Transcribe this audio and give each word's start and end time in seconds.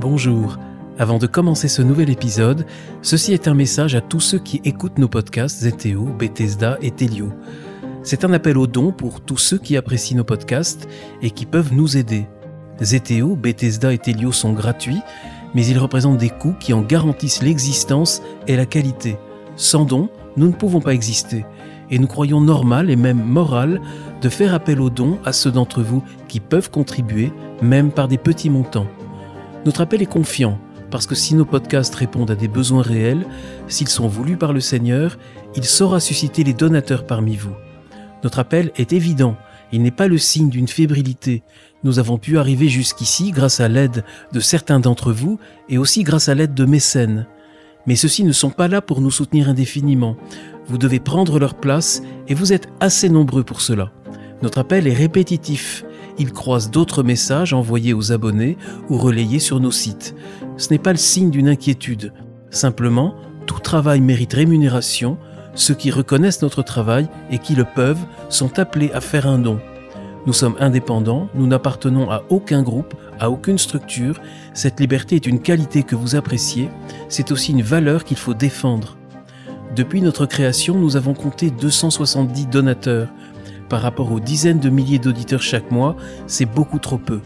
Bonjour. 0.00 0.56
Avant 0.98 1.18
de 1.18 1.26
commencer 1.26 1.68
ce 1.68 1.82
nouvel 1.82 2.08
épisode, 2.08 2.64
ceci 3.02 3.34
est 3.34 3.48
un 3.48 3.54
message 3.54 3.94
à 3.94 4.00
tous 4.00 4.20
ceux 4.20 4.38
qui 4.38 4.62
écoutent 4.64 4.96
nos 4.96 5.08
podcasts 5.08 5.62
ZTO, 5.62 6.04
Bethesda 6.04 6.78
et 6.80 6.90
Telio. 6.90 7.30
C'est 8.02 8.24
un 8.24 8.32
appel 8.32 8.56
au 8.56 8.66
don 8.66 8.92
pour 8.92 9.20
tous 9.20 9.36
ceux 9.36 9.58
qui 9.58 9.76
apprécient 9.76 10.16
nos 10.16 10.24
podcasts 10.24 10.88
et 11.20 11.30
qui 11.30 11.44
peuvent 11.44 11.74
nous 11.74 11.98
aider. 11.98 12.26
ZTO, 12.82 13.36
Bethesda 13.36 13.92
et 13.92 13.98
Telio 13.98 14.32
sont 14.32 14.54
gratuits, 14.54 15.02
mais 15.54 15.66
ils 15.66 15.78
représentent 15.78 16.16
des 16.16 16.30
coûts 16.30 16.56
qui 16.58 16.72
en 16.72 16.80
garantissent 16.80 17.42
l'existence 17.42 18.22
et 18.46 18.56
la 18.56 18.64
qualité. 18.64 19.18
Sans 19.56 19.84
don, 19.84 20.08
nous 20.38 20.46
ne 20.46 20.54
pouvons 20.54 20.80
pas 20.80 20.94
exister, 20.94 21.44
et 21.90 21.98
nous 21.98 22.06
croyons 22.06 22.40
normal 22.40 22.88
et 22.88 22.96
même 22.96 23.22
moral 23.22 23.82
de 24.22 24.28
faire 24.30 24.54
appel 24.54 24.80
aux 24.80 24.88
dons 24.88 25.18
à 25.26 25.34
ceux 25.34 25.50
d'entre 25.50 25.82
vous 25.82 26.02
qui 26.26 26.40
peuvent 26.40 26.70
contribuer, 26.70 27.32
même 27.60 27.90
par 27.90 28.08
des 28.08 28.16
petits 28.16 28.48
montants. 28.48 28.86
Notre 29.66 29.82
appel 29.82 30.00
est 30.00 30.06
confiant, 30.06 30.58
parce 30.90 31.06
que 31.06 31.14
si 31.14 31.34
nos 31.34 31.44
podcasts 31.44 31.94
répondent 31.94 32.30
à 32.30 32.34
des 32.34 32.48
besoins 32.48 32.82
réels, 32.82 33.26
s'ils 33.68 33.88
sont 33.88 34.08
voulus 34.08 34.36
par 34.36 34.52
le 34.52 34.60
Seigneur, 34.60 35.18
il 35.54 35.64
saura 35.64 36.00
susciter 36.00 36.44
les 36.44 36.54
donateurs 36.54 37.06
parmi 37.06 37.36
vous. 37.36 37.54
Notre 38.24 38.38
appel 38.38 38.72
est 38.76 38.92
évident, 38.92 39.36
il 39.72 39.82
n'est 39.82 39.90
pas 39.90 40.08
le 40.08 40.18
signe 40.18 40.48
d'une 40.48 40.68
fébrilité. 40.68 41.42
Nous 41.84 41.98
avons 41.98 42.18
pu 42.18 42.38
arriver 42.38 42.68
jusqu'ici 42.68 43.30
grâce 43.30 43.60
à 43.60 43.68
l'aide 43.68 44.04
de 44.32 44.40
certains 44.40 44.80
d'entre 44.80 45.12
vous 45.12 45.38
et 45.68 45.78
aussi 45.78 46.02
grâce 46.02 46.28
à 46.28 46.34
l'aide 46.34 46.54
de 46.54 46.64
mécènes. 46.64 47.26
Mais 47.86 47.96
ceux-ci 47.96 48.24
ne 48.24 48.32
sont 48.32 48.50
pas 48.50 48.68
là 48.68 48.80
pour 48.80 49.00
nous 49.00 49.10
soutenir 49.10 49.48
indéfiniment. 49.48 50.16
Vous 50.66 50.78
devez 50.78 51.00
prendre 51.00 51.38
leur 51.38 51.54
place 51.54 52.02
et 52.28 52.34
vous 52.34 52.52
êtes 52.52 52.68
assez 52.80 53.08
nombreux 53.08 53.44
pour 53.44 53.60
cela. 53.60 53.92
Notre 54.42 54.58
appel 54.58 54.86
est 54.86 54.94
répétitif. 54.94 55.84
Il 56.20 56.32
croise 56.32 56.70
d'autres 56.70 57.02
messages 57.02 57.54
envoyés 57.54 57.94
aux 57.94 58.12
abonnés 58.12 58.58
ou 58.90 58.98
relayés 58.98 59.38
sur 59.38 59.58
nos 59.58 59.70
sites. 59.70 60.14
Ce 60.58 60.68
n'est 60.70 60.78
pas 60.78 60.92
le 60.92 60.98
signe 60.98 61.30
d'une 61.30 61.48
inquiétude. 61.48 62.12
Simplement, 62.50 63.14
tout 63.46 63.58
travail 63.58 64.02
mérite 64.02 64.34
rémunération. 64.34 65.16
Ceux 65.54 65.72
qui 65.72 65.90
reconnaissent 65.90 66.42
notre 66.42 66.62
travail 66.62 67.08
et 67.30 67.38
qui 67.38 67.54
le 67.54 67.64
peuvent 67.64 68.04
sont 68.28 68.58
appelés 68.58 68.92
à 68.92 69.00
faire 69.00 69.26
un 69.26 69.38
don. 69.38 69.60
Nous 70.26 70.34
sommes 70.34 70.56
indépendants, 70.60 71.30
nous 71.34 71.46
n'appartenons 71.46 72.10
à 72.10 72.22
aucun 72.28 72.62
groupe, 72.62 72.92
à 73.18 73.30
aucune 73.30 73.56
structure. 73.56 74.20
Cette 74.52 74.78
liberté 74.78 75.16
est 75.16 75.26
une 75.26 75.40
qualité 75.40 75.84
que 75.84 75.96
vous 75.96 76.16
appréciez, 76.16 76.68
c'est 77.08 77.32
aussi 77.32 77.52
une 77.52 77.62
valeur 77.62 78.04
qu'il 78.04 78.18
faut 78.18 78.34
défendre. 78.34 78.98
Depuis 79.74 80.02
notre 80.02 80.26
création, 80.26 80.74
nous 80.74 80.96
avons 80.96 81.14
compté 81.14 81.50
270 81.50 82.48
donateurs. 82.48 83.08
Par 83.70 83.82
rapport 83.82 84.10
aux 84.10 84.18
dizaines 84.18 84.58
de 84.58 84.68
milliers 84.68 84.98
d'auditeurs 84.98 85.42
chaque 85.42 85.70
mois, 85.70 85.96
c'est 86.26 86.44
beaucoup 86.44 86.80
trop 86.80 86.98
peu. 86.98 87.20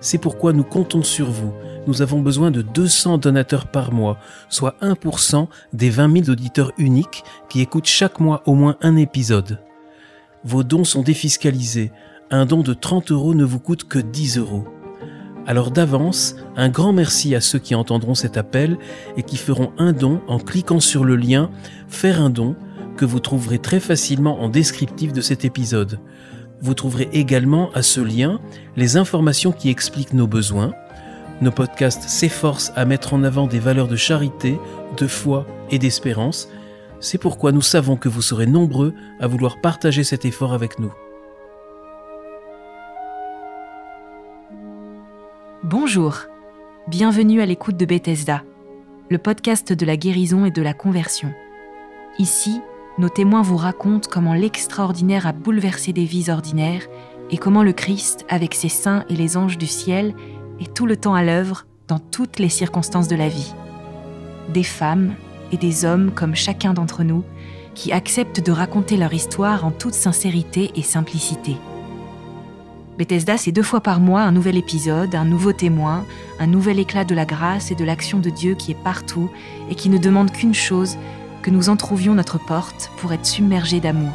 C'est 0.00 0.18
pourquoi 0.18 0.52
nous 0.52 0.62
comptons 0.62 1.02
sur 1.02 1.30
vous. 1.30 1.54
Nous 1.86 2.02
avons 2.02 2.20
besoin 2.20 2.50
de 2.50 2.60
200 2.60 3.16
donateurs 3.16 3.68
par 3.68 3.90
mois, 3.90 4.18
soit 4.50 4.76
1% 4.82 5.48
des 5.72 5.88
20 5.88 6.24
000 6.24 6.30
auditeurs 6.30 6.72
uniques 6.76 7.24
qui 7.48 7.62
écoutent 7.62 7.86
chaque 7.86 8.20
mois 8.20 8.42
au 8.44 8.54
moins 8.54 8.76
un 8.82 8.96
épisode. 8.96 9.60
Vos 10.44 10.62
dons 10.62 10.84
sont 10.84 11.02
défiscalisés. 11.02 11.90
Un 12.30 12.44
don 12.44 12.60
de 12.60 12.74
30 12.74 13.10
euros 13.10 13.34
ne 13.34 13.44
vous 13.44 13.58
coûte 13.58 13.84
que 13.84 13.98
10 13.98 14.36
euros. 14.36 14.64
Alors 15.46 15.70
d'avance, 15.70 16.36
un 16.56 16.68
grand 16.68 16.92
merci 16.92 17.34
à 17.34 17.40
ceux 17.40 17.58
qui 17.58 17.74
entendront 17.74 18.14
cet 18.14 18.36
appel 18.36 18.76
et 19.16 19.22
qui 19.22 19.38
feront 19.38 19.72
un 19.78 19.94
don 19.94 20.20
en 20.28 20.38
cliquant 20.38 20.80
sur 20.80 21.04
le 21.06 21.16
lien 21.16 21.50
Faire 21.88 22.20
un 22.20 22.28
don 22.28 22.54
que 22.98 23.06
vous 23.06 23.20
trouverez 23.20 23.60
très 23.60 23.80
facilement 23.80 24.42
en 24.42 24.48
descriptif 24.48 25.12
de 25.12 25.22
cet 25.22 25.44
épisode. 25.44 26.00
Vous 26.60 26.74
trouverez 26.74 27.08
également 27.12 27.70
à 27.72 27.82
ce 27.82 28.00
lien 28.00 28.40
les 28.76 28.96
informations 28.96 29.52
qui 29.52 29.70
expliquent 29.70 30.12
nos 30.12 30.26
besoins. 30.26 30.74
Nos 31.40 31.52
podcasts 31.52 32.02
s'efforcent 32.02 32.72
à 32.74 32.84
mettre 32.84 33.14
en 33.14 33.22
avant 33.22 33.46
des 33.46 33.60
valeurs 33.60 33.86
de 33.86 33.94
charité, 33.94 34.58
de 34.96 35.06
foi 35.06 35.46
et 35.70 35.78
d'espérance. 35.78 36.48
C'est 36.98 37.18
pourquoi 37.18 37.52
nous 37.52 37.62
savons 37.62 37.96
que 37.96 38.08
vous 38.08 38.22
serez 38.22 38.46
nombreux 38.46 38.92
à 39.20 39.28
vouloir 39.28 39.60
partager 39.60 40.02
cet 40.02 40.24
effort 40.24 40.52
avec 40.52 40.80
nous. 40.80 40.92
Bonjour, 45.62 46.16
bienvenue 46.88 47.40
à 47.40 47.46
l'écoute 47.46 47.76
de 47.76 47.86
Bethesda, 47.86 48.42
le 49.08 49.18
podcast 49.18 49.72
de 49.72 49.86
la 49.86 49.96
guérison 49.96 50.44
et 50.44 50.50
de 50.50 50.62
la 50.62 50.74
conversion. 50.74 51.32
Ici, 52.18 52.60
nos 52.98 53.08
témoins 53.08 53.42
vous 53.42 53.56
racontent 53.56 54.08
comment 54.10 54.34
l'extraordinaire 54.34 55.26
a 55.26 55.32
bouleversé 55.32 55.92
des 55.92 56.04
vies 56.04 56.30
ordinaires 56.30 56.86
et 57.30 57.38
comment 57.38 57.62
le 57.62 57.72
Christ, 57.72 58.24
avec 58.28 58.54
ses 58.54 58.68
saints 58.68 59.04
et 59.08 59.14
les 59.14 59.36
anges 59.36 59.58
du 59.58 59.66
ciel, 59.66 60.14
est 60.60 60.74
tout 60.74 60.86
le 60.86 60.96
temps 60.96 61.14
à 61.14 61.22
l'œuvre 61.22 61.66
dans 61.86 62.00
toutes 62.00 62.38
les 62.38 62.48
circonstances 62.48 63.08
de 63.08 63.16
la 63.16 63.28
vie. 63.28 63.54
Des 64.52 64.64
femmes 64.64 65.14
et 65.52 65.56
des 65.56 65.84
hommes 65.84 66.10
comme 66.12 66.34
chacun 66.34 66.74
d'entre 66.74 67.04
nous 67.04 67.22
qui 67.74 67.92
acceptent 67.92 68.44
de 68.44 68.50
raconter 68.50 68.96
leur 68.96 69.12
histoire 69.14 69.64
en 69.64 69.70
toute 69.70 69.94
sincérité 69.94 70.72
et 70.74 70.82
simplicité. 70.82 71.56
Bethesda, 72.98 73.36
c'est 73.36 73.52
deux 73.52 73.62
fois 73.62 73.80
par 73.80 74.00
mois 74.00 74.22
un 74.22 74.32
nouvel 74.32 74.56
épisode, 74.56 75.14
un 75.14 75.24
nouveau 75.24 75.52
témoin, 75.52 76.04
un 76.40 76.48
nouvel 76.48 76.80
éclat 76.80 77.04
de 77.04 77.14
la 77.14 77.24
grâce 77.24 77.70
et 77.70 77.76
de 77.76 77.84
l'action 77.84 78.18
de 78.18 78.28
Dieu 78.28 78.56
qui 78.56 78.72
est 78.72 78.82
partout 78.82 79.30
et 79.70 79.76
qui 79.76 79.88
ne 79.88 79.98
demande 79.98 80.32
qu'une 80.32 80.54
chose, 80.54 80.96
que 81.48 81.52
nous 81.54 81.70
entrouvions 81.70 82.14
notre 82.14 82.38
porte 82.38 82.90
pour 82.98 83.10
être 83.14 83.24
submergés 83.24 83.80
d'amour. 83.80 84.12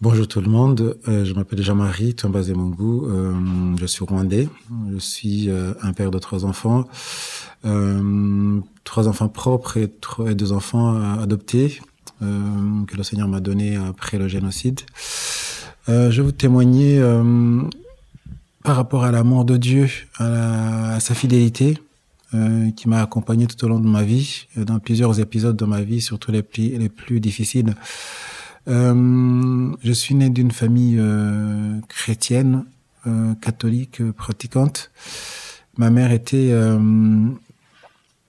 Bonjour 0.00 0.28
tout 0.28 0.40
le 0.40 0.48
monde, 0.48 0.96
euh, 1.08 1.24
je 1.24 1.34
m'appelle 1.34 1.60
Jean-Marie 1.60 2.14
Tombazé 2.14 2.52
euh, 2.56 3.76
je 3.76 3.86
suis 3.86 4.04
rwandais, 4.04 4.48
je 4.92 4.98
suis 4.98 5.50
euh, 5.50 5.74
un 5.82 5.92
père 5.92 6.12
de 6.12 6.20
trois 6.20 6.44
enfants, 6.44 6.84
trois 8.84 9.08
enfants 9.08 9.28
propres 9.28 9.76
et, 9.76 9.92
et 10.28 10.34
deux 10.36 10.52
enfants 10.52 11.18
adoptés 11.20 11.80
que 12.20 12.96
le 12.96 13.02
Seigneur 13.02 13.26
m'a 13.26 13.40
donné 13.40 13.74
après 13.74 14.18
le 14.18 14.28
génocide. 14.28 14.82
Je 15.88 16.16
vais 16.16 16.22
vous 16.22 16.32
témoigner 16.32 17.02
par 18.62 18.76
rapport 18.76 19.04
à 19.04 19.10
l'amour 19.10 19.44
de 19.44 19.56
Dieu, 19.56 19.88
à, 20.18 21.00
sa 21.00 21.14
fidélité, 21.14 21.78
qui 22.76 22.88
m'a 22.88 23.02
accompagné 23.02 23.46
tout 23.46 23.64
au 23.64 23.68
long 23.68 23.80
de 23.80 23.88
ma 23.88 24.02
vie, 24.02 24.46
dans 24.56 24.78
plusieurs 24.78 25.18
épisodes 25.18 25.56
de 25.56 25.64
ma 25.64 25.80
vie, 25.80 26.00
surtout 26.00 26.30
les 26.30 26.42
plus, 26.42 26.76
les 26.78 26.88
plus 26.88 27.20
difficiles. 27.20 27.74
Euh, 28.68 29.74
je 29.82 29.92
suis 29.92 30.14
né 30.14 30.28
d'une 30.30 30.50
famille 30.50 30.96
euh, 30.98 31.80
chrétienne, 31.88 32.64
euh, 33.06 33.34
catholique, 33.40 34.02
pratiquante. 34.12 34.90
Ma 35.76 35.90
mère 35.90 36.12
était 36.12 36.50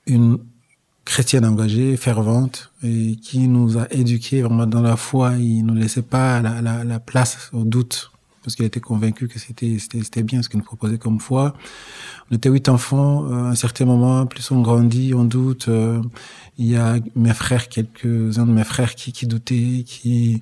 une 0.05 0.39
chrétienne 1.05 1.45
engagée, 1.45 1.97
fervente, 1.97 2.71
et 2.83 3.15
qui 3.17 3.47
nous 3.47 3.77
a 3.77 3.87
éduqués 3.91 4.41
vraiment 4.41 4.67
dans 4.67 4.81
la 4.81 4.95
foi. 4.95 5.33
Il 5.37 5.65
ne 5.65 5.79
laissait 5.79 6.01
pas 6.01 6.41
la, 6.41 6.61
la, 6.61 6.83
la 6.83 6.99
place 6.99 7.49
au 7.53 7.63
doute, 7.63 8.11
parce 8.43 8.55
qu'il 8.55 8.65
était 8.65 8.79
convaincu 8.79 9.27
que 9.27 9.39
c'était 9.39 9.77
c'était 9.79 10.23
bien 10.23 10.41
ce 10.41 10.49
qu'il 10.49 10.59
nous 10.59 10.65
proposait 10.65 10.97
comme 10.97 11.19
foi. 11.19 11.53
On 12.31 12.35
était 12.35 12.49
huit 12.49 12.69
enfants. 12.69 13.25
Euh, 13.25 13.45
à 13.45 13.49
un 13.49 13.55
certain 13.55 13.85
moment, 13.85 14.25
plus 14.27 14.51
on 14.51 14.61
grandit, 14.61 15.13
on 15.15 15.23
doute. 15.23 15.67
Euh, 15.67 16.01
il 16.57 16.67
y 16.67 16.75
a 16.75 16.97
mes 17.15 17.33
frères, 17.33 17.69
quelques-uns 17.69 18.45
de 18.45 18.51
mes 18.51 18.63
frères 18.63 18.93
qui, 18.95 19.11
qui 19.13 19.25
doutaient, 19.25 19.83
qui, 19.85 20.39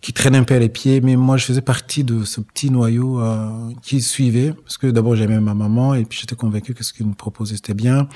qui 0.00 0.12
traînaient 0.12 0.38
un 0.38 0.44
peu 0.44 0.56
les 0.56 0.68
pieds. 0.68 1.00
Mais 1.00 1.16
moi, 1.16 1.36
je 1.36 1.44
faisais 1.44 1.60
partie 1.60 2.04
de 2.04 2.24
ce 2.24 2.40
petit 2.40 2.70
noyau 2.70 3.20
euh, 3.20 3.70
qui 3.82 4.00
suivait. 4.00 4.52
Parce 4.52 4.78
que 4.78 4.86
d'abord, 4.86 5.16
j'aimais 5.16 5.40
ma 5.40 5.54
maman 5.54 5.94
et 5.94 6.04
puis 6.04 6.18
j'étais 6.20 6.36
convaincu 6.36 6.72
que 6.74 6.84
ce 6.84 6.92
qu'il 6.92 7.06
nous 7.06 7.14
proposait, 7.14 7.56
c'était 7.56 7.74
bien. 7.74 8.08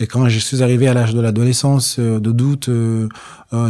Et 0.00 0.06
quand 0.06 0.28
je 0.28 0.38
suis 0.38 0.62
arrivé 0.62 0.88
à 0.88 0.94
l'âge 0.94 1.14
de 1.14 1.20
l'adolescence, 1.20 2.00
de 2.00 2.32
doute, 2.32 2.68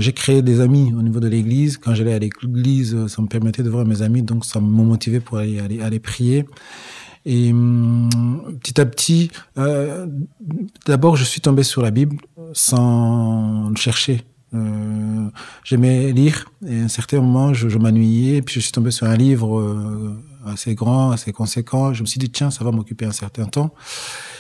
j'ai 0.01 0.13
créé 0.13 0.43
des 0.43 0.61
amis 0.61 0.93
au 0.97 1.03
niveau 1.03 1.21
de 1.21 1.29
l'église. 1.29 1.77
Quand 1.77 1.95
j'allais 1.95 2.15
à 2.15 2.19
l'église, 2.19 3.07
ça 3.07 3.23
me 3.23 3.29
permettait 3.29 3.63
de 3.63 3.71
voir 3.71 3.85
mes 3.85 4.03
amis. 4.03 4.23
Donc, 4.23 4.45
ça 4.45 4.61
me 4.61 4.67
motivait 4.67 5.21
pour 5.21 5.39
aller, 5.39 6.01
prier. 6.01 6.47
Et 7.29 7.51
hum, 7.53 8.09
petit 8.63 8.81
à 8.81 8.87
petit, 8.87 9.31
euh, 9.59 10.07
d'abord, 10.87 11.17
je 11.17 11.25
suis 11.25 11.41
tombé 11.41 11.65
sur 11.65 11.83
la 11.83 11.91
Bible 11.91 12.17
sans 12.53 13.69
le 13.69 13.77
chercher. 13.77 14.23
Euh, 14.55 15.29
J'aimais 15.65 16.13
lire 16.13 16.47
et 16.65 16.81
à 16.81 16.85
un 16.85 16.89
certain 16.89 17.21
moment, 17.21 17.53
je, 17.53 17.69
je 17.69 17.79
m'ennuyais. 17.79 18.43
Puis 18.43 18.55
je 18.55 18.61
suis 18.61 18.73
tombé 18.73 18.93
sur 18.93 19.09
un 19.09 19.17
livre 19.17 19.59
euh, 19.59 20.17
assez 20.47 20.77
grand, 20.77 21.11
assez 21.11 21.33
conséquent. 21.33 21.93
Je 21.93 22.03
me 22.03 22.07
suis 22.07 22.21
dit, 22.21 22.31
tiens, 22.31 22.53
ça 22.53 22.65
va 22.65 22.71
m'occuper 22.71 23.07
un 23.07 23.13
certain 23.13 23.47
temps. 23.47 23.75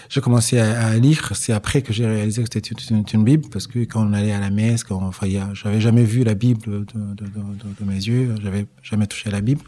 J'ai 0.08 0.20
commencé 0.20 0.58
à, 0.58 0.97
lire. 0.97 1.32
C'est 1.35 1.53
après 1.53 1.82
que 1.82 1.93
j'ai 1.93 2.06
réalisé 2.06 2.43
que 2.43 2.49
c'était 2.53 2.75
une, 2.91 3.25
Bible, 3.25 3.49
parce 3.50 3.67
que 3.67 3.81
quand 3.81 4.08
on 4.08 4.12
allait 4.12 4.32
à 4.32 4.41
la 4.41 4.50
messe, 4.50 4.85
quand 4.85 5.03
enfin, 5.03 5.26
j'avais 5.55 5.81
jamais 5.81 6.05
vu 6.05 6.25
la 6.25 6.35
Bible 6.35 6.85
de, 6.87 7.85
mes 7.85 7.94
yeux, 7.94 8.35
j'avais 8.43 8.67
jamais 8.82 9.06
touché 9.06 9.29
à 9.29 9.32
la 9.32 9.41
Bible. 9.41 9.62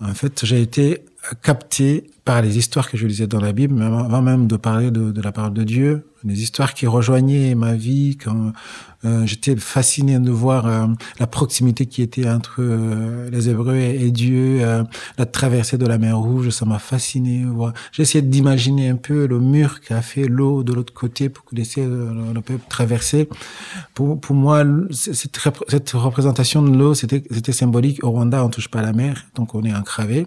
En 0.00 0.14
fait, 0.14 0.44
j'ai 0.44 0.62
été 0.62 1.04
capté 1.42 2.10
par 2.24 2.42
les 2.42 2.58
histoires 2.58 2.88
que 2.88 2.96
je 2.96 3.06
lisais 3.06 3.26
dans 3.26 3.40
la 3.40 3.52
Bible, 3.52 3.80
avant 3.82 4.22
même 4.22 4.46
de 4.46 4.56
parler 4.56 4.90
de 4.90 5.20
la 5.20 5.32
parole 5.32 5.54
de 5.54 5.64
Dieu. 5.64 6.07
Des 6.24 6.42
histoires 6.42 6.74
qui 6.74 6.86
rejoignaient 6.86 7.54
ma 7.54 7.74
vie 7.74 8.16
quand 8.16 8.52
euh, 9.04 9.24
j'étais 9.26 9.54
fasciné 9.54 10.18
de 10.18 10.30
voir 10.30 10.66
euh, 10.66 10.86
la 11.20 11.28
proximité 11.28 11.86
qui 11.86 12.02
était 12.02 12.28
entre 12.28 12.56
euh, 12.58 13.30
les 13.30 13.48
Hébreux 13.48 13.76
et, 13.76 14.10
Dieu, 14.10 14.60
la 15.18 15.26
traversée 15.26 15.78
de 15.78 15.86
la 15.86 15.98
mer 15.98 16.18
Rouge, 16.18 16.50
ça 16.50 16.64
m'a 16.64 16.78
fasciné. 16.78 17.46
Essayé 17.98 18.22
d'imaginer 18.22 18.88
un 18.88 18.96
peu 18.96 19.26
le 19.26 19.38
mur 19.38 19.80
qui 19.80 19.92
a 19.92 20.02
fait 20.02 20.26
l'eau 20.26 20.64
de 20.64 20.72
l'autre 20.72 20.92
côté 20.92 21.28
pour 21.28 21.44
laisser 21.52 21.84
le, 21.84 22.10
le 22.34 22.40
peuple 22.40 22.64
traverser. 22.68 23.28
Pour, 23.94 24.18
pour 24.18 24.34
moi, 24.34 24.64
cette, 24.90 25.38
cette 25.68 25.90
représentation 25.90 26.62
de 26.62 26.76
l'eau, 26.76 26.94
c'était 26.94 27.52
symbolique. 27.52 28.02
Au 28.02 28.10
Rwanda, 28.10 28.44
on 28.44 28.48
touche 28.48 28.68
pas 28.68 28.82
la 28.82 28.92
mer, 28.92 29.26
donc 29.34 29.54
on 29.54 29.62
est 29.62 29.74
encravé. 29.74 30.26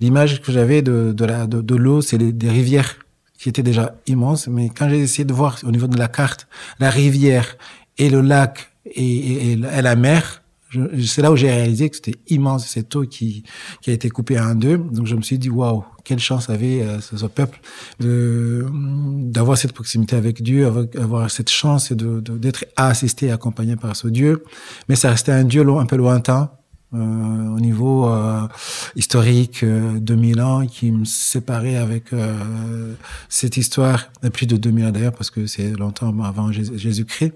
L'image 0.00 0.42
que 0.42 0.52
j'avais 0.52 0.82
de, 0.82 1.12
de, 1.12 1.60
de 1.60 1.74
l'eau, 1.74 2.02
c'est 2.02 2.18
des 2.18 2.50
rivières 2.50 2.96
qui 3.42 3.48
étaient 3.48 3.64
déjà 3.64 3.96
immenses, 4.06 4.46
mais 4.46 4.68
quand 4.68 4.88
j'ai 4.88 5.00
essayé 5.00 5.24
de 5.24 5.32
voir 5.32 5.58
au 5.64 5.72
niveau 5.72 5.88
de 5.88 5.98
la 5.98 6.06
carte, 6.06 6.46
la 6.78 6.90
rivière 6.90 7.56
et 7.98 8.08
le 8.08 8.20
lac 8.20 8.70
et, 8.86 9.56
la 9.56 9.96
mer, 9.96 10.44
c'est 11.04 11.22
là 11.22 11.32
où 11.32 11.36
j'ai 11.36 11.50
réalisé 11.50 11.90
que 11.90 11.96
c'était 11.96 12.20
immense 12.28 12.68
cette 12.68 12.94
eau 12.94 13.02
qui, 13.02 13.42
a 13.88 13.90
été 13.90 14.10
coupée 14.10 14.38
en 14.38 14.54
deux. 14.54 14.78
Donc 14.78 15.06
je 15.06 15.16
me 15.16 15.22
suis 15.22 15.40
dit 15.40 15.50
waouh, 15.50 15.84
quelle 16.04 16.20
chance 16.20 16.50
avait 16.50 16.82
euh, 16.82 17.00
ce, 17.00 17.26
peuple 17.26 17.60
d'avoir 17.98 19.58
cette 19.58 19.72
proximité 19.72 20.14
avec 20.14 20.40
Dieu, 20.40 20.64
avoir, 20.64 20.84
avoir 20.96 21.28
cette 21.28 21.50
chance 21.50 21.92
d'être 21.92 22.64
assisté 22.76 23.26
et 23.26 23.32
accompagné 23.32 23.74
par 23.74 23.96
ce 23.96 24.06
Dieu. 24.06 24.44
Mais 24.88 24.94
ça 24.94 25.10
restait 25.10 25.32
un 25.32 25.44
Dieu 25.44 25.68
un 25.68 25.86
peu 25.86 25.96
lointain 25.96 26.52
au 26.92 27.60
niveau 27.60 28.08
euh, 28.08 28.46
historique 28.96 29.62
euh, 29.62 29.98
2000 29.98 30.40
ans 30.40 30.66
qui 30.66 30.90
me 30.90 31.04
séparait 31.04 31.76
avec 31.76 32.12
euh, 32.12 32.94
cette 33.28 33.56
histoire, 33.56 34.10
plus 34.32 34.46
de 34.46 34.56
2000 34.56 34.86
ans 34.86 34.90
d'ailleurs 34.90 35.12
parce 35.12 35.30
que 35.30 35.46
c'est 35.46 35.72
longtemps 35.72 36.14
avant 36.22 36.52
Jésus-Christ. 36.52 37.32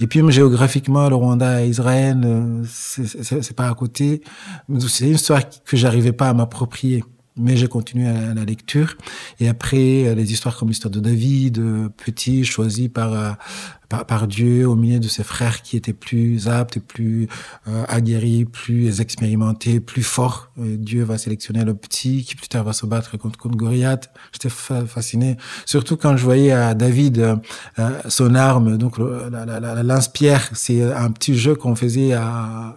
Et 0.00 0.06
puis 0.06 0.20
géographiquement, 0.30 1.08
le 1.08 1.14
Rwanda 1.14 1.64
et 1.64 1.68
Israël, 1.68 2.20
euh, 2.24 2.64
c'est 2.66 3.56
pas 3.56 3.68
à 3.68 3.74
côté. 3.74 4.22
C'est 4.88 5.06
une 5.06 5.14
histoire 5.14 5.42
que 5.64 5.76
j'arrivais 5.76 6.12
pas 6.12 6.28
à 6.28 6.34
m'approprier 6.34 7.04
mais 7.40 7.56
j'ai 7.56 7.68
continué 7.68 8.08
à 8.08 8.34
la 8.34 8.44
lecture. 8.44 8.96
Et 9.38 9.48
après, 9.48 10.12
les 10.16 10.32
histoires 10.32 10.56
comme 10.56 10.70
l'histoire 10.70 10.90
de 10.90 10.98
David, 10.98 11.62
petit, 11.96 12.44
choisi 12.44 12.88
par 12.88 13.36
par, 13.88 14.04
par, 14.04 14.26
Dieu 14.26 14.66
au 14.68 14.76
milieu 14.76 15.00
de 15.00 15.08
ses 15.08 15.24
frères 15.24 15.62
qui 15.62 15.76
étaient 15.76 15.92
plus 15.92 16.48
aptes, 16.48 16.78
plus 16.78 17.28
euh, 17.66 17.84
aguerris, 17.88 18.44
plus 18.44 19.00
expérimentés, 19.00 19.80
plus 19.80 20.02
forts. 20.02 20.50
Dieu 20.56 21.04
va 21.04 21.18
sélectionner 21.18 21.64
le 21.64 21.74
petit 21.74 22.24
qui 22.24 22.34
plus 22.34 22.48
tard 22.48 22.64
va 22.64 22.72
se 22.72 22.86
battre 22.86 23.16
contre, 23.16 23.38
contre 23.38 23.56
Goliath. 23.56 24.10
J'étais 24.32 24.48
fasciné, 24.50 25.36
surtout 25.64 25.96
quand 25.96 26.16
je 26.16 26.24
voyais 26.24 26.52
à 26.52 26.74
David 26.74 27.18
euh, 27.18 27.36
euh, 27.78 27.90
son 28.08 28.34
arme, 28.34 28.76
donc 28.76 28.98
la, 28.98 29.44
la, 29.44 29.60
la, 29.60 29.82
lance-pierre. 29.82 30.50
C'est 30.54 30.82
un 30.82 31.10
petit 31.10 31.36
jeu 31.36 31.54
qu'on 31.54 31.74
faisait 31.74 32.12
à, 32.12 32.74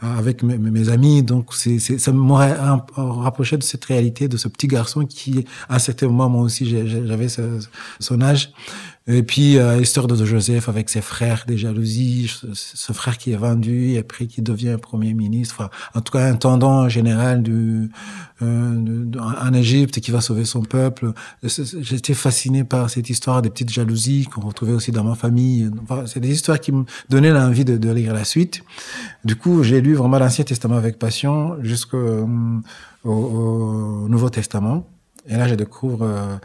avec 0.00 0.42
mes, 0.42 0.88
amis, 0.88 1.22
donc 1.22 1.54
c'est, 1.54 1.78
ça 1.78 2.12
m'aurait 2.12 2.56
rapproché 2.96 3.56
de 3.56 3.62
cette 3.62 3.84
réalité 3.84 4.28
de 4.28 4.36
ce 4.36 4.48
petit 4.48 4.66
garçon 4.66 5.06
qui, 5.06 5.44
à 5.68 5.76
un 5.76 5.78
certain 5.78 6.08
moment, 6.08 6.28
moi 6.28 6.42
aussi, 6.42 6.66
j'avais 6.66 7.28
son 7.28 8.20
âge. 8.20 8.52
Et 9.08 9.24
puis, 9.24 9.58
euh, 9.58 9.78
l'histoire 9.78 10.06
de 10.06 10.24
Joseph 10.24 10.68
avec 10.68 10.88
ses 10.88 11.00
frères, 11.00 11.44
des 11.48 11.58
jalousies, 11.58 12.32
ce, 12.52 12.92
frère 12.92 13.18
qui 13.18 13.32
est 13.32 13.36
vendu 13.36 13.90
et 13.90 13.98
après 13.98 14.26
qui 14.26 14.42
devient 14.42 14.76
premier 14.80 15.12
ministre, 15.12 15.56
enfin, 15.58 15.70
en 15.94 16.00
tout 16.02 16.12
cas, 16.12 16.24
intendant 16.24 16.88
général 16.88 17.42
du, 17.42 17.90
euh, 18.42 19.04
en 19.18 19.54
Égypte 19.54 19.98
qui 19.98 20.12
va 20.12 20.20
sauver 20.20 20.44
son 20.44 20.62
peuple. 20.62 21.12
J'étais 21.42 22.14
fasciné 22.14 22.62
par 22.62 22.90
cette 22.90 23.10
histoire 23.10 23.42
des 23.42 23.50
petites 23.50 23.70
jalousies 23.70 24.26
qu'on 24.26 24.42
retrouvait 24.42 24.72
aussi 24.72 24.92
dans 24.92 25.04
ma 25.04 25.16
famille. 25.16 25.68
Enfin, 25.82 26.04
c'est 26.06 26.20
des 26.20 26.30
histoires 26.30 26.60
qui 26.60 26.70
me 26.70 26.84
donnaient 27.08 27.32
l'envie 27.32 27.64
de, 27.64 27.76
de, 27.76 27.90
lire 27.90 28.14
la 28.14 28.24
suite. 28.24 28.62
Du 29.24 29.34
coup, 29.34 29.64
j'ai 29.64 29.80
lu 29.80 29.94
vraiment 29.94 30.20
l'Ancien 30.20 30.44
Testament 30.44 30.76
avec 30.76 31.00
passion 31.00 31.56
jusqu'au 31.62 31.96
euh, 31.96 32.60
au 33.04 34.06
Nouveau 34.08 34.30
Testament. 34.30 34.86
Et 35.26 35.36
là, 35.36 35.46
je 35.46 35.54
découvre 35.54 36.02
euh, 36.02 36.36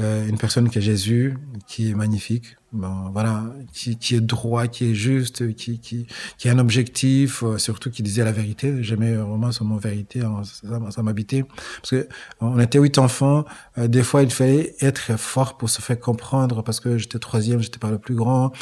euh, 0.00 0.28
une 0.28 0.36
personne 0.36 0.68
qui 0.68 0.78
est 0.78 0.82
Jésus, 0.82 1.38
qui 1.66 1.90
est 1.90 1.94
magnifique, 1.94 2.57
bon, 2.72 3.10
voilà, 3.12 3.44
qui, 3.72 3.96
qui, 3.96 4.14
est 4.16 4.20
droit, 4.20 4.66
qui 4.66 4.90
est 4.90 4.94
juste, 4.94 5.54
qui, 5.54 5.78
qui, 5.78 6.06
qui 6.36 6.48
a 6.48 6.52
un 6.52 6.58
objectif, 6.58 7.42
euh, 7.42 7.58
surtout 7.58 7.90
qui 7.90 8.02
disait 8.02 8.24
la 8.24 8.32
vérité. 8.32 8.82
J'aimais 8.82 9.14
vraiment 9.14 9.52
son 9.52 9.64
mot 9.64 9.78
vérité, 9.78 10.22
hein, 10.22 10.42
ça, 10.90 11.02
m'habitait. 11.02 11.44
Parce 11.80 11.90
que 11.90 12.08
on 12.40 12.58
était 12.58 12.78
huit 12.78 12.98
enfants, 12.98 13.44
euh, 13.78 13.88
des 13.88 14.02
fois 14.02 14.22
il 14.22 14.30
fallait 14.30 14.74
être 14.80 15.18
fort 15.18 15.56
pour 15.56 15.70
se 15.70 15.80
faire 15.80 15.98
comprendre, 15.98 16.62
parce 16.62 16.80
que 16.80 16.98
j'étais 16.98 17.18
troisième, 17.18 17.60
j'étais 17.60 17.78
pas 17.78 17.90
le 17.90 17.98
plus 17.98 18.14
grand. 18.14 18.52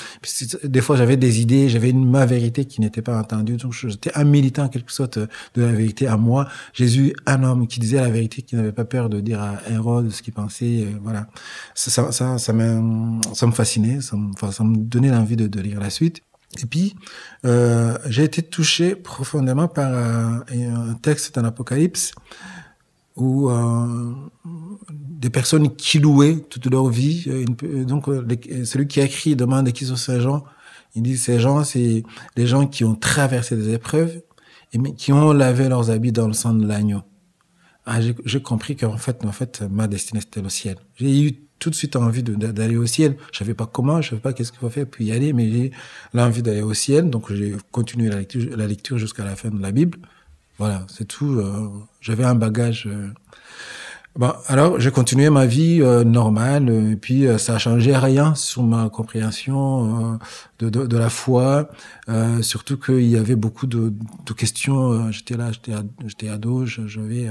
Des 0.63 0.81
fois 0.81 0.97
j'avais 0.97 1.17
des 1.17 1.41
idées, 1.41 1.69
j'avais 1.69 1.91
une 1.91 2.09
ma 2.09 2.27
vérité 2.27 2.65
qui 2.65 2.81
n'était 2.81 3.03
pas 3.03 3.19
entendue, 3.19 3.57
donc 3.57 3.73
j'étais 3.73 4.13
un 4.15 4.25
militant 4.25 4.65
en 4.65 4.69
quelque 4.69 4.93
sorte 4.93 5.19
de 5.19 5.63
la 5.63 5.73
vérité 5.73 6.07
à 6.07 6.17
moi. 6.17 6.49
Jésus, 6.73 7.15
un 7.27 7.43
homme 7.43 7.67
qui 7.67 7.81
disait 7.81 8.01
la 8.01 8.09
vérité, 8.09 8.43
qui 8.43 8.57
n'avait 8.57 8.73
pas 8.73 8.85
peur 8.85 9.09
de 9.09 9.21
dire 9.21 9.41
à 9.41 9.57
Hérode 9.71 10.11
ce 10.11 10.23
qu'il 10.23 10.33
pensait, 10.33 10.85
euh, 10.85 10.99
voilà. 11.03 11.27
Ça, 11.75 11.91
ça, 11.91 12.13
ça, 12.13 12.39
ça, 12.39 12.53
ça 13.35 13.47
me 13.47 13.53
fascinait 13.53 13.96
ça 14.01 14.17
me, 14.17 14.77
donnait 14.77 15.11
l'envie 15.11 15.37
de, 15.37 15.61
lire 15.61 15.81
la 15.81 15.91
suite. 15.91 16.23
Et 16.63 16.67
puis, 16.67 16.95
euh, 17.45 17.99
j'ai 18.07 18.25
été 18.25 18.43
touché 18.43 18.95
profondément 18.95 19.69
par 19.69 19.93
un, 19.93 20.45
un 20.49 20.95
texte 20.95 21.35
dans 21.35 21.43
l'Apocalypse 21.43 22.13
où 23.17 23.51
euh, 23.51 24.15
des 24.91 25.31
personnes 25.31 25.75
qui 25.75 25.99
louaient 25.99 26.39
toute 26.51 26.67
leur 26.67 26.89
vie, 26.89 27.25
donc 27.87 28.07
celui 28.65 28.87
qui 28.87 29.01
a 29.01 29.05
écrit 29.05 29.35
demande 29.35 29.73
qui 29.73 29.87
sont 29.87 29.97
ces 29.97 30.21
gens. 30.21 30.45
Il 30.95 31.03
dit 31.03 31.17
ces 31.17 31.41
gens, 31.41 31.65
c'est 31.65 32.05
les 32.37 32.47
gens 32.47 32.67
qui 32.67 32.85
ont 32.85 32.95
traversé 32.95 33.57
des 33.57 33.73
épreuves 33.73 34.23
et 34.73 34.95
qui 34.95 35.13
ont 35.13 35.33
lavé 35.33 35.69
leurs 35.69 35.91
habits 35.91 36.13
dans 36.13 36.27
le 36.27 36.35
sang 36.35 36.53
de 36.53 36.67
l'agneau. 36.67 37.03
Ah, 37.87 38.01
j'ai 38.01 38.43
compris 38.43 38.77
qu'en 38.77 38.95
en 38.95 38.99
fait, 38.99 39.63
ma 39.63 39.87
destinée 39.87 40.21
c'était 40.21 40.43
le 40.43 40.49
ciel. 40.49 40.77
J'ai 40.97 41.23
eu 41.23 41.46
tout 41.59 41.71
de 41.71 41.75
suite 41.75 41.97
envie 41.97 42.23
d'aller 42.23 42.77
au 42.77 42.87
ciel. 42.87 43.17
Je 43.33 43.39
savais 43.39 43.55
pas 43.55 43.67
comment, 43.67 44.03
je 44.03 44.11
savais 44.11 44.21
pas 44.21 44.33
qu'est-ce 44.33 44.53
qu'il 44.53 44.61
faut 44.61 44.71
faire 44.71 44.87
pour 44.87 45.01
y 45.01 45.13
aller, 45.13 45.33
mais 45.33 45.51
j'ai 45.51 45.73
l'envie 46.15 46.43
d'aller 46.43 46.63
au 46.63 46.75
ciel. 46.75 47.11
Donc 47.11 47.33
j'ai 47.33 47.55
continué 47.71 48.11
la 48.11 48.67
lecture, 48.67 48.99
jusqu'à 48.99 49.25
la 49.25 49.37
fin 49.37 49.51
de 49.51 49.61
la 49.61 49.73
Bible. 49.73 49.99
Voilà, 50.59 50.87
c'est 50.89 51.07
tout. 51.07 51.39
Euh, 51.39 51.69
j'avais 52.01 52.25
un 52.25 52.35
bagage. 52.35 52.87
Euh. 52.87 53.09
Bon, 54.17 54.33
alors 54.47 54.81
j'ai 54.81 54.91
continué 54.91 55.29
ma 55.29 55.45
vie 55.45 55.83
euh, 55.83 56.03
normale, 56.03 56.71
et 56.71 56.97
puis 56.97 57.27
ça 57.39 57.57
a 57.57 57.59
changé 57.59 57.95
rien 57.95 58.35
sur 58.35 58.63
ma 58.63 58.89
compréhension 58.89 60.19
de, 60.59 60.97
la 60.97 61.11
foi. 61.11 61.69
surtout 62.41 62.79
qu'il 62.79 63.07
y 63.07 63.19
avait 63.19 63.37
beaucoup 63.37 63.67
de, 63.67 63.93
de 64.25 64.33
questions. 64.33 65.11
j'étais 65.13 65.37
là, 65.37 65.51
j'étais 66.07 66.29
ado, 66.31 66.65
j'avais 66.65 67.29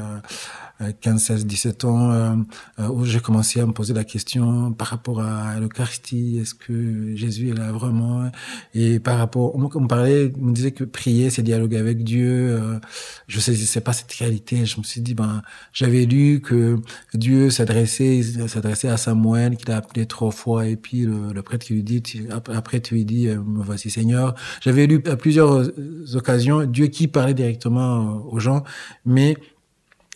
15, 0.80 1.22
16, 1.22 1.46
17 1.46 1.86
ans, 1.86 2.12
euh, 2.12 2.36
euh, 2.80 2.90
où 2.90 3.06
j'ai 3.06 3.20
commencé 3.20 3.62
à 3.62 3.66
me 3.66 3.72
poser 3.72 3.94
la 3.94 4.04
question 4.04 4.74
par 4.74 4.88
rapport 4.88 5.22
à 5.22 5.58
l'Eucharistie, 5.60 6.40
est-ce 6.42 6.54
que 6.54 7.16
Jésus 7.16 7.50
est 7.50 7.54
là 7.54 7.72
vraiment 7.72 8.30
Et 8.74 9.00
par 9.00 9.18
rapport, 9.18 9.56
on 9.56 9.60
me 9.60 9.88
parlait, 9.88 10.34
on 10.42 10.48
me 10.48 10.54
disait 10.54 10.72
que 10.72 10.84
prier, 10.84 11.30
c'est 11.30 11.44
dialoguer 11.44 11.78
avec 11.78 12.04
Dieu. 12.04 12.58
Euh, 12.60 12.80
je 13.28 13.40
saisissais 13.40 13.80
pas 13.80 13.94
cette 13.94 14.12
réalité. 14.12 14.66
Je 14.66 14.78
me 14.78 14.84
suis 14.84 15.00
dit, 15.00 15.14
ben, 15.14 15.42
j'avais 15.72 16.06
lu 16.06 16.42
que 16.42 16.78
Dieu 17.14 17.50
s'adressait, 17.50 18.22
s'adressait 18.48 18.90
à 18.90 18.98
Samuel, 18.98 19.56
qu'il 19.56 19.72
a 19.72 19.78
appelé 19.78 20.06
trois 20.06 20.32
fois, 20.32 20.68
et 20.68 20.76
puis 20.76 21.06
le, 21.06 21.42
prêtre 21.42 21.66
qui 21.68 21.74
lui 21.74 21.84
dit, 21.84 22.04
après 22.30 22.82
tu 22.82 22.96
lui 22.96 23.06
dis, 23.06 23.28
me 23.28 23.64
voici 23.64 23.90
Seigneur. 23.90 24.36
J'avais 24.62 24.88
lu 24.88 25.02
à 25.06 25.16
plusieurs 25.16 25.70
occasions 26.16 26.66
Dieu 26.66 26.88
qui 26.88 27.08
parlait 27.08 27.34
directement 27.34 28.26
aux 28.26 28.40
gens, 28.40 28.64
mais 29.06 29.38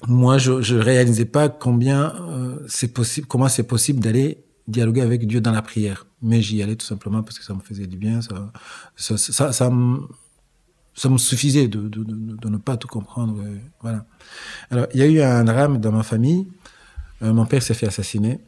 moi, 0.07 0.37
je, 0.37 0.61
je 0.61 0.75
réalisais 0.75 1.25
pas 1.25 1.49
combien 1.49 2.15
euh, 2.29 2.59
c'est 2.67 2.93
possible, 2.93 3.27
comment 3.27 3.49
c'est 3.49 3.63
possible 3.63 3.99
d'aller 3.99 4.43
dialoguer 4.67 5.01
avec 5.01 5.27
Dieu 5.27 5.41
dans 5.41 5.51
la 5.51 5.61
prière. 5.61 6.05
Mais 6.21 6.41
j'y 6.41 6.61
allais 6.61 6.75
tout 6.75 6.85
simplement 6.85 7.23
parce 7.23 7.39
que 7.39 7.45
ça 7.45 7.53
me 7.53 7.61
faisait 7.61 7.87
du 7.87 7.97
bien, 7.97 8.19
ça, 8.21 9.17
ça, 9.17 9.69
me, 9.69 11.17
suffisait 11.17 11.67
de, 11.67 11.89
ne 12.49 12.57
pas 12.57 12.77
tout 12.77 12.87
comprendre. 12.87 13.43
Voilà. 13.81 14.05
Alors, 14.69 14.87
il 14.93 14.99
y 14.99 15.03
a 15.03 15.07
eu 15.07 15.21
un 15.21 15.43
drame 15.43 15.79
dans 15.79 15.91
ma 15.91 16.03
famille. 16.03 16.47
Euh, 17.21 17.33
mon 17.33 17.45
père 17.45 17.63
s'est 17.63 17.73
fait 17.73 17.87
assassiner 17.87 18.39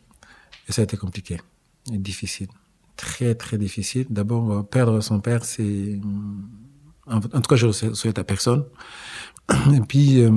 et 0.67 0.71
ça 0.71 0.81
a 0.81 0.83
été 0.83 0.95
compliqué 0.95 1.37
difficile, 1.87 2.47
très 2.95 3.35
très 3.35 3.57
difficile. 3.57 4.05
D'abord, 4.09 4.51
euh, 4.51 4.63
perdre 4.63 5.01
son 5.01 5.19
père, 5.19 5.43
c'est 5.45 5.99
en, 7.07 7.19
tout 7.19 7.41
cas, 7.41 7.55
je 7.55 7.67
le 7.67 7.73
souhaite 7.73 8.19
à 8.19 8.23
personne. 8.23 8.63
Et 9.73 9.81
puis, 9.81 10.21
euh, 10.21 10.31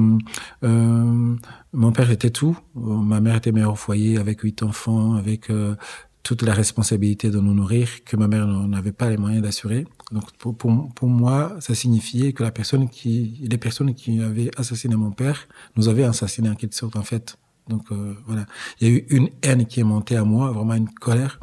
euh, 0.65 1.37
mon 1.73 1.93
père 1.93 2.11
était 2.11 2.31
tout. 2.31 2.57
Ma 2.75 3.21
mère 3.21 3.37
était 3.37 3.53
mère 3.53 3.73
au 3.73 3.77
foyer 3.77 4.19
avec 4.19 4.41
huit 4.41 4.63
enfants, 4.63 5.15
avec 5.15 5.51
euh, 5.51 5.77
toute 6.23 6.43
la 6.43 6.55
responsabilité 6.55 7.31
de 7.31 7.39
nous 7.39 7.55
nourrir 7.55 8.03
que 8.05 8.17
ma 8.17 8.27
mère 8.29 8.47
n'avait 8.47 8.93
pas 8.93 9.11
les 9.11 9.17
moyens 9.17 9.43
d'assurer. 9.43 9.87
Donc, 10.11 10.33
pour, 10.39 10.57
pour, 10.57 10.93
pour, 10.95 11.09
moi, 11.09 11.57
ça 11.61 11.75
signifiait 11.75 12.33
que 12.33 12.43
la 12.43 12.51
personne 12.51 12.89
qui, 12.89 13.41
les 13.49 13.59
personnes 13.59 13.95
qui 13.95 14.21
avaient 14.23 14.51
assassiné 14.57 14.97
mon 14.97 15.13
père 15.13 15.47
nous 15.77 15.89
avaient 15.89 16.05
assassiné 16.05 16.49
en 16.49 16.55
quelque 16.55 16.75
sorte, 16.75 16.97
en 16.97 17.03
fait. 17.03 17.39
Donc, 17.69 17.93
euh, 17.93 18.15
voilà. 18.27 18.47
Il 18.81 18.89
y 18.89 18.91
a 18.91 18.95
eu 18.95 19.07
une 19.11 19.29
haine 19.43 19.67
qui 19.67 19.81
est 19.81 19.85
montée 19.85 20.17
à 20.17 20.25
moi, 20.25 20.51
vraiment 20.51 20.75
une 20.75 20.89
colère. 20.89 21.41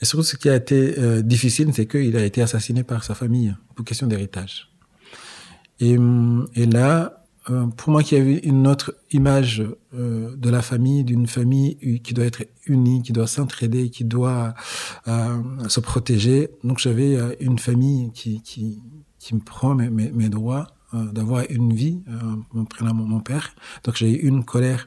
Et 0.00 0.04
surtout, 0.04 0.24
ce 0.24 0.36
qui 0.36 0.48
a 0.48 0.56
été 0.56 0.98
euh, 0.98 1.22
difficile, 1.22 1.72
c'est 1.72 1.86
qu'il 1.86 2.16
a 2.16 2.24
été 2.24 2.42
assassiné 2.42 2.82
par 2.82 3.04
sa 3.04 3.14
famille 3.14 3.54
pour 3.74 3.84
question 3.84 4.06
d'héritage. 4.06 4.73
Et, 5.80 5.96
et 6.54 6.66
là, 6.66 7.24
euh, 7.50 7.66
pour 7.66 7.92
moi 7.92 8.02
qui 8.02 8.16
avait 8.16 8.38
une 8.38 8.66
autre 8.66 8.94
image 9.10 9.62
euh, 9.94 10.34
de 10.36 10.48
la 10.50 10.62
famille, 10.62 11.04
d'une 11.04 11.26
famille 11.26 11.76
qui 12.02 12.14
doit 12.14 12.24
être 12.24 12.44
unie, 12.66 13.02
qui 13.02 13.12
doit 13.12 13.26
s'entraider, 13.26 13.90
qui 13.90 14.04
doit 14.04 14.54
euh, 15.08 15.42
se 15.68 15.80
protéger. 15.80 16.48
Donc 16.62 16.78
j'avais 16.78 17.16
euh, 17.16 17.34
une 17.40 17.58
famille 17.58 18.10
qui, 18.12 18.40
qui, 18.42 18.82
qui 19.18 19.34
me 19.34 19.40
prend 19.40 19.74
mes, 19.74 19.90
mes, 19.90 20.28
droits 20.28 20.68
d'avoir 21.12 21.42
une 21.50 21.72
vie, 21.72 22.04
mon 22.52 22.64
prénom 22.66 22.94
mon 22.94 23.18
père. 23.18 23.56
Donc 23.82 23.96
j'ai 23.96 24.12
eu 24.12 24.28
une 24.28 24.44
colère. 24.44 24.86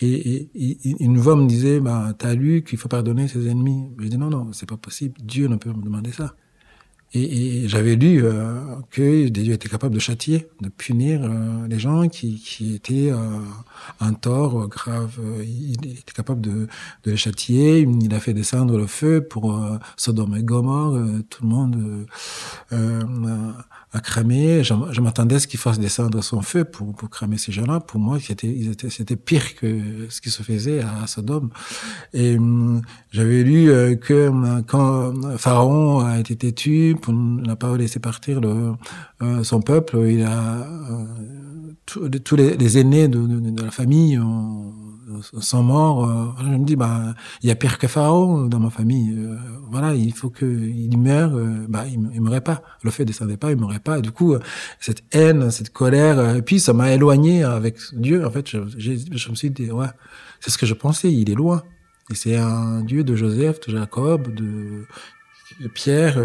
Et, 0.00 0.12
et, 0.12 0.50
et, 0.56 0.96
une 0.98 1.16
voix 1.16 1.36
me 1.36 1.46
disait, 1.46 1.78
bah, 1.78 2.12
t'as 2.18 2.34
lu 2.34 2.64
qu'il 2.64 2.76
faut 2.76 2.88
pardonner 2.88 3.28
ses 3.28 3.46
ennemis? 3.46 3.84
Je 4.00 4.08
dis 4.08 4.18
non, 4.18 4.30
non, 4.30 4.52
c'est 4.52 4.68
pas 4.68 4.76
possible. 4.76 5.14
Dieu 5.22 5.46
ne 5.46 5.54
peut 5.54 5.70
me 5.70 5.80
demander 5.80 6.10
ça. 6.10 6.34
Et, 7.14 7.64
et 7.64 7.68
j'avais 7.68 7.94
lu 7.94 8.24
euh, 8.24 8.60
que 8.90 9.28
Dieu 9.28 9.54
était 9.54 9.68
capable 9.68 9.94
de 9.94 10.00
châtier, 10.00 10.48
de 10.60 10.68
punir 10.68 11.20
euh, 11.22 11.68
les 11.68 11.78
gens 11.78 12.08
qui, 12.08 12.40
qui 12.40 12.74
étaient 12.74 13.10
euh, 13.12 13.38
un 14.00 14.14
tort 14.14 14.66
grave. 14.68 15.20
Il 15.44 15.86
était 15.86 16.12
capable 16.12 16.40
de, 16.40 16.66
de 17.04 17.10
les 17.10 17.16
châtier. 17.16 17.86
Il 18.02 18.12
a 18.14 18.18
fait 18.18 18.34
descendre 18.34 18.76
le 18.76 18.86
feu 18.88 19.22
pour 19.22 19.54
euh, 19.54 19.78
Sodome 19.96 20.36
et 20.36 20.42
Gomorre. 20.42 20.98
tout 21.30 21.42
le 21.44 21.48
monde 21.48 22.06
à 23.94 24.00
cramer. 24.00 24.64
Je, 24.64 25.00
m'attendais 25.00 25.36
à 25.36 25.38
ce 25.38 25.46
qu'il 25.46 25.60
fasse 25.60 25.78
descendre 25.78 26.22
son 26.22 26.42
feu 26.42 26.64
pour, 26.64 26.92
pour 26.94 27.08
cramer 27.08 27.38
ces 27.38 27.52
gens-là. 27.52 27.80
Pour 27.80 28.00
moi, 28.00 28.18
c'était, 28.20 29.16
pire 29.16 29.54
que 29.54 30.08
ce 30.10 30.20
qui 30.20 30.30
se 30.30 30.42
faisait 30.42 30.80
à 30.80 31.06
Sodome. 31.06 31.50
Et 32.12 32.36
hum, 32.36 32.82
j'avais 33.12 33.44
lu 33.44 33.70
euh, 33.70 33.94
que 33.94 34.28
hum, 34.28 34.62
quand 34.66 35.12
Pharaon 35.38 36.00
a 36.00 36.18
été 36.18 36.36
têtu, 36.36 36.96
pour 37.00 37.14
n'a 37.14 37.56
pas 37.56 37.76
laissé 37.76 38.00
partir 38.00 38.40
euh, 38.44 39.44
son 39.44 39.62
peuple, 39.62 39.98
il 40.08 40.22
a 40.24 40.66
euh, 40.90 42.08
tous 42.24 42.36
les, 42.36 42.78
aînés 42.78 43.06
de 43.08 43.62
la 43.62 43.70
famille 43.70 44.18
ont, 44.18 44.72
sont 45.22 45.62
morts. 45.62 46.04
Euh, 46.04 46.26
je 46.42 46.48
me 46.48 46.64
dis, 46.64 46.76
bah, 46.76 47.14
il 47.42 47.48
y 47.48 47.52
a 47.52 47.54
pire 47.54 47.78
que 47.78 47.86
Pharaon 47.86 48.46
dans 48.46 48.58
ma 48.58 48.70
famille. 48.70 49.14
Euh, 49.16 49.36
voilà, 49.70 49.94
il 49.94 50.12
faut 50.12 50.30
qu'il 50.30 50.98
meure. 50.98 51.36
Euh, 51.36 51.66
bah, 51.68 51.84
il, 51.86 51.98
il 52.14 52.20
mourrait 52.20 52.40
pas. 52.40 52.62
Le 52.82 52.90
fait 52.90 53.04
descendait 53.04 53.36
pas, 53.36 53.50
il 53.50 53.56
mourrait 53.56 53.80
pas. 53.80 53.98
Et 53.98 54.02
du 54.02 54.10
coup, 54.10 54.36
cette 54.80 55.02
haine, 55.12 55.50
cette 55.50 55.72
colère, 55.72 56.36
et 56.36 56.42
puis 56.42 56.60
ça 56.60 56.72
m'a 56.72 56.92
éloigné 56.92 57.44
avec 57.44 57.76
Dieu. 57.92 58.26
En 58.26 58.30
fait, 58.30 58.48
je, 58.48 59.30
me 59.30 59.34
suis 59.34 59.50
dit, 59.50 59.70
ouais, 59.70 59.86
c'est 60.40 60.50
ce 60.50 60.58
que 60.58 60.66
je 60.66 60.74
pensais. 60.74 61.12
Il 61.12 61.30
est 61.30 61.34
loin. 61.34 61.62
C'est 62.12 62.36
un 62.36 62.82
Dieu 62.82 63.02
de 63.02 63.16
Joseph, 63.16 63.60
de 63.66 63.76
Jacob, 63.76 64.34
de, 64.34 64.86
de 65.60 65.68
Pierre. 65.68 66.18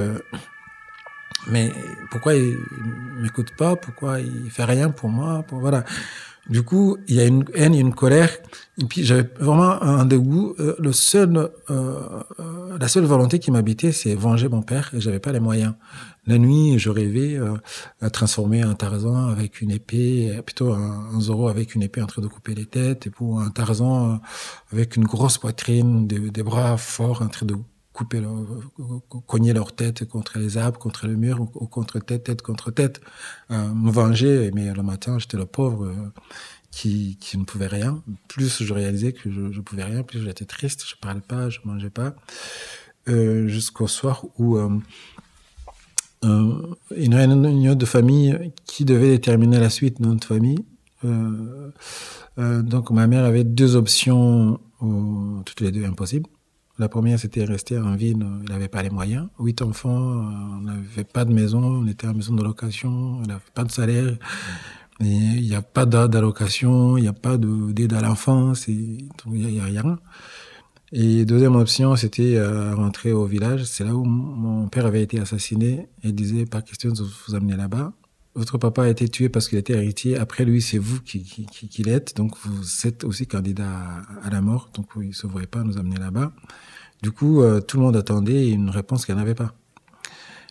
Mais 1.47 1.71
pourquoi 2.11 2.35
il 2.35 2.57
m'écoute 3.21 3.51
pas? 3.57 3.75
Pourquoi 3.75 4.19
il 4.19 4.49
fait 4.51 4.65
rien 4.65 4.89
pour 4.89 5.09
moi? 5.09 5.43
Pour, 5.47 5.59
Voilà. 5.59 5.83
Du 6.49 6.63
coup, 6.63 6.97
il 7.07 7.15
y 7.15 7.19
a 7.19 7.25
une 7.25 7.45
haine, 7.53 7.75
une 7.75 7.93
colère. 7.93 8.31
Et 8.79 8.85
puis, 8.85 9.03
j'avais 9.03 9.29
vraiment 9.39 9.81
un 9.83 10.05
dégoût. 10.05 10.55
Euh, 10.59 10.75
le 10.79 10.91
seul, 10.91 11.37
euh, 11.37 11.51
euh, 11.69 12.77
la 12.79 12.87
seule 12.87 13.03
volonté 13.03 13.37
qui 13.37 13.51
m'habitait, 13.51 13.91
c'est 13.91 14.15
venger 14.15 14.49
mon 14.49 14.63
père. 14.63 14.89
Et 14.95 14.99
j'avais 14.99 15.19
pas 15.19 15.31
les 15.31 15.39
moyens. 15.39 15.75
La 16.25 16.37
nuit, 16.39 16.79
je 16.79 16.89
rêvais 16.89 17.35
euh, 17.37 18.09
transformer 18.09 18.61
un 18.63 18.73
Tarzan 18.73 19.27
avec 19.29 19.61
une 19.61 19.71
épée, 19.71 20.41
plutôt 20.45 20.73
un, 20.73 21.09
un 21.13 21.21
Zoro 21.21 21.49
avec 21.49 21.75
une 21.75 21.83
épée 21.83 22.01
en 22.01 22.07
train 22.07 22.21
de 22.21 22.27
couper 22.27 22.55
les 22.55 22.65
têtes, 22.65 23.07
et 23.07 23.09
pour 23.09 23.41
un 23.41 23.49
Tarzan 23.49 24.13
euh, 24.13 24.15
avec 24.71 24.95
une 24.95 25.05
grosse 25.05 25.37
poitrine, 25.37 26.07
des, 26.07 26.19
des 26.19 26.43
bras 26.43 26.77
forts 26.77 27.21
en 27.21 27.27
train 27.27 27.45
de 27.45 27.55
leur, 28.13 28.45
cogner 29.27 29.53
leur 29.53 29.75
tête 29.75 30.05
contre 30.05 30.39
les 30.39 30.57
arbres, 30.57 30.79
contre 30.79 31.07
le 31.07 31.15
mur, 31.15 31.41
ou 31.41 31.67
contre 31.67 31.99
tête, 31.99 32.23
tête 32.23 32.41
contre 32.41 32.71
tête, 32.71 33.01
euh, 33.51 33.73
me 33.73 33.91
venger. 33.91 34.51
Mais 34.53 34.73
le 34.73 34.83
matin, 34.83 35.19
j'étais 35.19 35.37
le 35.37 35.45
pauvre 35.45 35.85
euh, 35.85 36.11
qui, 36.71 37.17
qui 37.19 37.37
ne 37.37 37.43
pouvait 37.43 37.67
rien. 37.67 38.03
Plus 38.27 38.63
je 38.63 38.73
réalisais 38.73 39.13
que 39.13 39.31
je, 39.31 39.51
je 39.51 39.61
pouvais 39.61 39.83
rien, 39.83 40.03
plus 40.03 40.23
j'étais 40.23 40.45
triste, 40.45 40.85
je 40.87 40.95
parlais 40.95 41.21
pas, 41.21 41.49
je 41.49 41.59
mangeais 41.65 41.89
pas. 41.89 42.15
Euh, 43.07 43.47
jusqu'au 43.47 43.87
soir 43.87 44.25
où 44.37 44.57
euh, 44.57 44.69
une 46.23 47.15
réunion 47.15 47.75
de 47.75 47.85
famille 47.85 48.51
qui 48.65 48.85
devait 48.85 49.09
déterminer 49.09 49.59
la 49.59 49.69
suite 49.69 50.01
de 50.01 50.07
notre 50.07 50.27
famille. 50.27 50.59
donc 51.03 52.91
ma 52.91 53.07
mère 53.07 53.23
avait 53.23 53.45
deux 53.45 53.77
options, 53.77 54.59
toutes 55.45 55.61
les 55.61 55.71
deux 55.71 55.85
impossibles 55.85 56.29
la 56.79 56.87
première, 56.87 57.19
c'était 57.19 57.43
rester 57.43 57.77
en 57.77 57.95
ville. 57.95 58.25
Il 58.43 58.49
n'avait 58.49 58.69
pas 58.69 58.81
les 58.81 58.89
moyens. 58.89 59.27
Huit 59.37 59.61
enfants, 59.61 59.89
on 59.89 60.61
n'avait 60.61 61.03
pas 61.03 61.25
de 61.25 61.33
maison. 61.33 61.61
On 61.61 61.87
était 61.87 62.07
en 62.07 62.13
maison 62.13 62.33
de 62.33 62.43
location. 62.43 62.89
On 62.89 63.21
n'avait 63.23 63.41
pas 63.53 63.65
de 63.65 63.71
salaire. 63.71 64.17
Il 65.01 65.41
n'y 65.41 65.55
a 65.55 65.61
pas 65.61 65.85
d'allocation. 65.85 66.97
Il 66.97 67.01
n'y 67.01 67.07
a 67.09 67.13
pas 67.13 67.37
d'aide 67.37 67.93
à 67.93 68.01
l'enfance. 68.01 68.69
Il 68.69 69.09
n'y 69.27 69.59
a, 69.59 69.65
rien. 69.65 69.99
Et 70.93 71.25
deuxième 71.25 71.55
option, 71.57 71.95
c'était 71.97 72.37
euh, 72.37 72.73
rentrer 72.73 73.11
au 73.11 73.25
village. 73.25 73.65
C'est 73.65 73.83
là 73.83 73.93
où 73.93 74.05
mon 74.05 74.69
père 74.69 74.85
avait 74.85 75.03
été 75.03 75.19
assassiné. 75.19 75.89
Et 76.03 76.13
disait, 76.13 76.45
pas 76.45 76.61
question 76.61 76.91
de 76.91 77.03
vous 77.03 77.35
amener 77.35 77.57
là-bas. 77.57 77.91
Votre 78.35 78.57
papa 78.57 78.83
a 78.83 78.87
été 78.87 79.07
tué 79.09 79.27
parce 79.27 79.49
qu'il 79.49 79.57
était 79.57 79.73
héritier. 79.73 80.17
Après 80.17 80.45
lui, 80.45 80.61
c'est 80.61 80.77
vous 80.77 81.01
qui, 81.01 81.23
qui, 81.23 81.83
l'êtes. 81.83 82.15
Donc, 82.15 82.35
vous 82.43 82.87
êtes 82.87 83.03
aussi 83.03 83.27
candidat 83.27 83.69
à, 84.23 84.29
la 84.29 84.41
mort. 84.41 84.69
Donc, 84.73 84.87
il 84.97 85.09
ne 85.09 85.13
se 85.13 85.27
voulait 85.27 85.47
pas 85.47 85.63
nous 85.63 85.77
amener 85.77 85.97
là-bas. 85.97 86.31
Du 87.01 87.11
coup, 87.11 87.41
euh, 87.41 87.59
tout 87.59 87.77
le 87.77 87.83
monde 87.83 87.95
attendait 87.95 88.49
une 88.49 88.69
réponse 88.69 89.05
qu'elle 89.05 89.15
n'avait 89.15 89.35
pas. 89.35 89.53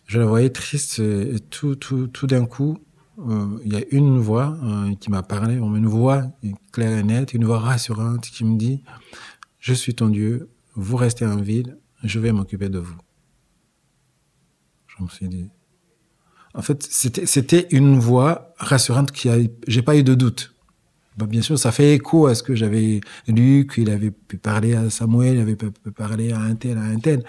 Je 0.05 0.19
la 0.19 0.25
voyais 0.25 0.49
triste 0.49 1.01
tout 1.49 2.27
d'un 2.27 2.45
coup, 2.45 2.79
euh, 3.27 3.59
il 3.65 3.73
y 3.73 3.75
a 3.75 3.83
une 3.91 4.17
voix 4.17 4.57
euh, 4.63 4.95
qui 4.95 5.11
m'a 5.11 5.23
parlé, 5.23 5.55
une 5.55 5.87
voix 5.87 6.31
claire 6.71 6.97
et 6.97 7.03
nette, 7.03 7.33
une 7.33 7.43
voix 7.43 7.59
rassurante 7.59 8.21
qui 8.21 8.45
me 8.45 8.57
dit 8.57 8.81
Je 9.59 9.73
suis 9.73 9.93
ton 9.93 10.07
Dieu, 10.07 10.49
vous 10.75 10.95
restez 10.95 11.25
en 11.25 11.37
ville, 11.37 11.77
je 12.03 12.19
vais 12.19 12.31
m'occuper 12.31 12.69
de 12.69 12.79
vous. 12.79 12.97
Je 14.87 15.03
me 15.03 15.09
suis 15.09 15.27
dit. 15.27 15.49
En 16.53 16.61
fait, 16.61 16.83
c'était 16.83 17.67
une 17.71 17.99
voix 17.99 18.53
rassurante 18.57 19.11
qui 19.11 19.29
a, 19.29 19.37
j'ai 19.67 19.81
pas 19.81 19.95
eu 19.95 20.03
de 20.03 20.15
doute. 20.15 20.53
Bah, 21.19 21.25
bien 21.25 21.41
sûr, 21.41 21.59
ça 21.59 21.73
fait 21.73 21.95
écho 21.95 22.27
à 22.27 22.35
ce 22.35 22.43
que 22.43 22.55
j'avais 22.55 23.01
lu, 23.27 23.67
qu'il 23.67 23.89
avait 23.89 24.11
pu 24.11 24.37
parler 24.37 24.73
à 24.73 24.89
Samuel, 24.89 25.35
il 25.35 25.41
avait 25.41 25.57
pu 25.57 25.69
parler 25.91 26.31
à 26.31 26.39
un 26.39 26.55
tel, 26.55 26.77
à 26.77 26.83
un 26.83 26.97
tel. 26.97 27.23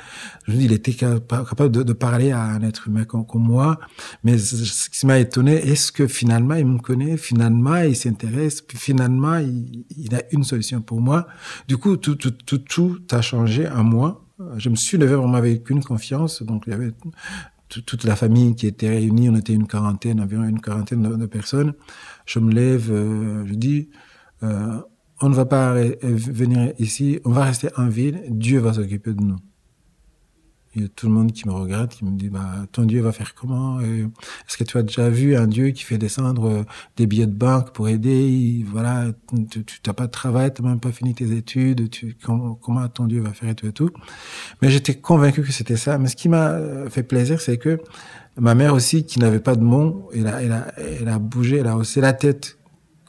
Je 0.46 0.52
dis, 0.52 0.66
il 0.66 0.72
était 0.72 0.92
capable 0.92 1.72
de, 1.72 1.92
parler 1.92 2.30
à 2.30 2.40
un 2.40 2.62
être 2.62 2.86
humain 2.86 3.02
comme, 3.02 3.26
moi. 3.34 3.80
Mais 4.22 4.38
ce 4.38 4.88
qui 4.90 5.06
m'a 5.06 5.18
étonné, 5.18 5.54
est-ce 5.54 5.90
que 5.90 6.06
finalement, 6.06 6.54
il 6.54 6.66
me 6.66 6.78
connaît, 6.78 7.16
finalement, 7.16 7.78
il 7.78 7.96
s'intéresse, 7.96 8.60
puis 8.60 8.78
finalement, 8.78 9.38
il, 9.38 10.14
a 10.14 10.22
une 10.30 10.44
solution 10.44 10.80
pour 10.82 11.00
moi. 11.00 11.26
Du 11.66 11.76
coup, 11.76 11.96
tout, 11.96 12.14
tout, 12.14 12.30
tout, 12.30 12.58
tout 12.58 12.98
a 13.10 13.22
changé 13.22 13.68
en 13.68 13.82
moi. 13.82 14.24
Je 14.56 14.68
me 14.68 14.76
suis 14.76 14.98
levé 14.98 15.16
vraiment 15.16 15.34
avec 15.34 15.68
une 15.68 15.82
confiance. 15.82 16.44
Donc, 16.44 16.62
il 16.68 16.70
y 16.70 16.74
avait 16.74 16.92
toute 17.70 18.04
la 18.04 18.16
famille 18.16 18.54
qui 18.54 18.66
était 18.66 18.88
réunie, 18.88 19.28
on 19.30 19.36
était 19.36 19.52
une 19.52 19.66
quarantaine, 19.66 20.20
environ 20.20 20.44
une 20.44 20.60
quarantaine 20.60 21.02
de, 21.02 21.26
personnes. 21.26 21.74
Je 22.26 22.38
me 22.38 22.52
lève, 22.52 22.90
euh, 22.90 23.46
je 23.46 23.54
dis, 23.54 23.90
euh, 24.42 24.80
on 25.20 25.28
ne 25.28 25.34
va 25.34 25.44
pas 25.44 25.74
venir 26.02 26.72
ici, 26.78 27.20
on 27.24 27.30
va 27.30 27.44
rester 27.44 27.68
en 27.76 27.88
ville, 27.88 28.22
Dieu 28.28 28.58
va 28.58 28.72
s'occuper 28.72 29.12
de 29.12 29.22
nous. 29.22 29.36
Il 30.74 30.82
y 30.82 30.84
a 30.84 30.88
tout 30.88 31.06
le 31.06 31.12
monde 31.12 31.32
qui 31.32 31.48
me 31.48 31.52
regarde, 31.52 31.90
qui 31.90 32.04
me 32.04 32.16
dit, 32.16 32.28
bah, 32.28 32.66
ton 32.70 32.84
Dieu 32.84 33.00
va 33.00 33.10
faire 33.10 33.34
comment 33.34 33.80
Est-ce 33.80 34.56
que 34.56 34.62
tu 34.62 34.78
as 34.78 34.84
déjà 34.84 35.08
vu 35.08 35.34
un 35.34 35.48
Dieu 35.48 35.70
qui 35.70 35.82
fait 35.82 35.98
descendre 35.98 36.48
euh, 36.48 36.64
des 36.96 37.06
billets 37.06 37.26
de 37.26 37.34
banque 37.34 37.72
pour 37.72 37.88
aider? 37.88 38.64
Voilà, 38.68 39.06
tu 39.50 39.64
n'as 39.84 39.92
pas 39.92 40.06
de 40.06 40.12
travail, 40.12 40.54
tu 40.54 40.62
n'as 40.62 40.68
même 40.68 40.78
pas 40.78 40.92
fini 40.92 41.12
tes 41.12 41.32
études, 41.32 41.90
tu, 41.90 42.16
comment, 42.24 42.54
comment, 42.54 42.86
ton 42.88 43.06
Dieu 43.06 43.20
va 43.20 43.32
faire 43.32 43.48
et 43.48 43.56
tout 43.56 43.66
et 43.66 43.72
tout. 43.72 43.90
Mais 44.62 44.70
j'étais 44.70 44.94
convaincu 44.94 45.42
que 45.42 45.50
c'était 45.50 45.76
ça. 45.76 45.98
Mais 45.98 46.08
ce 46.08 46.14
qui 46.14 46.28
m'a 46.28 46.50
euh, 46.50 46.88
fait 46.88 47.02
plaisir, 47.02 47.40
c'est 47.40 47.58
que 47.58 47.80
ma 48.38 48.54
mère 48.54 48.72
aussi, 48.72 49.04
qui 49.04 49.18
n'avait 49.18 49.40
pas 49.40 49.56
de 49.56 49.64
mots, 49.64 50.08
elle 50.14 50.28
a, 50.28 50.40
elle, 50.40 50.52
a, 50.52 50.72
elle 50.78 51.08
a 51.08 51.18
bougé, 51.18 51.56
elle 51.56 51.66
a 51.66 51.76
haussé 51.76 52.00
la 52.00 52.12
tête 52.12 52.59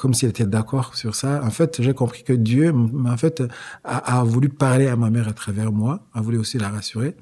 comme 0.01 0.15
si 0.15 0.25
elle 0.25 0.31
était 0.31 0.47
d'accord 0.47 0.95
sur 0.95 1.13
ça. 1.13 1.43
En 1.43 1.51
fait, 1.51 1.79
j'ai 1.79 1.93
compris 1.93 2.23
que 2.23 2.33
Dieu, 2.33 2.73
en 2.73 3.17
fait, 3.17 3.43
a, 3.83 4.23
voulu 4.23 4.49
parler 4.49 4.87
à 4.87 4.95
ma 4.95 5.11
mère 5.11 5.27
à 5.27 5.33
travers 5.33 5.71
moi, 5.71 6.07
a 6.15 6.21
voulu 6.21 6.39
aussi 6.39 6.57
la 6.57 6.69
rassurer. 6.69 7.15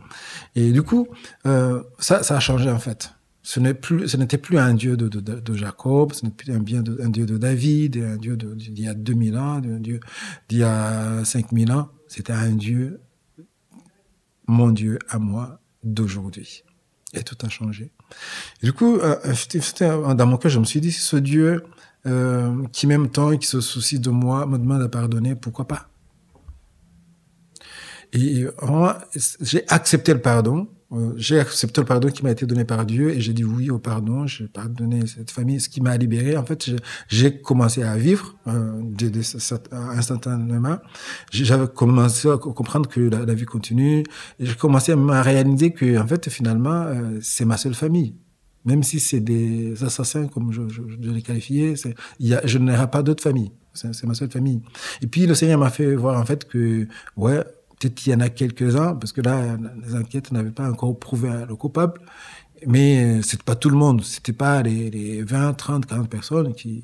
Et 0.55 0.71
du 0.71 0.81
coup, 0.81 1.09
euh, 1.45 1.83
ça, 1.99 2.23
ça 2.23 2.37
a 2.37 2.39
changé 2.39 2.71
en 2.71 2.79
fait. 2.79 3.11
Ce 3.43 3.59
n'est 3.59 3.73
plus, 3.73 4.07
ce 4.07 4.15
n'était 4.15 4.37
plus 4.37 4.57
un 4.57 4.73
Dieu 4.73 4.95
de, 4.95 5.53
Jacob, 5.55 6.13
ce 6.13 6.25
n'est 6.25 6.31
plus 6.31 6.53
un 6.53 6.59
Dieu 6.59 7.25
de 7.25 7.37
David, 7.37 7.97
un 7.97 8.15
Dieu 8.15 8.37
d'il 8.37 8.79
y 8.79 8.87
a 8.87 8.93
2000 8.93 9.37
ans, 9.37 9.55
un 9.57 9.79
Dieu 9.79 9.99
d'il 10.47 10.59
y 10.59 10.63
a 10.63 11.25
5000 11.25 11.73
ans. 11.73 11.89
C'était 12.07 12.31
un 12.31 12.51
Dieu, 12.51 13.01
mon 14.47 14.71
Dieu 14.71 14.99
à 15.09 15.19
moi 15.19 15.59
d'aujourd'hui. 15.83 16.63
Et 17.13 17.23
tout 17.23 17.37
a 17.41 17.49
changé. 17.49 17.91
Et 18.61 18.67
du 18.67 18.73
coup, 18.73 18.99
euh, 18.99 20.13
dans 20.13 20.27
mon 20.27 20.37
cœur, 20.37 20.51
je 20.51 20.59
me 20.59 20.65
suis 20.65 20.79
dit, 20.79 20.91
ce 20.93 21.17
Dieu, 21.17 21.63
euh, 22.05 22.63
qui 22.71 22.87
m'aime 22.87 23.09
tant 23.09 23.31
et 23.31 23.37
qui 23.37 23.47
se 23.47 23.61
soucie 23.61 23.99
de 23.99 24.09
moi, 24.09 24.45
me 24.45 24.57
demande 24.57 24.81
à 24.81 24.89
pardonner, 24.89 25.35
pourquoi 25.35 25.67
pas? 25.67 25.89
Et 28.13 28.45
moi, 28.61 28.97
j'ai 29.41 29.63
accepté 29.67 30.13
le 30.13 30.21
pardon. 30.21 30.67
Euh, 30.91 31.13
j'ai 31.17 31.39
accepté 31.39 31.81
le 31.81 31.85
pardon 31.85 32.07
qui 32.09 32.23
m'a 32.23 32.31
été 32.31 32.47
donné 32.47 32.65
par 32.65 32.83
Dieu 32.83 33.11
et 33.11 33.21
j'ai 33.21 33.33
dit 33.33 33.43
oui 33.43 33.69
au 33.69 33.77
pardon. 33.77 34.25
J'ai 34.25 34.47
pardonné 34.47 35.05
cette 35.05 35.29
famille, 35.29 35.59
ce 35.59 35.69
qui 35.69 35.81
m'a 35.81 35.95
libéré. 35.97 36.35
En 36.35 36.45
fait, 36.45 36.71
j'ai 37.07 37.39
commencé 37.39 37.83
à 37.83 37.95
vivre 37.95 38.35
euh, 38.47 38.81
de, 38.81 39.09
de, 39.09 39.21
instantanément. 39.71 40.77
J'avais 41.31 41.67
commencé 41.67 42.29
à 42.29 42.37
comprendre 42.37 42.89
que 42.89 43.01
la, 43.01 43.33
vie 43.33 43.45
continue. 43.45 44.03
J'ai 44.39 44.55
commencé 44.55 44.91
à 44.93 45.21
réaliser 45.21 45.71
que, 45.71 45.99
en 45.99 46.07
fait, 46.07 46.29
finalement, 46.29 46.83
euh, 46.85 47.19
c'est 47.21 47.45
ma 47.45 47.57
seule 47.57 47.75
famille. 47.75 48.15
Même 48.69 48.83
si 48.83 48.99
c'est 48.99 49.19
des 49.19 49.83
assassins, 49.83 50.27
comme 50.27 50.51
je, 50.51 50.61
je, 50.69 51.09
les 51.09 51.23
qualifiais, 51.23 51.73
y 52.19 52.35
a, 52.35 52.45
je 52.45 52.59
n'aurai 52.59 52.89
pas 52.89 53.01
d'autres 53.01 53.23
familles. 53.23 53.51
C'est 53.73 54.03
ma 54.05 54.13
seule 54.13 54.29
famille. 54.29 54.61
Et 55.01 55.07
puis 55.07 55.25
le 55.25 55.33
Seigneur 55.33 55.57
m'a 55.57 55.71
fait 55.71 55.95
voir 55.95 56.19
en 56.19 56.25
fait 56.25 56.47
que, 56.47 56.87
ouais, 57.17 57.43
peut-être 57.79 57.95
qu'il 57.95 58.13
y 58.13 58.15
en 58.15 58.19
a 58.19 58.29
quelques-uns, 58.29 58.93
parce 58.95 59.11
que 59.11 59.21
là, 59.21 59.57
les 59.83 59.95
enquêtes 59.95 60.31
n'avaient 60.31 60.51
pas 60.51 60.69
encore 60.69 60.97
prouvé 60.99 61.29
le 61.47 61.55
coupable. 61.55 61.99
Mais 62.67 63.21
c'est 63.23 63.41
pas 63.41 63.55
tout 63.55 63.69
le 63.69 63.77
monde. 63.77 64.03
C'était 64.03 64.33
pas 64.33 64.61
les, 64.61 64.91
les 64.91 65.23
20, 65.23 65.53
30, 65.53 65.85
40 65.85 66.09
personnes 66.09 66.53
qui, 66.53 66.83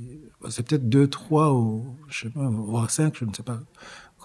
c'est 0.49 0.65
peut-être 0.65 0.87
2, 0.89 1.07
3 1.07 1.53
ou, 1.53 1.83
je 2.07 2.21
sais 2.21 2.29
pas, 2.29 2.47
voire 2.49 2.89
5, 2.89 3.13
je 3.19 3.25
ne 3.25 3.33
sais 3.33 3.43
pas 3.43 3.59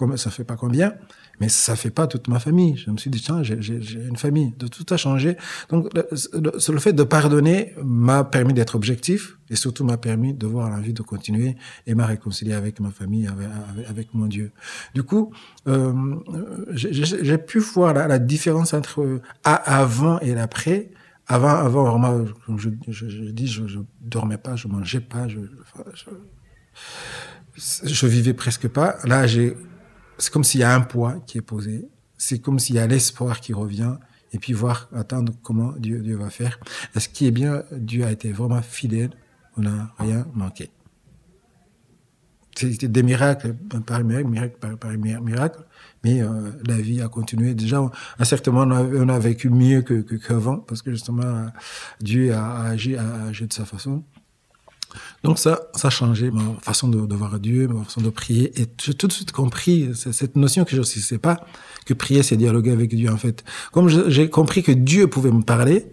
combien, 0.01 0.17
ça 0.17 0.31
fait 0.31 0.43
pas 0.43 0.55
combien. 0.55 0.93
Mais 1.39 1.47
ça 1.49 1.75
fait 1.75 1.91
pas 1.91 2.07
toute 2.07 2.27
ma 2.27 2.39
famille. 2.39 2.75
Je 2.77 2.89
me 2.91 2.97
suis 2.97 3.09
dit, 3.09 3.21
tiens, 3.21 3.41
j'ai 3.43 4.07
une 4.07 4.17
famille. 4.17 4.53
De 4.57 4.67
tout 4.67 4.85
a 4.91 4.97
changé. 4.97 5.37
Donc, 5.69 5.89
le, 5.93 6.79
fait 6.79 6.93
de 6.93 7.03
pardonner 7.03 7.73
m'a 7.83 8.23
permis 8.23 8.53
d'être 8.53 8.75
objectif 8.75 9.37
et 9.49 9.55
surtout 9.55 9.83
m'a 9.83 9.97
permis 9.97 10.33
de 10.33 10.47
voir 10.47 10.69
l'envie 10.69 10.93
de 10.93 11.01
continuer 11.01 11.55
et 11.87 11.95
m'a 11.95 12.05
réconcilié 12.05 12.53
avec 12.53 12.79
ma 12.79 12.91
famille, 12.91 13.29
avec, 13.87 14.13
mon 14.13 14.25
Dieu. 14.25 14.51
Du 14.93 15.03
coup, 15.03 15.33
euh, 15.67 15.93
j'ai 16.73 17.37
pu 17.37 17.59
voir 17.59 17.93
la, 17.93 18.19
différence 18.19 18.73
entre 18.73 19.21
avant 19.43 20.19
et 20.19 20.33
l'après. 20.33 20.89
Avant, 21.27 21.49
avant, 21.49 21.83
vraiment, 21.89 22.25
comme 22.45 22.59
je, 22.59 22.69
je, 22.89 23.07
je, 23.07 23.23
dis, 23.31 23.47
je, 23.47 23.65
je 23.65 23.79
dormais 24.01 24.37
pas, 24.37 24.55
je 24.57 24.67
mangeais 24.67 24.99
pas, 24.99 25.29
je, 25.29 25.39
je, 25.93 27.87
je 27.87 28.07
vivais 28.07 28.33
presque 28.33 28.67
pas. 28.67 28.97
Là, 29.05 29.27
j'ai 29.27 29.55
c'est 30.21 30.31
comme 30.31 30.43
s'il 30.43 30.59
y 30.59 30.63
a 30.63 30.73
un 30.73 30.81
poids 30.81 31.15
qui 31.25 31.39
est 31.39 31.41
posé. 31.41 31.87
C'est 32.17 32.39
comme 32.39 32.59
s'il 32.59 32.75
y 32.75 32.79
a 32.79 32.85
l'espoir 32.85 33.39
qui 33.39 33.53
revient 33.53 33.95
et 34.33 34.37
puis 34.37 34.53
voir, 34.53 34.87
attendre 34.95 35.33
comment 35.41 35.73
Dieu, 35.77 35.99
Dieu 35.99 36.15
va 36.15 36.29
faire. 36.29 36.59
Et 36.95 36.99
ce 36.99 37.09
qui 37.09 37.25
est 37.25 37.31
bien, 37.31 37.63
Dieu 37.71 38.05
a 38.05 38.11
été 38.11 38.31
vraiment 38.31 38.61
fidèle. 38.61 39.09
On 39.57 39.61
n'a 39.61 39.93
rien 39.97 40.25
manqué. 40.33 40.69
C'était 42.55 42.87
des 42.87 43.03
miracles 43.03 43.55
par 43.85 44.03
miracle, 44.03 44.27
miracle 44.27 44.57
par, 44.59 44.77
par 44.77 44.91
miracle, 44.91 45.59
mais 46.03 46.21
euh, 46.21 46.51
la 46.67 46.75
vie 46.75 47.01
a 47.01 47.07
continué. 47.07 47.55
Déjà, 47.55 47.79
à 47.79 47.91
un 48.19 48.23
certain 48.23 48.51
moment, 48.51 48.75
on 48.75 49.09
a, 49.09 49.19
vécu 49.19 49.49
mieux 49.49 49.81
que 49.81 50.01
qu'avant, 50.01 50.57
parce 50.57 50.81
que 50.81 50.91
justement, 50.91 51.47
Dieu 51.99 52.33
a 52.33 52.65
agi, 52.65 52.95
a 52.95 53.23
agi 53.23 53.47
de 53.47 53.53
sa 53.53 53.65
façon. 53.65 54.03
Donc 55.23 55.39
ça, 55.39 55.61
ça 55.75 55.87
a 55.87 55.91
changé 55.91 56.31
ma 56.31 56.41
façon 56.61 56.87
de, 56.87 57.05
de 57.05 57.15
voir 57.15 57.39
Dieu, 57.39 57.67
ma 57.67 57.83
façon 57.83 58.01
de 58.01 58.09
prier. 58.09 58.51
Et 58.59 58.65
j'ai 58.83 58.93
tout 58.93 59.07
de 59.07 59.13
suite 59.13 59.31
compris 59.31 59.91
cette 59.93 60.35
notion 60.35 60.65
que 60.65 60.71
je 60.71 60.79
ne 60.79 60.83
sais 60.83 61.17
pas, 61.17 61.45
que 61.85 61.93
prier, 61.93 62.23
c'est 62.23 62.37
dialoguer 62.37 62.71
avec 62.71 62.93
Dieu 62.95 63.11
en 63.11 63.17
fait. 63.17 63.43
Comme 63.71 63.87
j'ai 64.09 64.29
compris 64.29 64.63
que 64.63 64.71
Dieu 64.71 65.07
pouvait 65.07 65.31
me 65.31 65.43
parler, 65.43 65.85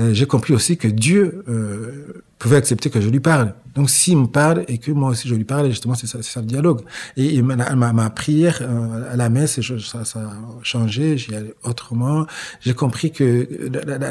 euh, 0.00 0.14
j'ai 0.14 0.26
compris 0.26 0.54
aussi 0.54 0.76
que 0.76 0.88
Dieu 0.88 1.44
euh, 1.48 2.24
pouvait 2.38 2.56
accepter 2.56 2.90
que 2.90 3.00
je 3.00 3.08
lui 3.08 3.20
parle. 3.20 3.54
Donc 3.74 3.88
s'il 3.88 4.16
me 4.16 4.26
parle 4.26 4.64
et 4.66 4.78
que 4.78 4.90
moi 4.90 5.10
aussi 5.10 5.28
je 5.28 5.34
lui 5.34 5.44
parle, 5.44 5.68
justement 5.68 5.94
c'est 5.94 6.06
ça, 6.06 6.22
ça, 6.22 6.40
le 6.40 6.46
dialogue. 6.46 6.80
Et, 7.16 7.40
ma, 7.42 7.54
ma, 7.76 7.92
ma, 7.92 8.10
prière 8.10 8.58
euh, 8.62 9.12
à 9.12 9.16
la 9.16 9.28
messe, 9.28 9.60
ça, 9.60 10.04
ça 10.04 10.18
a 10.18 10.32
changé, 10.62 11.18
j'y 11.18 11.34
allais 11.34 11.54
autrement. 11.62 12.26
J'ai 12.60 12.74
compris 12.74 13.12
que 13.12 13.46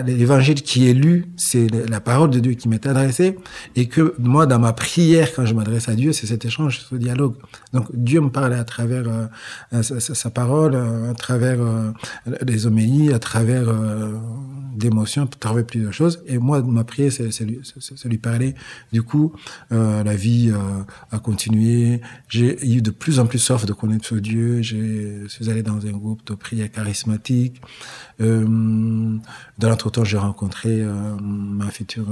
l'évangile 0.06 0.62
qui 0.62 0.90
est 0.90 0.94
lu, 0.94 1.26
c'est 1.36 1.68
la 1.90 2.00
parole 2.00 2.30
de 2.30 2.40
Dieu 2.40 2.54
qui 2.54 2.70
m'est 2.70 2.86
adressée 2.86 3.38
et 3.76 3.88
que 3.88 4.16
moi 4.20 4.46
dans 4.46 4.60
ma 4.60 4.74
prière 4.74 5.34
quand 5.36 5.46
je 5.46 5.54
m'adresse 5.54 5.90
à 5.90 5.96
Dieu, 5.96 6.14
c'est 6.14 6.28
cet 6.28 6.46
échange, 6.46 6.86
ce 6.90 6.96
dialogue. 6.96 7.36
Donc 7.74 7.88
Dieu 7.94 8.22
me 8.22 8.30
parle 8.30 8.54
à 8.54 8.64
travers 8.64 9.04
euh, 9.74 9.82
sa, 9.82 10.30
parole, 10.30 10.76
à 10.76 11.14
travers 11.16 11.58
les 12.46 12.66
homélies, 12.68 13.12
à 13.12 13.20
travers 13.20 13.66
d'émotions, 14.80 15.28
travers 15.28 15.66
plusieurs 15.66 15.94
choses. 15.94 16.24
Et 16.26 16.38
moi 16.38 16.62
ma 16.64 16.84
prière, 16.84 17.12
c'est 17.12 17.46
lui, 17.46 18.18
parler. 18.18 18.56
Du 18.92 19.04
coup, 19.04 19.34
euh, 19.72 20.04
la 20.04 20.16
vie 20.16 20.50
euh, 20.52 20.84
a 21.12 21.20
continué. 21.20 22.02
J'ai 22.28 22.66
eu 22.66 22.82
de 22.82 22.92
plus 22.92 23.20
en 23.20 23.28
plus 23.28 23.40
soif 23.40 23.66
de 23.66 23.74
connaître 23.74 24.16
Dieu. 24.16 24.62
Je 24.62 25.28
suis 25.28 25.50
allé 25.50 25.62
dans 25.62 25.86
un 25.86 25.92
groupe 25.92 26.26
de 26.26 26.34
prière 26.34 26.72
charismatique. 26.72 27.62
Euh, 28.22 29.18
dans 29.58 29.70
l'entretemps, 29.70 30.04
j'ai 30.04 30.18
rencontré 30.18 30.84
ma 31.22 31.70
future 31.70 32.08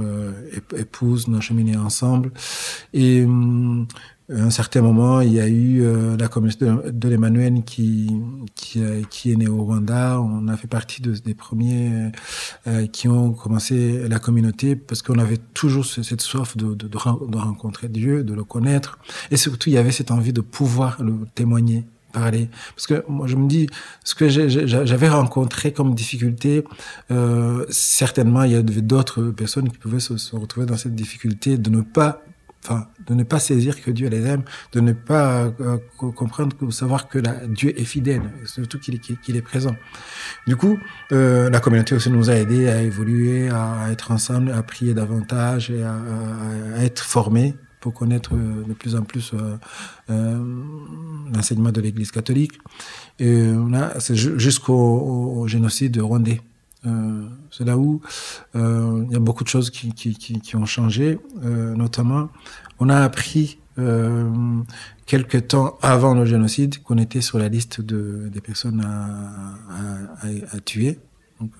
épouse. 0.76 1.28
Nous 1.28 1.40
cheminé 1.40 1.76
ensemble. 1.76 2.32
Et 2.92 3.26
à 4.30 4.42
un 4.42 4.50
certain 4.50 4.82
moment, 4.82 5.22
il 5.22 5.32
y 5.32 5.40
a 5.40 5.48
eu 5.48 5.82
euh, 5.82 6.16
la 6.18 6.28
communauté 6.28 6.66
de, 6.92 7.08
l'Emmanuel 7.08 7.62
qui, 7.64 8.10
qui, 8.54 8.82
euh, 8.82 9.02
qui, 9.08 9.32
est 9.32 9.36
née 9.36 9.48
au 9.48 9.64
Rwanda. 9.64 10.20
On 10.20 10.48
a 10.48 10.56
fait 10.56 10.68
partie 10.68 11.00
de, 11.00 11.12
des 11.12 11.34
premiers 11.34 12.10
euh, 12.66 12.86
qui 12.86 13.08
ont 13.08 13.32
commencé 13.32 14.06
la 14.06 14.18
communauté 14.18 14.76
parce 14.76 15.00
qu'on 15.00 15.18
avait 15.18 15.38
toujours 15.54 15.86
cette 15.86 16.20
soif 16.20 16.56
de, 16.58 16.74
de, 16.74 16.88
de, 16.88 17.38
rencontrer 17.38 17.88
Dieu, 17.88 18.22
de 18.22 18.34
le 18.34 18.44
connaître. 18.44 18.98
Et 19.30 19.38
surtout, 19.38 19.70
il 19.70 19.72
y 19.72 19.78
avait 19.78 19.92
cette 19.92 20.10
envie 20.10 20.34
de 20.34 20.42
pouvoir 20.42 21.02
le 21.02 21.26
témoigner 21.34 21.86
parler. 22.12 22.48
Parce 22.74 22.86
que 22.86 23.04
moi, 23.08 23.26
je 23.26 23.36
me 23.36 23.48
dis, 23.48 23.66
ce 24.04 24.14
que 24.14 24.28
j'avais 24.28 25.08
rencontré 25.08 25.72
comme 25.72 25.94
difficulté, 25.94 26.64
euh, 27.10 27.64
certainement, 27.70 28.42
il 28.44 28.52
y 28.52 28.54
avait 28.56 28.82
d'autres 28.82 29.22
personnes 29.24 29.70
qui 29.70 29.78
pouvaient 29.78 30.00
se, 30.00 30.16
se, 30.16 30.36
retrouver 30.36 30.66
dans 30.66 30.76
cette 30.76 30.94
difficulté 30.94 31.58
de 31.58 31.70
ne 31.70 31.80
pas 31.80 32.22
enfin, 32.68 32.86
de 33.06 33.14
ne 33.14 33.22
pas 33.22 33.38
saisir 33.38 33.80
que 33.80 33.90
Dieu 33.90 34.08
les 34.08 34.26
aime, 34.26 34.42
de 34.72 34.80
ne 34.80 34.92
pas 34.92 35.50
euh, 35.60 35.78
comprendre, 36.14 36.56
que 36.56 36.70
savoir 36.70 37.08
que 37.08 37.18
Dieu 37.46 37.78
est 37.78 37.84
fidèle, 37.84 38.22
surtout 38.44 38.78
qu'il 38.78 38.94
est, 38.94 39.42
présent. 39.42 39.74
Du 40.46 40.56
coup, 40.56 40.78
euh, 41.12 41.48
la 41.50 41.60
communauté 41.60 41.94
aussi 41.94 42.10
nous 42.10 42.28
a 42.30 42.34
aidés 42.34 42.68
à 42.68 42.82
évoluer, 42.82 43.48
à, 43.48 43.90
être 43.90 44.10
ensemble, 44.10 44.52
à 44.52 44.62
prier 44.62 44.94
davantage 44.94 45.70
et 45.70 45.82
à, 45.82 45.96
être 46.82 47.02
formés 47.02 47.54
pour 47.80 47.94
connaître 47.94 48.34
euh, 48.34 48.64
de 48.66 48.72
plus 48.74 48.96
en 48.96 49.02
plus 49.02 49.32
l'enseignement 50.08 51.72
de 51.72 51.80
l'Église 51.80 52.10
catholique. 52.10 52.58
Et 53.18 53.50
jusqu'au 54.10 54.74
au, 54.74 55.40
au 55.40 55.48
génocide 55.48 55.98
rwandais. 55.98 56.40
Euh, 56.88 57.28
c'est 57.50 57.64
là 57.64 57.76
où 57.76 58.00
euh, 58.56 59.04
il 59.06 59.12
y 59.12 59.16
a 59.16 59.18
beaucoup 59.18 59.44
de 59.44 59.48
choses 59.48 59.70
qui, 59.70 60.54
ont 60.54 60.66
changé. 60.66 61.18
Euh, 61.44 61.74
notamment, 61.74 62.28
on 62.78 62.88
a 62.88 63.00
appris 63.00 63.58
euh, 63.78 64.30
quelques 65.06 65.48
temps 65.48 65.78
avant 65.82 66.14
le 66.14 66.24
génocide 66.24 66.82
qu'on 66.82 66.98
était 66.98 67.20
sur 67.20 67.38
la 67.38 67.48
liste 67.48 67.80
de, 67.80 68.28
des 68.32 68.40
personnes 68.40 68.84
à, 68.84 70.60
tuer. 70.60 70.98
Donc, 71.40 71.52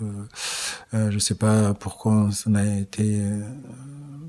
je 0.93 1.19
sais 1.19 1.37
pas 1.37 1.73
pourquoi 1.75 2.31
ça 2.33 2.51
n'a 2.51 2.79
été 2.79 3.23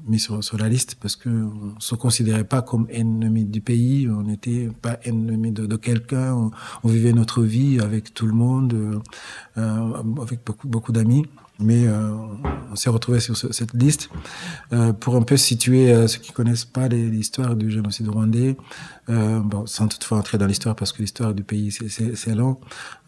mis 0.10 0.20
sur, 0.20 0.58
la 0.58 0.70
liste 0.70 0.96
parce 1.02 1.16
que 1.16 1.30
on 1.30 1.80
se 1.80 1.96
considérait 1.96 2.44
pas 2.44 2.62
comme 2.62 2.88
ennemi 2.90 3.46
du 3.46 3.62
pays, 3.62 4.10
on 4.10 4.24
n'était 4.24 4.70
pas 4.82 5.00
ennemi 5.04 5.52
de, 5.52 5.76
quelqu'un, 5.76 6.52
on, 6.84 6.88
vivait 6.88 7.14
notre 7.14 7.44
vie 7.44 7.80
avec 7.80 8.14
tout 8.14 8.26
le 8.26 8.34
monde, 8.34 9.02
euh, 9.58 9.94
avec 10.22 10.42
beaucoup 10.66 10.92
d'amis. 10.92 11.26
Mais 11.62 11.88
euh, 11.88 12.14
on 12.72 12.76
s'est 12.78 12.90
retrouvé 12.90 13.20
sur 13.20 13.36
ce, 13.36 13.52
cette 13.52 13.74
liste 13.74 14.10
euh, 14.72 14.94
pour 14.94 15.18
un 15.18 15.24
peu 15.24 15.36
situer 15.36 16.08
ceux 16.08 16.20
qui 16.20 16.32
connaissent 16.32 16.64
pas 16.64 16.88
l'histoire 16.88 17.58
du 17.58 17.70
génocide 17.70 18.08
rwandais, 18.08 18.56
bon, 19.08 19.66
sans 19.66 19.90
toutefois 19.90 20.20
entrer 20.20 20.38
dans 20.38 20.46
l'histoire 20.46 20.76
parce 20.76 20.94
que 20.94 21.02
l'histoire 21.02 21.34
du 21.34 21.44
pays 21.44 21.72
c'est 21.72 22.36
long. 22.36 22.58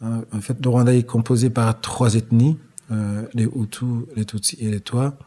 En 0.02 0.42
fait, 0.42 0.58
le 0.62 0.70
Rwanda 0.70 0.94
est 0.94 1.04
composé 1.04 1.50
par 1.50 1.80
trois 1.80 2.16
ethnies 2.16 2.58
les 3.34 3.46
Hutus, 3.46 4.06
les 4.16 4.26
Tutsis 4.26 4.58
et 4.60 4.70
les 4.70 4.80
Tois. 4.80 5.18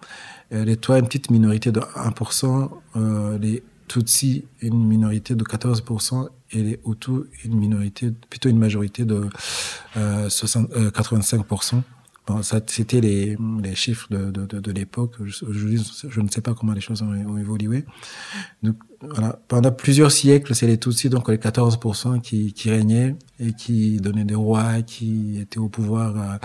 Euh, 0.52 0.64
les 0.64 0.76
Toits, 0.76 0.98
une 0.98 1.06
petite 1.06 1.30
minorité 1.30 1.72
de 1.72 1.80
1%, 1.80 2.70
euh, 2.96 3.38
les 3.38 3.62
Tutsis, 3.88 4.44
une 4.60 4.86
minorité 4.86 5.34
de 5.34 5.44
14%, 5.44 6.28
et 6.52 6.62
les 6.62 6.80
Hutus, 6.86 7.24
une 7.44 7.56
minorité, 7.56 8.12
plutôt 8.30 8.48
une 8.48 8.58
majorité 8.58 9.04
de 9.04 9.28
euh, 9.96 10.28
60, 10.28 10.70
85%. 10.70 11.82
Bon, 12.26 12.42
ça, 12.42 12.60
c'était 12.66 13.02
les, 13.02 13.36
les 13.62 13.74
chiffres 13.74 14.06
de, 14.10 14.30
de, 14.30 14.46
de, 14.46 14.58
de 14.58 14.72
l'époque. 14.72 15.12
Je, 15.22 15.44
je, 15.50 16.08
je, 16.08 16.20
ne 16.20 16.28
sais 16.28 16.40
pas 16.40 16.54
comment 16.54 16.72
les 16.72 16.80
choses 16.80 17.02
ont, 17.02 17.12
ont 17.12 17.36
évolué. 17.36 17.84
Donc, 18.62 18.76
voilà. 19.02 19.38
Pendant 19.48 19.70
plusieurs 19.70 20.10
siècles, 20.10 20.54
c'est 20.54 20.66
les 20.66 20.78
Tutsis, 20.78 21.10
donc 21.10 21.28
les 21.28 21.36
14% 21.36 22.22
qui, 22.22 22.54
qui 22.54 22.70
régnaient 22.70 23.14
et 23.38 23.52
qui 23.52 23.98
donnaient 23.98 24.24
des 24.24 24.34
rois, 24.34 24.80
qui 24.80 25.38
étaient 25.38 25.58
au 25.58 25.68
pouvoir, 25.68 26.40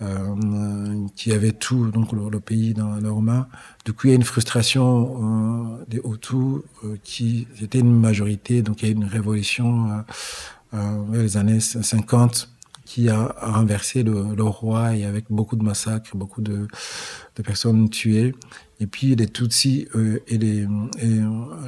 euh, 0.00 0.04
euh, 0.06 1.06
qui 1.16 1.32
avaient 1.32 1.52
tout, 1.52 1.90
donc 1.90 2.12
le, 2.12 2.38
pays 2.38 2.74
dans 2.74 2.96
leurs 3.00 3.20
mains. 3.20 3.48
Du 3.84 3.92
coup, 3.92 4.06
il 4.06 4.10
y 4.10 4.12
a 4.12 4.16
une 4.16 4.22
frustration 4.22 5.78
euh, 5.80 5.84
des 5.88 5.98
Hutus 5.98 6.62
euh, 6.84 6.96
qui 7.02 7.48
était 7.60 7.80
une 7.80 7.98
majorité, 7.98 8.62
donc 8.62 8.82
il 8.82 8.86
y 8.86 8.88
a 8.90 8.92
une 8.92 9.04
révolution 9.04 9.90
euh, 9.90 10.02
euh 10.74 11.22
les 11.22 11.36
années 11.36 11.60
50 11.60 12.48
qui 12.88 13.10
a 13.10 13.34
renversé 13.42 14.02
le, 14.02 14.42
roi 14.42 14.96
et 14.96 15.04
avec 15.04 15.26
beaucoup 15.28 15.56
de 15.56 15.62
massacres, 15.62 16.16
beaucoup 16.16 16.40
de, 16.40 16.66
personnes 17.44 17.90
tuées. 17.90 18.34
Et 18.80 18.86
puis 18.86 19.14
les 19.14 19.26
Tutsis 19.26 19.88
euh, 19.94 20.20
et, 20.26 20.36
et, 20.36 20.66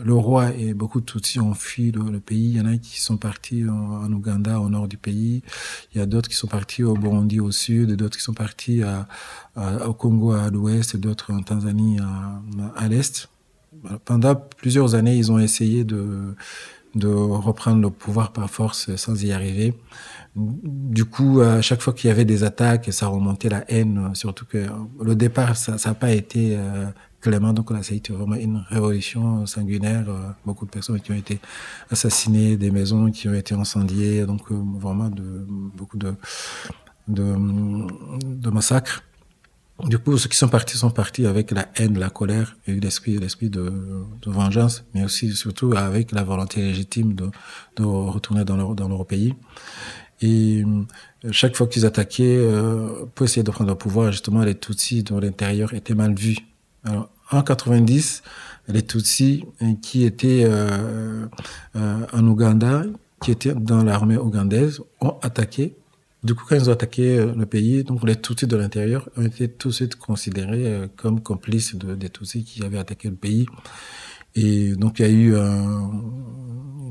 le 0.04 0.14
roi 0.14 0.54
et 0.54 0.72
beaucoup 0.72 0.98
de 1.00 1.04
Tutsis 1.04 1.38
ont 1.38 1.52
fui 1.52 1.92
le, 1.92 2.20
pays. 2.20 2.52
Il 2.52 2.56
y 2.56 2.60
en 2.60 2.64
a 2.64 2.78
qui 2.78 3.00
sont 3.02 3.18
partis 3.18 3.68
en, 3.68 4.04
en, 4.04 4.10
Ouganda, 4.10 4.60
au 4.60 4.70
nord 4.70 4.88
du 4.88 4.96
pays. 4.96 5.42
Il 5.92 5.98
y 5.98 6.00
a 6.00 6.06
d'autres 6.06 6.30
qui 6.30 6.36
sont 6.36 6.46
partis 6.46 6.84
au 6.84 6.94
Burundi, 6.94 7.38
au 7.38 7.50
sud, 7.50 7.96
d'autres 7.96 8.16
qui 8.16 8.24
sont 8.24 8.32
partis 8.32 8.80
au 9.56 9.92
Congo 9.92 10.32
à 10.32 10.48
l'ouest, 10.48 10.96
d'autres 10.96 11.34
en 11.34 11.42
Tanzanie 11.42 11.98
à, 12.76 12.88
l'est. 12.88 13.28
Pendant 14.06 14.36
plusieurs 14.36 14.94
années, 14.94 15.16
ils 15.16 15.30
ont 15.30 15.38
essayé 15.38 15.84
de 15.84 16.34
reprendre 17.06 17.82
le 17.82 17.90
pouvoir 17.90 18.32
par 18.32 18.48
force 18.48 18.96
sans 18.96 19.22
y 19.22 19.32
arriver. 19.32 19.74
Du 20.36 21.06
coup, 21.06 21.40
à 21.40 21.60
chaque 21.60 21.82
fois 21.82 21.92
qu'il 21.92 22.06
y 22.06 22.10
avait 22.10 22.24
des 22.24 22.44
attaques, 22.44 22.92
ça 22.92 23.08
remontait 23.08 23.48
la 23.48 23.68
haine, 23.68 24.14
surtout 24.14 24.46
que 24.46 24.64
le 25.02 25.16
départ, 25.16 25.56
ça 25.56 25.76
n'a 25.84 25.94
pas 25.94 26.12
été 26.12 26.56
euh, 26.56 26.86
clément. 27.20 27.52
Donc, 27.52 27.70
ça 27.82 27.92
a 27.92 27.96
été 27.96 28.12
vraiment 28.12 28.36
une 28.36 28.64
révolution 28.68 29.44
sanguinaire. 29.46 30.04
Euh, 30.08 30.30
beaucoup 30.46 30.66
de 30.66 30.70
personnes 30.70 31.00
qui 31.00 31.10
ont 31.10 31.16
été 31.16 31.40
assassinées, 31.90 32.56
des 32.56 32.70
maisons 32.70 33.10
qui 33.10 33.28
ont 33.28 33.34
été 33.34 33.54
incendiées. 33.54 34.24
Donc, 34.24 34.52
euh, 34.52 34.54
vraiment, 34.78 35.10
beaucoup 35.74 35.98
de, 35.98 36.14
massacres. 38.50 39.02
Du 39.84 39.98
coup, 39.98 40.16
ceux 40.16 40.28
qui 40.28 40.36
sont 40.36 40.48
partis 40.48 40.76
sont 40.76 40.90
partis 40.90 41.26
avec 41.26 41.50
la 41.50 41.66
haine, 41.74 41.98
la 41.98 42.10
colère 42.10 42.56
et 42.68 42.78
l'esprit, 42.78 43.18
l'esprit 43.18 43.50
de, 43.50 43.72
vengeance, 44.26 44.84
mais 44.94 45.02
aussi 45.02 45.32
surtout 45.32 45.72
avec 45.74 46.12
la 46.12 46.22
volonté 46.22 46.60
légitime 46.60 47.14
de, 47.14 47.30
retourner 47.82 48.44
dans 48.44 48.88
leur 48.88 49.06
pays. 49.06 49.34
Et 50.22 50.64
chaque 51.30 51.56
fois 51.56 51.66
qu'ils 51.66 51.86
attaquaient 51.86 52.36
euh, 52.38 53.06
pour 53.14 53.24
essayer 53.24 53.42
de 53.42 53.50
prendre 53.50 53.70
le 53.70 53.76
pouvoir, 53.76 54.12
justement, 54.12 54.42
les 54.42 54.54
Tutsis 54.54 55.02
dans 55.02 55.20
l'intérieur 55.20 55.74
étaient 55.74 55.94
mal 55.94 56.14
vus. 56.14 56.38
Alors, 56.84 57.08
en 57.30 57.42
90, 57.42 58.22
les 58.68 58.82
Tutsis 58.82 59.44
qui 59.82 60.04
étaient 60.04 60.44
euh, 60.44 61.26
euh, 61.76 62.06
en 62.12 62.26
Ouganda, 62.26 62.84
qui 63.22 63.30
étaient 63.30 63.54
dans 63.54 63.82
l'armée 63.82 64.16
ougandaise, 64.16 64.80
ont 65.00 65.16
attaqué 65.22 65.74
du 66.22 66.34
coup, 66.34 66.44
quand 66.46 66.56
ils 66.56 66.68
ont 66.68 66.72
attaqué 66.72 67.16
euh, 67.16 67.32
le 67.34 67.46
pays, 67.46 67.82
donc 67.82 68.04
les 68.04 68.16
Tutsis 68.16 68.46
de 68.46 68.56
l'intérieur 68.56 69.08
ont 69.16 69.24
été 69.24 69.48
tout 69.48 69.68
de 69.68 69.74
suite 69.74 69.96
considérés 69.96 70.66
euh, 70.66 70.86
comme 70.96 71.22
complices 71.22 71.74
de, 71.76 71.94
des 71.94 72.10
Tutsis 72.10 72.44
qui 72.44 72.62
avaient 72.62 72.78
attaqué 72.78 73.08
le 73.08 73.14
pays. 73.14 73.46
Et 74.34 74.74
donc, 74.76 74.98
il 74.98 75.02
y 75.02 75.08
a 75.08 75.10
eu 75.10 75.34
euh, 75.34 75.60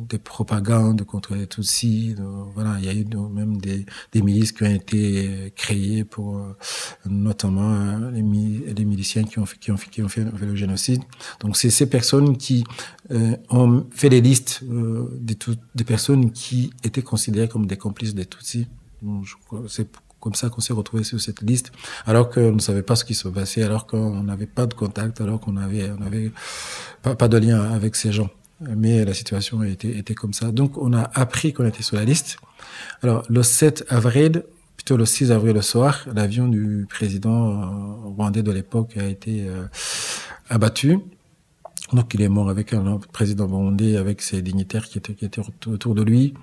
des 0.09 0.17
propagandes 0.17 1.03
contre 1.03 1.35
les 1.35 1.47
Tutsis. 1.47 2.15
voilà, 2.53 2.77
il 2.79 2.85
y 2.85 2.89
a 2.89 2.93
eu 2.93 3.05
même 3.31 3.57
des, 3.57 3.85
des, 4.11 4.21
milices 4.21 4.51
qui 4.51 4.63
ont 4.63 4.73
été 4.73 5.53
créées 5.55 6.03
pour, 6.03 6.43
notamment 7.05 8.09
les, 8.09 8.23
les, 8.73 8.85
miliciens 8.85 9.23
qui 9.23 9.39
ont 9.39 9.45
fait, 9.45 9.57
qui 9.57 9.71
ont 9.71 9.77
fait, 9.77 10.25
le 10.41 10.55
génocide. 10.55 11.01
Donc, 11.39 11.55
c'est 11.57 11.69
ces 11.69 11.89
personnes 11.89 12.37
qui 12.37 12.63
euh, 13.11 13.35
ont 13.49 13.85
fait 13.91 14.09
les 14.09 14.21
listes 14.21 14.61
euh, 14.69 15.17
des, 15.21 15.37
des 15.75 15.83
personnes 15.83 16.31
qui 16.31 16.71
étaient 16.83 17.01
considérées 17.01 17.47
comme 17.47 17.67
des 17.67 17.77
complices 17.77 18.15
des 18.15 18.25
Tutsis. 18.25 18.67
Comme 20.19 20.35
ça 20.35 20.49
qu'on 20.49 20.61
s'est 20.61 20.73
retrouvé 20.73 21.03
sur 21.03 21.19
cette 21.19 21.41
liste, 21.41 21.71
alors 22.05 22.29
qu'on 22.29 22.53
ne 22.53 22.59
savait 22.59 22.83
pas 22.83 22.95
ce 22.95 23.05
qui 23.05 23.13
se 23.13 23.27
passait, 23.27 23.63
alors 23.63 23.87
qu'on 23.87 24.23
n'avait 24.23 24.45
pas 24.45 24.65
de 24.65 24.73
contact, 24.73 25.21
alors 25.21 25.39
qu'on 25.39 25.57
avait, 25.57 25.89
on 25.97 26.01
avait 26.01 26.31
pas, 27.01 27.27
de 27.27 27.37
lien 27.37 27.61
avec 27.61 27.95
ces 27.95 28.11
gens. 28.11 28.29
Mais 28.61 29.05
la 29.05 29.13
situation 29.13 29.63
était, 29.63 30.15
comme 30.15 30.33
ça. 30.33 30.51
Donc, 30.51 30.77
on 30.77 30.93
a 30.93 31.03
appris 31.13 31.53
qu'on 31.53 31.65
était 31.65 31.83
sur 31.83 31.95
la 31.95 32.03
liste. 32.03 32.37
Alors, 33.01 33.23
le 33.29 33.41
7 33.41 33.85
avril, 33.89 34.43
plutôt 34.75 34.97
le 34.97 35.05
6 35.05 35.31
avril 35.31 35.53
le 35.53 35.61
soir, 35.61 36.05
l'avion 36.13 36.47
du 36.47 36.85
président 36.89 37.49
euh, 37.49 38.09
rwandais 38.17 38.43
de 38.43 38.51
l'époque 38.51 38.97
a 38.97 39.05
été 39.05 39.47
euh, 39.47 39.65
abattu. 40.49 40.99
Donc, 41.93 42.13
il 42.13 42.21
est 42.21 42.29
mort 42.29 42.49
avec 42.49 42.73
un 42.73 42.99
président 43.13 43.47
rwandais, 43.47 43.95
avec 43.95 44.21
ses 44.21 44.41
dignitaires 44.41 44.85
qui 44.89 44.97
étaient 44.97 45.41
autour 45.65 45.95
de 45.95 46.03
lui 46.03 46.33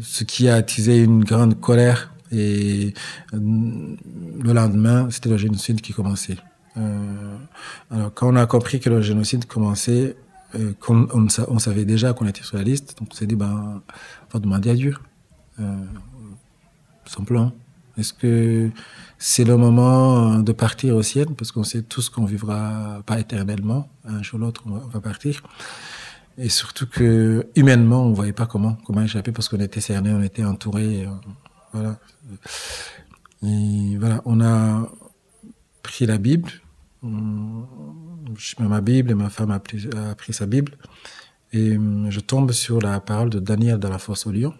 ce 0.00 0.24
qui 0.24 0.48
a 0.48 0.54
attisé 0.54 1.02
une 1.02 1.24
grande 1.24 1.60
colère. 1.60 2.12
Et 2.30 2.94
euh, 3.34 3.38
le 3.38 4.52
lendemain, 4.52 5.08
c'était 5.10 5.28
le 5.28 5.36
génocide 5.36 5.80
qui 5.80 5.92
commençait. 5.92 6.36
Euh, 6.78 7.36
alors, 7.90 8.12
quand 8.14 8.32
on 8.32 8.36
a 8.36 8.46
compris 8.46 8.80
que 8.80 8.90
le 8.90 9.00
génocide 9.00 9.46
commençait, 9.46 10.16
euh, 10.54 10.72
on, 10.88 11.58
savait 11.58 11.84
déjà 11.84 12.12
qu'on 12.12 12.26
était 12.26 12.42
sur 12.42 12.56
la 12.56 12.62
liste, 12.62 12.98
donc 12.98 13.08
on 13.12 13.14
s'est 13.14 13.26
dit, 13.26 13.36
ben, 13.36 13.82
on 14.28 14.32
va 14.32 14.40
demander 14.40 14.70
à 14.70 14.74
Dieu. 14.74 14.94
Euh, 15.60 15.76
simplement. 17.06 17.52
Est-ce 17.96 18.12
que 18.12 18.70
c'est 19.18 19.44
le 19.44 19.56
moment 19.56 20.38
de 20.38 20.52
partir 20.52 20.94
au 20.94 21.02
ciel? 21.02 21.26
Parce 21.36 21.50
qu'on 21.50 21.64
sait 21.64 21.82
tous 21.82 22.08
qu'on 22.08 22.24
vivra 22.24 23.02
pas 23.04 23.18
éternellement. 23.18 23.88
Un 24.04 24.22
jour 24.22 24.38
ou 24.38 24.44
l'autre, 24.44 24.62
on 24.66 24.78
va 24.78 25.00
partir. 25.00 25.42
Et 26.38 26.48
surtout 26.48 26.86
que 26.86 27.48
humainement, 27.56 28.04
on 28.04 28.12
voyait 28.12 28.32
pas 28.32 28.46
comment 28.46 28.78
comment 28.86 29.02
échapper 29.02 29.32
parce 29.32 29.48
qu'on 29.48 29.58
était 29.58 29.80
cerné, 29.80 30.12
on 30.12 30.22
était 30.22 30.44
entouré. 30.44 31.08
Voilà. 31.72 31.98
On 33.42 34.40
a 34.40 34.88
pris 35.82 36.06
la 36.06 36.18
Bible. 36.18 36.50
Je 37.02 38.54
mets 38.58 38.68
ma 38.68 38.80
Bible 38.80 39.10
et 39.10 39.14
ma 39.14 39.30
femme 39.30 39.50
a 39.50 39.58
pris, 39.60 40.32
sa 40.32 40.46
Bible. 40.46 40.72
Et 41.52 41.76
euh, 41.76 42.10
je 42.10 42.20
tombe 42.20 42.52
sur 42.52 42.80
la 42.80 43.00
parole 43.00 43.30
de 43.30 43.38
Daniel 43.38 43.78
dans 43.78 43.88
la 43.88 43.98
fosse 43.98 44.26
au 44.26 44.32
lion. 44.32 44.52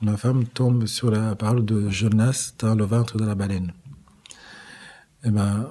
Ma 0.00 0.16
femme 0.16 0.46
tombe 0.46 0.86
sur 0.86 1.10
la 1.10 1.34
parole 1.34 1.64
de 1.64 1.88
Jonas 1.88 2.54
dans 2.58 2.74
le 2.74 2.84
ventre 2.84 3.16
de 3.16 3.24
la 3.24 3.34
baleine. 3.34 3.72
Et 5.24 5.30
ben, 5.30 5.68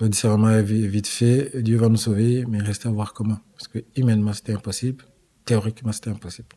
le 0.00 0.08
discernement 0.08 0.50
est 0.50 0.62
vite 0.62 1.06
fait, 1.06 1.62
Dieu 1.62 1.76
va 1.76 1.88
nous 1.88 1.96
sauver, 1.96 2.44
mais 2.46 2.58
restez 2.58 2.88
à 2.88 2.90
voir 2.90 3.12
comment. 3.12 3.38
Parce 3.56 3.68
que 3.68 3.78
humainement, 3.96 4.32
c'était 4.32 4.54
impossible. 4.54 5.04
Théoriquement, 5.44 5.92
c'était 5.92 6.10
impossible. 6.10 6.48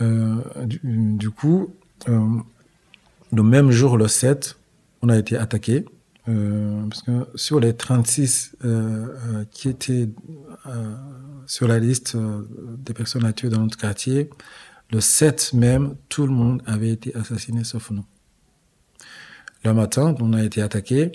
Euh, 0.00 0.36
du, 0.64 1.30
coup, 1.30 1.74
euh, 2.08 2.20
le 3.32 3.42
même 3.42 3.70
jour, 3.70 3.96
le 3.96 4.08
7, 4.08 4.56
on 5.02 5.08
a 5.08 5.18
été 5.18 5.36
attaqué. 5.36 5.84
Euh, 6.28 6.86
parce 6.88 7.02
que 7.02 7.26
sur 7.34 7.60
les 7.60 7.74
36 7.74 8.56
euh, 8.64 8.68
euh, 8.68 9.44
qui 9.50 9.68
étaient 9.68 10.08
sur 11.46 11.66
la 11.66 11.78
liste 11.78 12.16
des 12.16 12.92
personnes 12.92 13.24
à 13.24 13.32
tuer 13.32 13.48
dans 13.48 13.60
notre 13.60 13.78
quartier, 13.78 14.30
le 14.90 15.00
7 15.00 15.52
même, 15.54 15.96
tout 16.08 16.26
le 16.26 16.32
monde 16.32 16.62
avait 16.66 16.90
été 16.90 17.14
assassiné 17.16 17.64
sauf 17.64 17.90
nous. 17.90 18.04
Le 19.64 19.74
matin, 19.74 20.14
on 20.20 20.32
a 20.32 20.44
été 20.44 20.62
attaqué. 20.62 21.12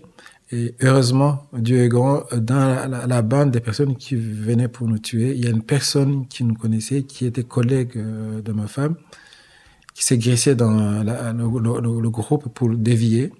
Et 0.51 0.75
heureusement, 0.81 1.47
Dieu 1.53 1.79
est 1.79 1.89
grand, 1.89 2.23
dans 2.31 2.87
la, 3.07 3.21
bande 3.23 3.49
des 3.49 3.59
personnes 3.59 3.95
qui 3.95 4.15
venaient 4.15 4.67
pour 4.67 4.87
nous 4.87 4.99
tuer, 4.99 5.33
il 5.35 5.43
y 5.43 5.47
a 5.47 5.49
une 5.49 5.63
personne 5.63 6.27
qui 6.27 6.43
nous 6.43 6.53
connaissait, 6.53 7.03
qui 7.03 7.25
était 7.25 7.43
collègue 7.43 7.93
euh, 7.95 8.41
de 8.41 8.51
ma 8.51 8.67
femme, 8.67 8.95
qui 9.95 10.03
s'est 10.03 10.19
glissé 10.19 10.53
dans 10.53 11.03
le, 11.03 12.01
le, 12.01 12.09
groupe 12.09 12.53
pour 12.53 12.69
dévier. 12.69 13.33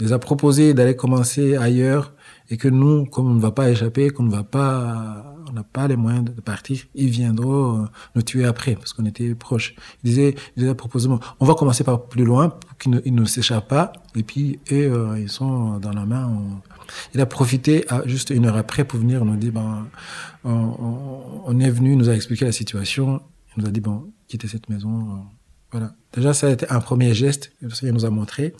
Il 0.00 0.06
les 0.06 0.12
a 0.14 0.18
proposé 0.18 0.72
d'aller 0.72 0.96
commencer 0.96 1.56
ailleurs 1.56 2.14
et 2.48 2.56
que 2.56 2.68
nous, 2.68 3.04
comme 3.04 3.30
on 3.30 3.34
ne 3.34 3.40
va 3.40 3.50
pas 3.50 3.70
échapper, 3.70 4.08
qu'on 4.08 4.22
ne 4.22 4.30
va 4.30 4.44
pas, 4.44 5.36
on 5.48 5.52
n'a 5.52 5.62
pas 5.62 5.88
les 5.88 5.96
moyens 5.96 6.24
de 6.24 6.40
partir, 6.40 6.84
ils 6.94 7.08
viendront 7.08 7.82
euh, 7.82 7.86
nous 8.14 8.22
tuer 8.22 8.44
après 8.44 8.74
parce 8.74 8.92
qu'on 8.92 9.06
était 9.06 9.34
proches. 9.34 9.74
Il 10.02 10.10
disait, 10.10 10.34
il 10.56 10.62
disait 10.62 10.74
proposé, 10.74 11.08
on 11.40 11.44
va 11.44 11.54
commencer 11.54 11.84
par 11.84 12.06
plus 12.06 12.24
loin 12.24 12.50
pour 12.50 12.76
qu'ils 12.78 12.92
ne, 12.92 13.00
ne 13.04 13.24
s'échappent 13.24 13.68
pas 13.68 13.92
et 14.14 14.22
puis 14.22 14.58
eux, 14.72 14.92
euh, 14.92 15.18
ils 15.18 15.28
sont 15.28 15.78
dans 15.78 15.92
la 15.92 16.06
main. 16.06 16.60
Il 17.14 17.20
a 17.20 17.26
profité 17.26 17.84
à, 17.88 18.06
juste 18.06 18.30
une 18.30 18.46
heure 18.46 18.56
après 18.56 18.84
pour 18.84 18.98
venir 18.98 19.24
nous 19.24 19.36
dire, 19.36 19.52
ben, 19.52 19.86
on, 20.44 21.58
est 21.60 21.70
venu, 21.70 21.96
nous 21.96 22.08
a 22.08 22.14
expliqué 22.14 22.44
la 22.44 22.52
situation, 22.52 23.20
il 23.56 23.62
nous 23.62 23.68
a 23.68 23.72
dit, 23.72 23.80
bon, 23.80 24.12
quittez 24.28 24.48
cette 24.48 24.68
maison. 24.68 25.00
Euh, 25.00 25.37
voilà. 25.70 25.92
Déjà, 26.14 26.32
ça 26.32 26.46
a 26.46 26.50
été 26.50 26.68
un 26.70 26.80
premier 26.80 27.12
geste. 27.14 27.52
Il 27.82 27.92
nous 27.92 28.06
a 28.06 28.10
montré 28.10 28.54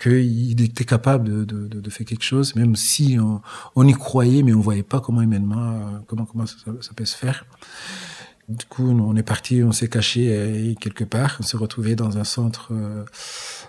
qu'il 0.00 0.60
était 0.60 0.84
capable 0.84 1.28
de, 1.28 1.44
de, 1.44 1.80
de, 1.80 1.90
faire 1.90 2.06
quelque 2.06 2.24
chose, 2.24 2.56
même 2.56 2.74
si 2.74 3.16
on, 3.20 3.40
on, 3.76 3.86
y 3.86 3.92
croyait, 3.92 4.42
mais 4.42 4.52
on 4.52 4.60
voyait 4.60 4.82
pas 4.82 5.00
comment 5.00 5.22
humainement, 5.22 6.02
comment, 6.08 6.26
comment 6.26 6.46
ça, 6.46 6.56
peut 6.96 7.04
se 7.04 7.16
faire. 7.16 7.46
Du 8.48 8.64
coup, 8.64 8.88
on 8.88 9.14
est 9.14 9.22
parti, 9.22 9.62
on 9.62 9.72
s'est 9.72 9.88
caché 9.88 10.28
euh, 10.30 10.74
quelque 10.80 11.04
part. 11.04 11.36
On 11.38 11.42
s'est 11.42 11.58
retrouvé 11.58 11.94
dans 11.94 12.16
un 12.16 12.24
centre 12.24 12.72
euh, 12.72 13.04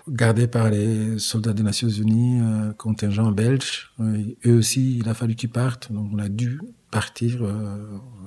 gardé 0.08 0.48
par 0.48 0.70
les 0.70 1.18
soldats 1.18 1.52
des 1.52 1.62
Nations 1.62 1.88
Unies, 1.88 2.40
euh, 2.40 2.72
contingent 2.72 3.30
belge. 3.30 3.92
eux 4.00 4.56
aussi, 4.56 4.98
il 4.98 5.08
a 5.08 5.14
fallu 5.14 5.34
qu'ils 5.34 5.50
partent. 5.50 5.92
Donc, 5.92 6.10
on 6.12 6.18
a 6.18 6.28
dû 6.28 6.60
partir, 6.90 7.44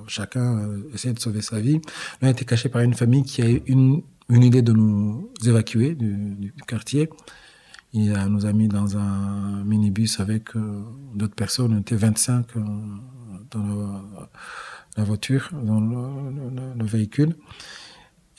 chacun 0.06 0.70
essayer 0.94 1.12
de 1.12 1.20
sauver 1.20 1.42
sa 1.42 1.60
vie. 1.60 1.82
On 2.22 2.26
a 2.26 2.30
été 2.30 2.46
caché 2.46 2.70
par 2.70 2.80
une 2.80 2.94
famille 2.94 3.24
qui 3.24 3.42
a 3.42 3.50
eu 3.50 3.62
une, 3.66 4.02
une 4.28 4.42
idée 4.42 4.62
de 4.62 4.72
nous 4.72 5.30
évacuer 5.44 5.94
du, 5.94 6.52
quartier. 6.66 7.10
Il 7.92 8.12
nous 8.28 8.46
a 8.46 8.52
mis 8.52 8.68
dans 8.68 8.96
un 8.96 9.62
minibus 9.64 10.18
avec 10.18 10.48
d'autres 11.14 11.34
personnes. 11.34 11.74
On 11.74 11.80
était 11.80 11.94
25 11.94 12.46
dans 13.50 13.62
le, 13.62 13.86
la 14.96 15.04
voiture, 15.04 15.50
dans 15.52 15.80
le, 15.80 16.30
le, 16.30 16.78
le, 16.78 16.84
véhicule. 16.84 17.36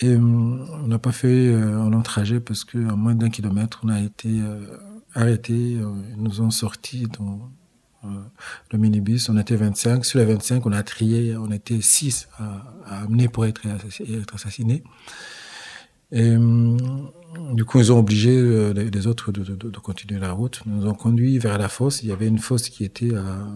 Et 0.01 0.09
euh, 0.09 0.19
on 0.19 0.87
n'a 0.87 0.99
pas 0.99 1.11
fait 1.11 1.47
euh, 1.47 1.81
un 1.81 1.89
long 1.89 2.01
trajet 2.01 2.39
parce 2.39 2.63
que 2.63 2.77
à 2.89 2.95
moins 2.95 3.15
d'un 3.15 3.29
kilomètre, 3.29 3.81
on 3.83 3.89
a 3.89 4.01
été 4.01 4.29
euh, 4.29 4.77
arrêté. 5.13 5.53
Ils 5.53 6.17
nous 6.17 6.41
ont 6.41 6.51
sortis 6.51 7.07
dans 7.19 7.49
le 8.71 8.77
minibus. 8.77 9.29
On 9.29 9.37
était 9.37 9.55
25. 9.55 10.05
Sur 10.05 10.19
les 10.19 10.25
25, 10.25 10.65
on 10.65 10.71
a 10.71 10.83
trié. 10.83 11.35
On 11.37 11.51
était 11.51 11.81
6 11.81 12.27
à, 12.37 13.03
amener 13.03 13.29
pour 13.29 13.45
être, 13.45 13.61
être 13.65 14.35
assassinés. 14.35 14.83
Et 16.11 16.35
du 17.53 17.65
coup, 17.65 17.79
ils 17.79 17.91
ont 17.91 17.99
obligé 17.99 18.73
les 18.73 19.07
autres 19.07 19.31
de, 19.31 19.77
continuer 19.79 20.19
la 20.19 20.31
route. 20.31 20.61
Ils 20.65 20.73
nous 20.73 20.87
ont 20.87 20.93
conduits 20.93 21.39
vers 21.39 21.57
la 21.57 21.67
fosse. 21.67 22.03
Il 22.03 22.09
y 22.09 22.11
avait 22.11 22.27
une 22.27 22.39
fosse 22.39 22.69
qui 22.69 22.83
était 22.83 23.13
à 23.15 23.47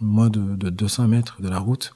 moins 0.00 0.28
de, 0.28 0.56
de 0.56 0.70
200 0.70 1.08
mètres 1.08 1.40
de 1.40 1.48
la 1.48 1.58
route. 1.58 1.94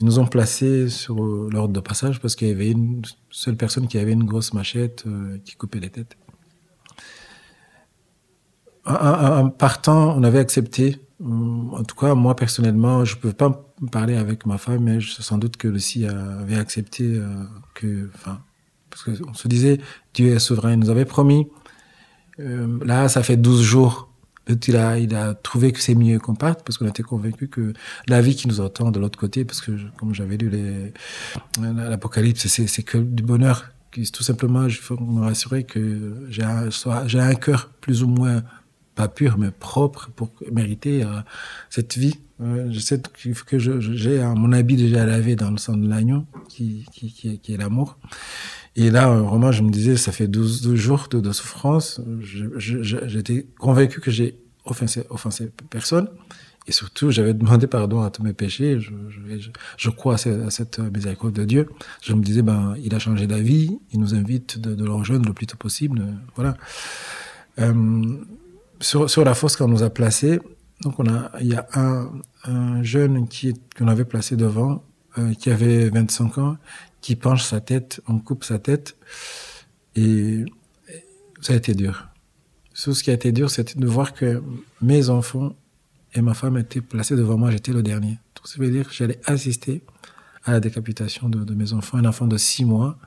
Ils 0.00 0.06
nous 0.06 0.20
ont 0.20 0.26
placés 0.26 0.88
sur 0.88 1.16
l'ordre 1.16 1.74
de 1.74 1.80
passage 1.80 2.20
parce 2.20 2.36
qu'il 2.36 2.48
y 2.48 2.52
avait 2.52 2.70
une 2.70 3.02
seule 3.30 3.56
personne 3.56 3.88
qui 3.88 3.98
avait 3.98 4.12
une 4.12 4.24
grosse 4.24 4.52
machette 4.52 5.04
euh, 5.06 5.38
qui 5.44 5.56
coupait 5.56 5.80
les 5.80 5.90
têtes. 5.90 6.16
En, 8.86 9.50
partant, 9.50 10.16
on 10.16 10.22
avait 10.22 10.38
accepté. 10.38 10.98
En 11.22 11.82
tout 11.82 11.96
cas, 11.96 12.14
moi 12.14 12.36
personnellement, 12.36 13.04
je 13.04 13.16
ne 13.16 13.20
peux 13.20 13.32
pas 13.32 13.66
parler 13.90 14.14
avec 14.14 14.46
ma 14.46 14.56
femme, 14.56 14.84
mais 14.84 15.00
je, 15.00 15.20
sans 15.20 15.36
doute 15.36 15.56
que 15.56 15.68
Lucie 15.68 16.06
avait 16.06 16.56
accepté 16.56 17.04
euh, 17.04 17.44
que, 17.74 18.08
parce 18.90 19.04
qu'on 19.04 19.34
se 19.34 19.48
disait, 19.48 19.78
Dieu 20.14 20.34
est 20.34 20.38
souverain. 20.38 20.72
Il 20.72 20.78
nous 20.78 20.90
avait 20.90 21.04
promis. 21.04 21.46
Euh, 22.40 22.78
là, 22.84 23.08
ça 23.08 23.22
fait 23.22 23.36
12 23.36 23.62
jours 23.62 24.08
il 24.66 24.76
a, 24.76 24.98
il 24.98 25.14
a 25.14 25.34
trouvé 25.34 25.72
que 25.72 25.80
c'est 25.80 25.94
mieux 25.94 26.18
qu'on 26.18 26.34
parte 26.34 26.62
parce 26.64 26.78
qu'on 26.78 26.86
était 26.86 27.02
convaincu 27.02 27.48
que 27.48 27.72
la 28.06 28.20
vie 28.20 28.34
qui 28.34 28.48
nous 28.48 28.60
attend 28.60 28.90
de 28.90 28.98
l'autre 28.98 29.18
côté, 29.18 29.44
parce 29.44 29.60
que 29.60 29.72
comme 29.98 30.14
j'avais 30.14 30.36
lu 30.36 30.48
les, 30.48 30.92
l'Apocalypse, 31.60 32.46
c'est, 32.46 32.82
que 32.82 32.98
du 32.98 33.22
bonheur. 33.22 33.70
Tout 34.12 34.22
simplement, 34.22 34.66
il 34.66 34.74
faut 34.74 34.98
me 34.98 35.22
rassurer 35.22 35.64
que 35.64 36.26
j'ai 36.30 36.42
un, 36.44 37.34
cœur 37.34 37.70
plus 37.80 38.02
ou 38.02 38.08
moins 38.08 38.42
pas 38.94 39.08
pur, 39.08 39.38
mais 39.38 39.50
propre 39.50 40.10
pour 40.14 40.30
mériter 40.52 41.02
euh, 41.04 41.20
cette 41.70 41.96
vie. 41.96 42.18
Euh, 42.40 42.68
je 42.70 42.78
sais 42.78 43.00
que 43.46 43.58
j'ai 43.58 44.22
mon 44.36 44.52
habit 44.52 44.76
déjà 44.76 45.04
lavé 45.04 45.36
dans 45.36 45.50
le 45.50 45.56
sang 45.56 45.76
de 45.76 45.88
l'agneau, 45.88 46.26
qui 46.48 46.84
est 47.48 47.56
l'amour. 47.56 47.96
Et 48.78 48.92
là, 48.92 49.08
vraiment, 49.08 49.50
je 49.50 49.64
me 49.64 49.70
disais, 49.70 49.96
ça 49.96 50.12
fait 50.12 50.28
12, 50.28 50.76
jours 50.76 51.08
de, 51.10 51.32
souffrance. 51.32 52.00
J'étais 52.56 53.44
convaincu 53.58 54.00
que 54.00 54.12
j'ai 54.12 54.38
offensé, 54.64 55.02
offensé 55.10 55.50
personne. 55.68 56.08
Et 56.68 56.70
surtout, 56.70 57.10
j'avais 57.10 57.34
demandé 57.34 57.66
pardon 57.66 58.02
à 58.02 58.10
tous 58.10 58.22
mes 58.22 58.32
péchés. 58.34 58.78
Je, 59.76 59.90
crois 59.90 60.14
à 60.14 60.50
cette, 60.50 60.78
à 60.78 60.82
miséricorde 60.82 61.32
de 61.32 61.44
Dieu. 61.44 61.68
Je 62.02 62.12
me 62.12 62.22
disais, 62.22 62.42
ben, 62.42 62.76
il 62.80 62.94
a 62.94 63.00
changé 63.00 63.26
d'avis. 63.26 63.76
Il 63.92 63.98
nous 63.98 64.14
invite 64.14 64.60
de, 64.60 64.84
le 64.84 64.92
rejoindre 64.92 65.26
le 65.26 65.32
plus 65.32 65.48
tôt 65.48 65.56
possible. 65.56 66.00
Voilà. 66.36 66.56
Euh, 67.58 68.04
sur, 68.80 69.24
la 69.24 69.34
fosse 69.34 69.56
qu'on 69.56 69.66
nous 69.66 69.82
a 69.82 69.90
placée, 69.90 70.38
donc 70.82 71.00
on 71.00 71.12
a, 71.12 71.32
il 71.40 71.48
y 71.48 71.56
a 71.56 71.66
un, 71.74 72.12
un 72.44 72.80
jeune 72.84 73.26
qui 73.26 73.54
qu'on 73.76 73.88
avait 73.88 74.04
placé 74.04 74.36
devant, 74.36 74.84
euh, 75.18 75.34
qui 75.34 75.50
avait 75.50 75.88
25 75.88 76.38
ans, 76.38 76.58
qui 77.00 77.16
penche 77.16 77.44
sa 77.44 77.60
tête, 77.60 78.00
on 78.08 78.18
coupe 78.18 78.44
sa 78.44 78.58
tête. 78.58 78.96
Et 79.94 80.44
ça 81.40 81.52
a 81.52 81.56
été 81.56 81.74
dur. 81.74 82.08
Ce 82.74 82.90
qui 83.02 83.10
a 83.10 83.14
été 83.14 83.32
dur, 83.32 83.50
c'était 83.50 83.78
de 83.78 83.86
voir 83.86 84.12
que 84.12 84.42
mes 84.80 85.10
enfants 85.10 85.56
et 86.14 86.22
ma 86.22 86.34
femme 86.34 86.56
étaient 86.56 86.80
placés 86.80 87.16
devant 87.16 87.36
moi, 87.36 87.50
j'étais 87.50 87.72
le 87.72 87.82
dernier. 87.82 88.18
Tout 88.34 88.46
ça 88.46 88.58
veut 88.58 88.70
dire 88.70 88.88
que 88.88 88.94
j'allais 88.94 89.20
assister 89.24 89.82
à 90.44 90.52
la 90.52 90.60
décapitation 90.60 91.28
de, 91.28 91.44
de, 91.44 91.54
mes 91.54 91.72
enfants, 91.72 91.98
un 91.98 92.04
enfant 92.04 92.26
de 92.26 92.36
six 92.36 92.64
mois, 92.64 92.98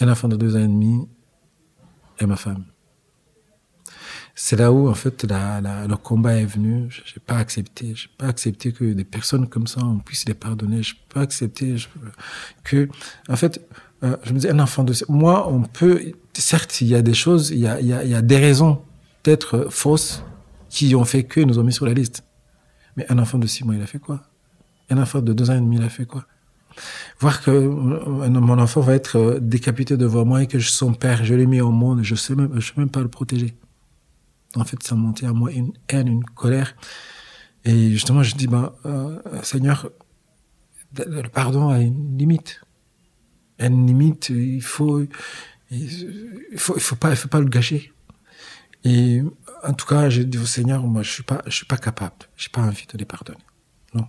un 0.00 0.08
enfant 0.08 0.28
de 0.28 0.36
deux 0.36 0.56
ans 0.56 0.60
et 0.60 0.68
demi 0.68 1.08
et 2.20 2.26
ma 2.26 2.36
femme 2.36 2.64
c'est 4.34 4.56
là 4.56 4.72
où 4.72 4.88
en 4.88 4.94
fait 4.94 5.24
la, 5.24 5.60
la, 5.60 5.86
le 5.86 5.96
combat 5.96 6.34
est 6.34 6.44
venu. 6.44 6.88
J'ai 6.90 7.20
pas 7.20 7.36
accepté, 7.36 7.94
j'ai 7.94 8.08
pas 8.18 8.26
accepté 8.26 8.72
que 8.72 8.84
des 8.84 9.04
personnes 9.04 9.48
comme 9.48 9.66
ça 9.66 9.80
on 9.84 9.98
puisse 9.98 10.26
les 10.26 10.34
pardonner. 10.34 10.82
Je 10.82 10.94
peux 10.94 11.14
pas 11.14 11.20
accepter 11.20 11.76
que, 12.64 12.88
en 13.28 13.36
fait, 13.36 13.60
euh, 14.02 14.16
je 14.24 14.32
me 14.32 14.38
dis 14.38 14.48
un 14.48 14.58
enfant 14.58 14.84
de 14.84 14.92
moi, 15.08 15.48
on 15.48 15.62
peut 15.62 16.12
certes 16.32 16.80
il 16.80 16.88
y 16.88 16.94
a 16.94 17.02
des 17.02 17.14
choses, 17.14 17.50
il 17.50 17.58
y 17.58 17.68
a, 17.68 17.80
il 17.80 17.86
y 17.86 17.92
a, 17.92 18.04
il 18.04 18.10
y 18.10 18.14
a 18.14 18.22
des 18.22 18.38
raisons 18.38 18.82
peut-être 19.22 19.68
fausses 19.70 20.24
qui 20.68 20.94
ont 20.96 21.04
fait 21.04 21.22
que 21.24 21.40
nous 21.40 21.58
ont 21.58 21.64
mis 21.64 21.72
sur 21.72 21.86
la 21.86 21.94
liste. 21.94 22.24
Mais 22.96 23.06
un 23.10 23.18
enfant 23.18 23.38
de 23.38 23.46
six 23.46 23.64
mois, 23.64 23.74
il 23.74 23.82
a 23.82 23.86
fait 23.86 23.98
quoi? 23.98 24.22
Un 24.90 24.98
enfant 24.98 25.20
de 25.20 25.32
deux 25.32 25.50
ans 25.50 25.54
et 25.54 25.60
demi, 25.60 25.76
il 25.76 25.82
a 25.82 25.88
fait 25.88 26.06
quoi? 26.06 26.24
Voir 27.20 27.40
que 27.40 27.50
euh, 27.52 28.28
mon 28.28 28.58
enfant 28.58 28.80
va 28.80 28.94
être 28.94 29.16
euh, 29.16 29.38
décapité 29.40 29.96
devant 29.96 30.24
moi 30.24 30.42
et 30.42 30.48
que 30.48 30.58
je 30.58 30.68
son 30.70 30.92
père, 30.92 31.24
je 31.24 31.34
l'ai 31.34 31.46
mis 31.46 31.60
au 31.60 31.70
monde, 31.70 32.02
je 32.02 32.16
sais 32.16 32.34
même, 32.34 32.50
je 32.60 32.66
sais 32.66 32.74
même 32.76 32.90
pas 32.90 33.00
le 33.00 33.08
protéger 33.08 33.54
en 34.56 34.64
fait, 34.64 34.82
ça 34.82 34.94
montait 34.94 35.26
à 35.26 35.32
moi 35.32 35.50
une 35.50 35.72
haine, 35.88 36.08
une 36.08 36.24
colère. 36.24 36.76
Et 37.64 37.90
justement, 37.90 38.22
je 38.22 38.34
dis, 38.34 38.46
bah, 38.46 38.76
euh, 38.84 39.18
Seigneur, 39.42 39.90
le 40.96 41.28
pardon 41.28 41.68
a 41.68 41.80
une 41.80 42.18
limite. 42.18 42.60
A 43.58 43.66
une 43.66 43.86
limite, 43.86 44.28
il 44.30 44.62
faut, 44.62 45.06
il 45.70 46.58
faut, 46.58 46.74
il 46.76 46.82
faut 46.82 46.96
pas, 46.96 47.10
il 47.10 47.16
faut 47.16 47.28
pas 47.28 47.40
le 47.40 47.48
gâcher. 47.48 47.92
Et 48.84 49.22
en 49.62 49.72
tout 49.72 49.86
cas, 49.86 50.10
j'ai 50.10 50.24
dit 50.24 50.38
au 50.38 50.44
Seigneur, 50.44 50.82
moi, 50.86 51.02
je 51.02 51.10
suis 51.10 51.22
pas, 51.22 51.42
je 51.46 51.52
suis 51.52 51.66
pas 51.66 51.78
capable. 51.78 52.16
J'ai 52.36 52.50
pas 52.50 52.60
envie 52.60 52.86
de 52.86 52.98
les 52.98 53.06
pardonner. 53.06 53.38
Non. 53.94 54.06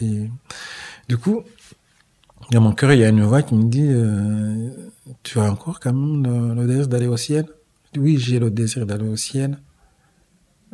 Et 0.00 0.30
du 1.08 1.18
coup, 1.18 1.42
dans 2.52 2.60
mon 2.60 2.72
cœur, 2.72 2.92
il 2.92 3.00
y 3.00 3.04
a 3.04 3.08
une 3.08 3.24
voix 3.24 3.42
qui 3.42 3.54
me 3.54 3.64
dit, 3.64 3.88
euh, 3.88 4.70
tu 5.22 5.40
as 5.40 5.50
encore 5.50 5.80
quand 5.80 5.92
même 5.92 6.66
désir 6.66 6.86
d'aller 6.86 7.08
au 7.08 7.16
ciel? 7.16 7.46
Oui, 7.98 8.18
j'ai 8.18 8.38
le 8.38 8.50
désir 8.50 8.86
d'aller 8.86 9.08
au 9.08 9.16
ciel. 9.16 9.58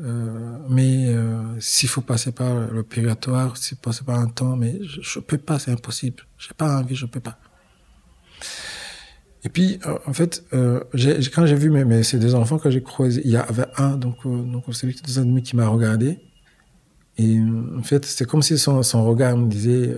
Euh, 0.01 0.59
mais 0.69 1.15
euh, 1.15 1.41
s'il 1.61 1.89
faut 1.89 2.01
passer 2.01 2.33
par 2.33 2.67
le 2.73 2.83
purgatoire, 2.83 3.57
s'il 3.57 3.77
faut 3.77 3.83
passer 3.83 4.05
par 4.05 4.19
un 4.19 4.27
temps, 4.27 4.57
mais 4.57 4.81
je, 4.83 5.19
ne 5.19 5.25
peux 5.25 5.39
pas, 5.39 5.59
c'est 5.59 5.71
impossible. 5.71 6.25
J'ai 6.39 6.55
pas 6.55 6.79
envie, 6.79 6.97
je 6.97 7.07
peux 7.07 7.21
pas. 7.21 7.39
Et 9.45 9.49
puis, 9.49 9.79
euh, 9.87 9.99
en 10.07 10.13
fait, 10.13 10.45
euh, 10.53 10.81
quand 11.35 11.47
j'ai 11.47 11.55
vu 11.55 11.71
mes, 11.71 12.03
ces 12.03 12.19
deux 12.19 12.35
enfants 12.35 12.59
que 12.59 12.71
j'ai 12.71 12.83
croisés, 12.83 13.23
il 13.25 13.31
y 13.31 13.37
avait 13.37 13.67
un, 13.77 13.97
donc, 13.97 14.25
donc 14.25 14.65
celui 14.73 14.97
ennemis 15.17 15.43
qui 15.43 15.55
m'a 15.55 15.69
regardé. 15.69 16.19
Et 17.17 17.39
en 17.79 17.83
fait, 17.83 18.05
c'est 18.05 18.25
comme 18.25 18.43
si 18.43 18.59
son, 18.59 18.83
son 18.83 19.05
regard 19.05 19.37
me 19.37 19.49
disait 19.49 19.95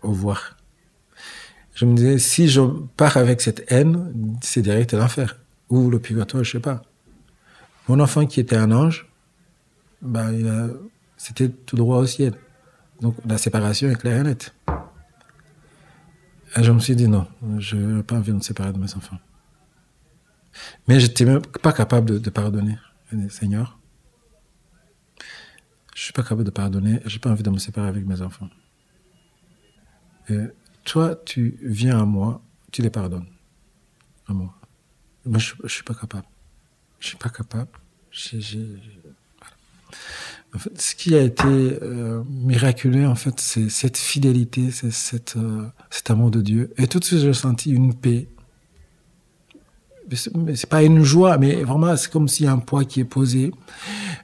au 0.00 0.10
revoir. 0.10 0.56
Je 1.74 1.84
me 1.84 1.94
disais, 1.94 2.18
si 2.18 2.48
je 2.48 2.62
pars 2.96 3.16
avec 3.18 3.42
cette 3.42 3.70
haine, 3.70 4.38
c'est 4.40 4.62
direct 4.62 4.94
l'enfer 4.94 5.36
ou 5.68 5.90
le 5.90 5.98
purgatoire, 5.98 6.44
je 6.44 6.52
sais 6.52 6.60
pas. 6.60 6.82
Mon 7.88 8.00
enfant 8.00 8.26
qui 8.26 8.40
était 8.40 8.56
un 8.56 8.72
ange, 8.72 9.06
ben, 10.00 10.70
c'était 11.16 11.48
tout 11.48 11.76
droit 11.76 11.98
au 11.98 12.06
ciel. 12.06 12.34
Donc 13.00 13.16
la 13.26 13.38
séparation 13.38 13.88
est 13.90 13.96
claire 13.96 14.20
et 14.20 14.22
nette. 14.22 14.54
Et 16.56 16.62
je 16.62 16.70
me 16.70 16.78
suis 16.78 16.94
dit 16.94 17.08
non, 17.08 17.26
je 17.58 17.76
n'ai 17.76 18.02
pas 18.02 18.16
envie 18.16 18.30
de 18.30 18.36
me 18.36 18.40
séparer 18.40 18.72
de 18.72 18.78
mes 18.78 18.94
enfants. 18.94 19.18
Mais 20.86 21.00
j'étais 21.00 21.24
même 21.24 21.42
pas 21.42 21.72
capable 21.72 22.20
de, 22.20 22.30
pardonner. 22.30 22.78
Seigneur, 23.28 23.78
je 25.94 26.02
suis 26.02 26.12
pas 26.12 26.22
capable 26.22 26.44
de 26.44 26.50
pardonner, 26.50 27.00
j'ai 27.06 27.18
pas 27.18 27.30
envie 27.30 27.42
de 27.42 27.50
me 27.50 27.58
séparer 27.58 27.88
avec 27.88 28.06
mes 28.06 28.22
enfants. 28.22 28.48
Toi, 30.84 31.16
tu 31.24 31.58
viens 31.62 32.00
à 32.00 32.04
moi, 32.04 32.42
tu 32.70 32.82
les 32.82 32.90
pardonnes. 32.90 33.26
À 34.28 34.32
moi. 34.32 34.54
Moi, 35.26 35.38
je, 35.38 35.54
je 35.62 35.72
suis 35.72 35.84
pas 35.84 35.94
capable. 35.94 36.26
Je 37.00 37.08
suis 37.08 37.16
pas 37.16 37.30
capable. 37.30 37.70
En 40.54 40.58
fait, 40.58 40.80
ce 40.80 40.94
qui 40.94 41.14
a 41.14 41.20
été 41.20 41.44
euh, 41.48 42.22
miraculeux, 42.28 43.06
en 43.08 43.16
fait, 43.16 43.40
c'est 43.40 43.68
cette 43.68 43.96
fidélité, 43.96 44.70
c'est 44.70 45.36
euh, 45.36 45.66
cet 45.90 46.10
amour 46.10 46.30
de 46.30 46.40
Dieu. 46.40 46.72
Et 46.78 46.86
tout 46.86 47.00
de 47.00 47.04
suite, 47.04 47.20
j'ai 47.20 47.32
senti 47.32 47.72
une 47.72 47.92
paix. 47.92 48.28
C'est 50.12 50.68
pas 50.68 50.82
une 50.82 51.02
joie, 51.02 51.38
mais 51.38 51.64
vraiment, 51.64 51.96
c'est 51.96 52.10
comme 52.12 52.28
s'il 52.28 52.46
y 52.46 52.48
a 52.48 52.52
un 52.52 52.58
poids 52.58 52.84
qui 52.84 53.00
est 53.00 53.04
posé. 53.04 53.50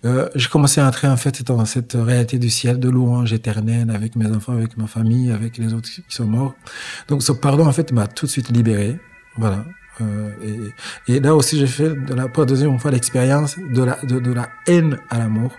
Euh, 0.05 0.29
j'ai 0.35 0.49
commencé 0.49 0.81
à 0.81 0.87
entrer, 0.87 1.09
en 1.09 1.17
fait, 1.17 1.43
dans 1.43 1.65
cette 1.65 1.95
réalité 1.95 2.39
du 2.39 2.51
ciel, 2.51 2.79
de 2.79 2.89
louange 2.89 3.33
éternelle, 3.33 3.91
avec 3.91 4.15
mes 4.15 4.27
enfants, 4.27 4.53
avec 4.53 4.77
ma 4.77 4.87
famille, 4.87 5.33
avec 5.33 5.59
les 5.59 5.73
autres 5.73 5.91
qui 5.91 6.05
sont 6.09 6.27
morts. 6.27 6.55
Donc, 7.09 7.23
ce 7.23 7.33
pardon, 7.33 7.67
en 7.67 7.73
fait, 7.73 7.93
m'a 7.93 8.07
tout 8.07 8.27
de 8.27 8.31
suite 8.31 8.51
libéré. 8.51 9.01
Voilà. 9.37 9.65
Euh, 10.01 10.73
et, 11.07 11.15
et, 11.15 11.21
là 11.21 11.35
aussi, 11.35 11.59
j'ai 11.59 11.67
fait 11.67 11.91
de 11.91 12.15
la, 12.15 12.29
pour 12.29 12.43
la 12.43 12.47
deuxième 12.47 12.79
fois 12.79 12.91
l'expérience 12.91 13.57
de 13.59 13.83
la, 13.83 13.97
de, 14.03 14.19
de, 14.19 14.33
la 14.33 14.49
haine 14.67 14.99
à 15.11 15.19
l'amour. 15.19 15.53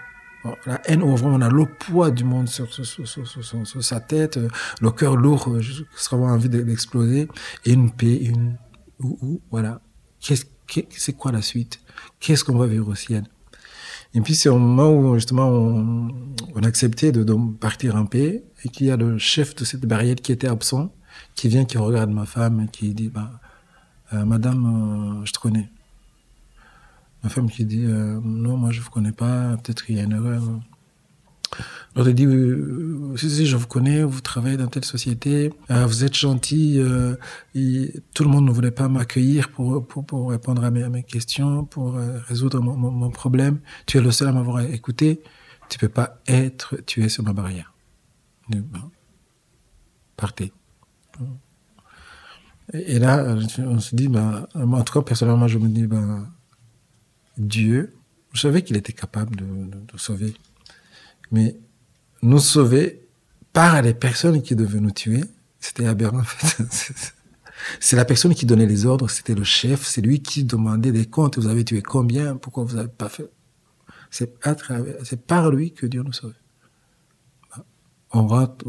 la 0.66 0.82
haine 0.86 1.04
où 1.04 1.16
vraiment 1.16 1.36
on 1.36 1.42
a 1.42 1.50
le 1.50 1.66
poids 1.66 2.12
du 2.12 2.24
monde 2.24 2.48
sur, 2.48 2.72
sur, 2.74 2.86
sur, 2.86 3.08
sur, 3.28 3.84
sa 3.84 4.00
tête, 4.00 4.38
euh, 4.38 4.48
le 4.82 4.92
cœur 4.92 5.16
lourd, 5.16 5.50
euh, 5.50 5.62
avoir 6.12 6.34
envie 6.34 6.50
d'exploser, 6.50 7.28
et 7.66 7.74
une 7.74 7.92
paix, 7.92 8.16
une, 8.16 8.58
ou, 9.00 9.18
ou 9.22 9.42
voilà. 9.52 9.82
Qu'est-ce, 10.20 10.46
c'est 10.90 11.14
quoi 11.14 11.32
la 11.32 11.42
suite? 11.42 11.80
Qu'est-ce 12.20 12.44
qu'on 12.44 12.58
va 12.58 12.68
vivre 12.68 12.88
au 12.90 12.96
ciel? 12.96 13.24
Et 14.14 14.22
puis 14.22 14.36
c'est 14.36 14.50
au 14.50 14.60
moment 14.60 14.92
où 14.92 15.16
justement 15.16 15.48
on, 15.48 16.10
on 16.54 16.64
a 16.64 16.68
accepté 16.68 17.12
de, 17.12 17.24
de 17.24 17.34
partir 17.60 17.96
en 17.96 18.06
paix 18.06 18.44
et 18.64 18.70
qu'il 18.70 18.88
y 18.88 18.92
a 18.92 18.98
le 18.98 19.18
chef 19.18 19.56
de 19.56 19.64
cette 19.64 19.86
barrière 19.86 20.16
qui 20.16 20.34
était 20.34 20.48
absent 20.48 20.92
qui 21.36 21.48
vient, 21.48 21.66
qui 21.66 21.78
regarde 21.78 22.12
ma 22.12 22.26
femme, 22.26 22.68
qui 22.72 22.94
dit, 22.94 23.10
bah, 23.10 23.32
Madame, 24.12 25.22
euh, 25.22 25.26
je 25.26 25.32
te 25.32 25.40
connais. 25.40 25.70
Ma 27.24 27.30
femme 27.30 27.50
qui 27.50 27.66
dit, 27.66 27.86
euh, 27.86 28.20
non, 28.24 28.58
moi 28.58 28.72
je 28.72 28.80
ne 28.80 28.84
vous 28.84 28.90
connais 28.90 29.12
pas, 29.12 29.56
peut-être 29.58 29.86
qu'il 29.86 29.96
y 29.96 30.00
a 30.00 30.04
une 30.04 30.14
erreur. 30.14 30.44
L'autre 31.96 32.12
dit, 32.12 32.26
si, 33.20 33.30
si, 33.30 33.46
je 33.46 33.58
vous 33.58 33.68
connais, 33.68 34.04
vous 34.04 34.22
travaillez 34.22 34.56
dans 34.56 34.68
telle 34.68 34.86
société, 34.86 35.52
vous 35.68 36.06
êtes 36.06 36.16
gentil, 36.16 36.80
tout 38.14 38.24
le 38.24 38.30
monde 38.30 38.46
ne 38.46 38.52
voulait 38.52 38.72
pas 38.72 38.88
m'accueillir 38.88 39.52
pour, 39.52 39.86
pour, 39.86 40.30
répondre 40.30 40.64
à 40.64 40.72
mes, 40.72 41.04
questions, 41.04 41.66
pour 41.66 41.96
résoudre 41.96 42.62
mon, 42.62 43.10
problème. 43.12 43.60
Tu 43.86 43.98
es 43.98 44.02
le 44.02 44.12
seul 44.12 44.30
à 44.30 44.32
m'avoir 44.32 44.62
écouté, 44.62 45.22
tu 45.68 45.78
peux 45.78 45.90
pas 45.90 46.22
être 46.28 46.78
tué 46.86 47.10
sur 47.10 47.26
ma 47.26 47.34
barrière. 47.34 47.74
partez. 50.16 50.54
Et 52.74 53.00
là, 53.00 53.36
on 53.60 53.80
se 53.80 53.96
dit, 53.96 54.08
ben, 54.08 54.48
en 54.56 54.84
tout 54.84 54.94
cas, 54.94 55.02
personnellement, 55.02 55.48
je 55.48 55.58
me 55.58 55.68
dis, 55.68 55.88
ben, 55.88 56.28
Dieu, 57.38 57.94
je 58.34 58.42
savais 58.42 58.62
qu'il 58.62 58.78
était 58.78 58.94
capable 58.94 59.36
de, 59.36 59.46
de, 59.46 59.98
sauver. 59.98 60.34
Mais 61.32 61.58
nous 62.22 62.40
sauver 62.40 63.08
par 63.52 63.82
les 63.82 63.94
personnes 63.94 64.42
qui 64.42 64.56
devaient 64.56 64.80
nous 64.80 64.92
tuer, 64.92 65.24
c'était 65.60 65.86
aberrant, 65.86 66.20
en 66.20 66.24
fait. 66.24 66.94
C'est 67.80 67.96
la 67.96 68.06
personne 68.06 68.34
qui 68.34 68.48
donnait 68.48 68.66
les 68.66 68.88
ordres, 68.88 69.08
c'était 69.08 69.36
le 69.36 69.44
chef, 69.44 69.86
c'est 69.86 70.02
lui 70.02 70.24
qui 70.24 70.44
demandait 70.44 70.92
des 70.92 71.06
comptes. 71.06 71.38
Vous 71.38 71.46
avez 71.46 71.64
tué 71.64 71.84
combien? 71.84 72.36
Pourquoi 72.36 72.64
vous 72.64 72.78
n'avez 72.78 72.90
pas 72.90 73.08
fait? 73.08 73.30
C'est 74.10 74.42
par 75.28 75.52
lui 75.52 75.72
que 75.72 75.86
Dieu 75.86 76.02
nous 76.02 76.12
sauve. 76.12 76.34
On 78.12 78.26
rentre, 78.26 78.66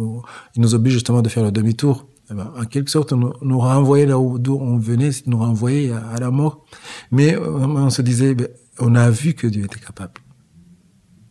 il 0.55 0.61
nous 0.61 0.75
oblige 0.75 0.93
justement 0.93 1.23
de 1.23 1.31
faire 1.31 1.43
le 1.43 1.51
demi-tour 1.51 2.07
eh 2.33 2.37
ben, 2.37 2.53
en 2.57 2.65
quelque 2.65 2.91
sorte, 2.91 3.13
nous, 3.13 3.33
nous 3.43 3.59
renvoyer 3.59 4.07
là 4.07 4.19
où 4.19 4.41
on 4.49 4.79
venait, 4.79 5.11
nous 5.27 5.39
renvoyer 5.39 5.93
à, 5.93 6.19
la 6.19 6.31
mort. 6.31 6.65
Mais 7.11 7.35
euh, 7.35 7.41
on 7.41 7.91
se 7.91 8.03
disait, 8.03 8.35
ben, 8.35 8.49
on 8.79 8.95
a 8.95 9.11
vu 9.11 9.35
que 9.35 9.47
Dieu 9.47 9.65
était 9.65 9.81
capable. 9.81 10.21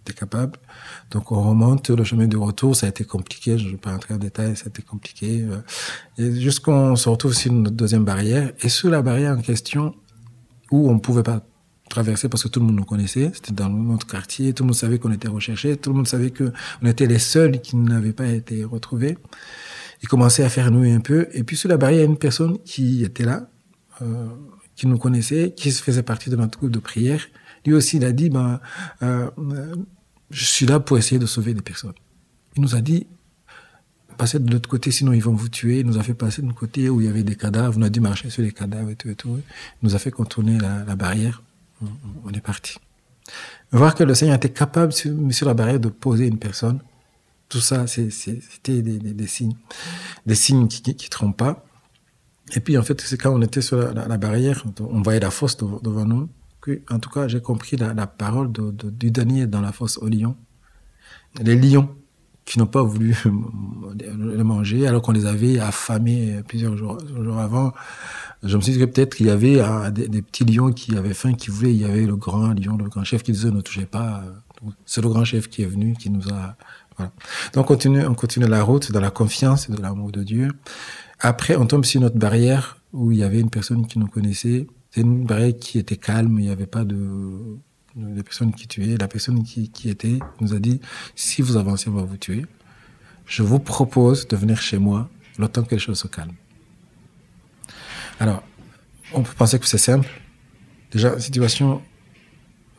était 0.01 0.13
capable. 0.13 0.59
Donc 1.09 1.31
on 1.31 1.41
remonte 1.41 1.89
le 1.89 2.03
chemin 2.03 2.27
du 2.27 2.37
retour, 2.37 2.75
ça 2.75 2.85
a 2.85 2.89
été 2.89 3.03
compliqué, 3.03 3.57
je 3.57 3.65
ne 3.65 3.71
vais 3.71 3.77
pas 3.77 3.93
entrer 3.93 4.13
en 4.13 4.17
détail, 4.17 4.55
ça 4.55 4.65
a 4.65 4.69
été 4.69 4.81
compliqué. 4.81 5.43
Euh. 5.43 6.31
Jusqu'on 6.39 6.95
se 6.95 7.09
retrouve 7.09 7.33
sur 7.33 7.51
une 7.51 7.63
deuxième 7.63 8.05
barrière. 8.05 8.51
Et 8.61 8.69
sur 8.69 8.89
la 8.89 9.01
barrière 9.01 9.37
en 9.37 9.41
question, 9.41 9.95
où 10.71 10.89
on 10.89 10.93
ne 10.93 10.99
pouvait 10.99 11.23
pas 11.23 11.41
traverser 11.89 12.29
parce 12.29 12.43
que 12.43 12.47
tout 12.47 12.61
le 12.61 12.67
monde 12.67 12.77
nous 12.77 12.85
connaissait, 12.85 13.31
c'était 13.33 13.51
dans 13.51 13.69
notre 13.69 14.07
quartier, 14.07 14.53
tout 14.53 14.63
le 14.63 14.67
monde 14.67 14.75
savait 14.75 14.97
qu'on 14.97 15.11
était 15.11 15.27
recherché, 15.27 15.75
tout 15.75 15.89
le 15.89 15.97
monde 15.97 16.07
savait 16.07 16.31
que 16.31 16.53
on 16.81 16.85
était 16.87 17.05
les 17.05 17.19
seuls 17.19 17.59
qui 17.59 17.75
n'avaient 17.75 18.13
pas 18.13 18.27
été 18.27 18.63
retrouvés 18.63 19.17
il 20.01 20.07
commençait 20.07 20.43
à 20.43 20.49
faire 20.49 20.71
nouer 20.71 20.91
un 20.91 20.99
peu. 20.99 21.27
Et 21.33 21.43
puis 21.43 21.55
sur 21.55 21.69
la 21.69 21.77
barrière, 21.77 21.99
il 21.99 22.03
y 22.03 22.07
a 22.07 22.09
une 22.09 22.17
personne 22.17 22.57
qui 22.63 23.03
était 23.03 23.23
là, 23.23 23.49
euh, 24.01 24.27
qui 24.75 24.87
nous 24.87 24.97
connaissait, 24.97 25.53
qui 25.55 25.71
faisait 25.71 26.03
partie 26.03 26.29
de 26.29 26.35
notre 26.35 26.57
groupe 26.57 26.71
de 26.71 26.79
prière. 26.79 27.21
Lui 27.65 27.73
aussi, 27.73 27.97
il 27.97 28.05
a 28.05 28.11
dit, 28.11 28.29
ben, 28.29 28.59
euh, 29.03 29.29
euh, 29.37 29.75
je 30.31 30.45
suis 30.45 30.65
là 30.65 30.79
pour 30.79 30.97
essayer 30.97 31.19
de 31.19 31.27
sauver 31.27 31.53
des 31.53 31.61
personnes. 31.61 31.93
Il 32.55 32.63
nous 32.63 32.75
a 32.75 32.81
dit, 32.81 33.05
passez 34.17 34.39
de 34.39 34.51
l'autre 34.51 34.69
côté, 34.69 34.89
sinon 34.89 35.13
ils 35.13 35.21
vont 35.21 35.33
vous 35.33 35.49
tuer. 35.49 35.81
Il 35.81 35.85
nous 35.85 35.99
a 35.99 36.03
fait 36.03 36.15
passer 36.15 36.41
de 36.41 36.47
l'autre 36.47 36.59
côté 36.59 36.89
où 36.89 36.99
il 36.99 37.05
y 37.05 37.09
avait 37.09 37.23
des 37.23 37.35
cadavres. 37.35 37.77
On 37.77 37.83
a 37.83 37.89
dû 37.89 37.99
marcher 37.99 38.31
sur 38.31 38.41
les 38.41 38.51
cadavres 38.51 38.89
et 38.89 38.95
tout 38.95 39.09
et 39.09 39.15
tout. 39.15 39.37
Il 39.37 39.87
nous 39.87 39.95
a 39.95 39.99
fait 39.99 40.11
contourner 40.11 40.57
la, 40.57 40.95
barrière. 40.95 41.43
On, 42.25 42.31
est 42.31 42.41
parti. 42.41 42.77
Voir 43.71 43.95
que 43.95 44.03
le 44.03 44.13
Seigneur 44.13 44.35
était 44.35 44.49
capable 44.49 44.93
sur 44.93 45.45
la 45.45 45.53
barrière 45.53 45.79
de 45.79 45.89
poser 45.89 46.27
une 46.27 46.37
personne 46.37 46.79
tout 47.51 47.59
ça, 47.59 47.85
c'était 47.85 48.81
des, 48.81 49.27
signes, 49.27 49.57
des 50.25 50.35
signes 50.35 50.69
qui, 50.69 50.81
qui, 50.81 51.09
trompent 51.09 51.35
pas. 51.35 51.65
Et 52.55 52.61
puis, 52.61 52.77
en 52.77 52.81
fait, 52.81 52.99
c'est 53.01 53.17
quand 53.17 53.33
on 53.33 53.41
était 53.41 53.61
sur 53.61 53.77
la, 53.77 54.17
barrière, 54.17 54.63
on 54.79 55.01
voyait 55.01 55.19
la 55.19 55.31
fosse 55.31 55.57
devant 55.57 56.05
nous, 56.05 56.29
que, 56.61 56.81
en 56.89 56.99
tout 56.99 57.09
cas, 57.09 57.27
j'ai 57.27 57.41
compris 57.41 57.75
la, 57.75 58.07
parole 58.07 58.53
de, 58.53 58.71
du 58.71 59.11
dernier 59.11 59.47
dans 59.47 59.59
la 59.59 59.73
fosse 59.73 59.97
au 59.97 60.07
lion. 60.07 60.37
Les 61.41 61.55
lions 61.55 61.89
qui 62.45 62.57
n'ont 62.57 62.67
pas 62.67 62.83
voulu 62.83 63.17
le 63.99 64.43
manger, 64.43 64.87
alors 64.87 65.01
qu'on 65.01 65.11
les 65.11 65.25
avait 65.25 65.59
affamés 65.59 66.41
plusieurs 66.47 66.77
jours, 66.77 66.97
avant. 67.37 67.73
Je 68.43 68.55
me 68.55 68.61
suis 68.61 68.71
dit 68.71 68.79
que 68.79 68.85
peut-être 68.85 69.15
qu'il 69.15 69.27
y 69.27 69.29
avait 69.29 69.59
ah, 69.59 69.91
des, 69.91 70.07
des, 70.07 70.21
petits 70.21 70.45
lions 70.45 70.71
qui 70.71 70.97
avaient 70.97 71.13
faim, 71.13 71.33
qui 71.33 71.49
voulaient, 71.51 71.73
il 71.73 71.81
y 71.81 71.85
avait 71.85 72.05
le 72.05 72.15
grand 72.15 72.53
lion, 72.53 72.77
le 72.77 72.87
grand 72.87 73.03
chef 73.03 73.23
qui 73.23 73.33
disait 73.33 73.51
ne 73.51 73.59
touchez 73.59 73.85
pas. 73.85 74.23
C'est 74.85 75.01
le 75.01 75.09
grand 75.09 75.25
chef 75.25 75.49
qui 75.49 75.63
est 75.63 75.67
venu, 75.67 75.95
qui 75.95 76.09
nous 76.09 76.29
a 76.29 76.55
donc 76.97 77.09
on 77.55 77.63
continue, 77.63 78.05
on 78.05 78.13
continue 78.13 78.47
la 78.47 78.63
route 78.63 78.91
dans 78.91 78.99
la 78.99 79.11
confiance 79.11 79.69
et 79.69 79.71
de 79.71 79.81
l'amour 79.81 80.11
de 80.11 80.23
Dieu. 80.23 80.51
Après, 81.19 81.55
on 81.55 81.65
tombe 81.65 81.85
sur 81.85 82.01
notre 82.01 82.17
barrière 82.17 82.77
où 82.93 83.11
il 83.11 83.19
y 83.19 83.23
avait 83.23 83.39
une 83.39 83.49
personne 83.49 83.87
qui 83.87 83.99
nous 83.99 84.07
connaissait. 84.07 84.67
C'est 84.91 85.01
une 85.01 85.25
barrière 85.25 85.53
qui 85.57 85.79
était 85.79 85.97
calme, 85.97 86.39
il 86.39 86.45
n'y 86.45 86.51
avait 86.51 86.67
pas 86.67 86.83
de, 86.83 87.57
personnes 88.23 88.53
qui 88.53 88.67
tuaient. 88.67 88.97
La 88.97 89.07
personne 89.07 89.43
qui, 89.43 89.71
était 89.85 90.19
nous 90.39 90.53
a 90.53 90.59
dit, 90.59 90.81
si 91.15 91.41
vous 91.41 91.57
avancez, 91.57 91.89
on 91.89 91.93
va 91.93 92.03
vous 92.03 92.17
tuer. 92.17 92.45
Je 93.25 93.43
vous 93.43 93.59
propose 93.59 94.27
de 94.27 94.35
venir 94.35 94.61
chez 94.61 94.77
moi 94.77 95.09
le 95.37 95.47
temps 95.47 95.63
que 95.63 95.75
les 95.75 95.79
choses 95.79 95.99
se 95.99 96.07
calment. 96.07 96.33
Alors, 98.19 98.43
on 99.13 99.23
peut 99.23 99.33
penser 99.37 99.59
que 99.59 99.65
c'est 99.67 99.77
simple. 99.77 100.09
Déjà, 100.91 101.17
situation 101.19 101.81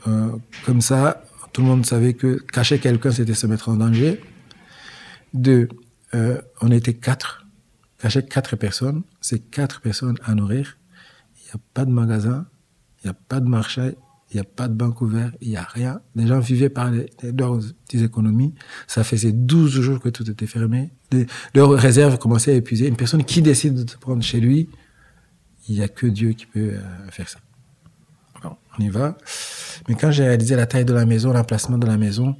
euh, 0.06 0.36
comme 0.66 0.80
ça, 0.80 1.22
tout 1.52 1.60
le 1.60 1.66
monde 1.66 1.84
savait 1.86 2.14
que 2.14 2.38
cacher 2.52 2.78
quelqu'un, 2.78 3.10
c'était 3.10 3.34
se 3.34 3.46
mettre 3.46 3.68
en 3.68 3.76
danger. 3.76 4.20
Deux, 5.34 5.68
euh, 6.14 6.40
on 6.60 6.70
était 6.70 6.94
quatre. 6.94 7.46
Cacher 7.98 8.24
quatre 8.24 8.56
personnes, 8.56 9.02
c'est 9.20 9.38
quatre 9.38 9.80
personnes 9.80 10.16
à 10.24 10.34
nourrir. 10.34 10.78
Il 11.36 11.44
n'y 11.44 11.50
a 11.52 11.60
pas 11.74 11.84
de 11.84 11.90
magasin, 11.90 12.46
il 13.02 13.06
n'y 13.06 13.10
a 13.10 13.14
pas 13.14 13.40
de 13.40 13.48
marché, 13.48 13.96
il 14.30 14.36
n'y 14.36 14.40
a 14.40 14.44
pas 14.44 14.66
de 14.66 14.74
banque 14.74 15.00
ouverte, 15.02 15.34
il 15.40 15.50
n'y 15.50 15.56
a 15.56 15.62
rien. 15.62 16.00
Les 16.16 16.26
gens 16.26 16.40
vivaient 16.40 16.70
par 16.70 16.90
leurs 16.90 17.58
petites 17.84 18.02
économies. 18.02 18.54
Ça 18.86 19.04
faisait 19.04 19.32
12 19.32 19.80
jours 19.80 20.00
que 20.00 20.08
tout 20.08 20.28
était 20.30 20.46
fermé. 20.46 20.90
leurs 21.54 21.70
réserves 21.70 22.18
commençaient 22.18 22.52
à 22.52 22.56
épuiser. 22.56 22.88
Une 22.88 22.96
personne 22.96 23.24
qui 23.24 23.42
décide 23.42 23.74
de 23.74 23.82
te 23.82 23.98
prendre 23.98 24.22
chez 24.22 24.40
lui, 24.40 24.70
il 25.68 25.76
n'y 25.76 25.82
a 25.82 25.88
que 25.88 26.06
Dieu 26.06 26.32
qui 26.32 26.46
peut 26.46 26.72
euh, 26.72 27.10
faire 27.10 27.28
ça. 27.28 27.38
On 28.78 28.82
y 28.82 28.88
va. 28.88 29.16
Mais 29.88 29.94
quand 29.94 30.10
j'ai 30.10 30.24
réalisé 30.24 30.56
la 30.56 30.66
taille 30.66 30.84
de 30.84 30.92
la 30.92 31.06
maison, 31.06 31.32
l'emplacement 31.32 31.78
de 31.78 31.86
la 31.86 31.96
maison, 31.96 32.36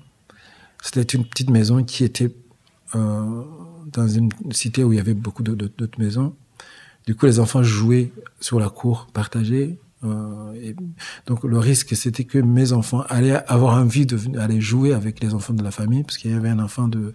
c'était 0.83 1.17
une 1.17 1.25
petite 1.25 1.51
maison 1.51 1.83
qui 1.85 2.05
était 2.05 2.35
euh, 2.95 3.43
dans 3.93 4.09
une 4.09 4.31
cité 4.51 4.85
où 4.85 4.93
il 4.93 4.97
y 4.97 5.01
avait 5.01 5.15
beaucoup 5.15 5.43
d'autres 5.43 5.99
maisons. 5.99 6.35
Du 7.07 7.15
coup, 7.15 7.27
les 7.27 7.41
enfants 7.41 7.63
jouaient 7.63 8.13
sur 8.41 8.61
la 8.61 8.69
cour 8.69 9.09
partagée. 9.13 9.79
Euh, 10.05 10.73
donc 11.27 11.45
le 11.45 11.59
risque, 11.59 11.95
c'était 11.95 12.25
que 12.25 12.39
mes 12.39 12.73
enfants 12.73 13.05
allaient 13.09 13.41
avoir 13.47 13.77
envie 13.77 14.05
d'aller 14.07 14.61
jouer 14.61 14.93
avec 14.93 15.21
les 15.21 15.33
enfants 15.35 15.55
de 15.55 15.63
la 15.63 15.71
famille, 15.71 16.03
parce 16.03 16.19
qu'il 16.19 16.33
y 16.33 16.35
avait 16.35 16.49
un 16.49 16.59
enfant 16.59 16.89
de, 16.89 17.13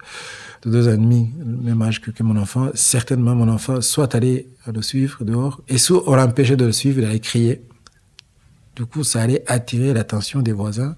de 0.64 0.72
deux 0.72 0.88
ans 0.88 0.94
et 0.94 0.98
demi, 0.98 1.32
le 1.38 1.58
même 1.58 1.82
âge 1.82 2.02
que, 2.02 2.12
que, 2.12 2.24
mon 2.24 2.38
enfant. 2.38 2.70
Certainement, 2.74 3.36
mon 3.36 3.50
enfant 3.50 3.82
soit 3.82 4.16
allait 4.16 4.48
le 4.74 4.82
suivre 4.82 5.26
dehors, 5.26 5.62
et 5.68 5.78
soit 5.78 6.04
on 6.08 6.16
l'empêchait 6.16 6.56
de 6.56 6.66
le 6.66 6.72
suivre, 6.72 7.00
il 7.00 7.06
allait 7.06 7.20
crier. 7.20 7.62
Du 8.78 8.86
coup, 8.86 9.04
ça 9.04 9.24
allait 9.24 9.44
attirer 9.48 9.92
l'attention 9.92 10.44
des 10.44 10.52
voisins. 10.52 10.96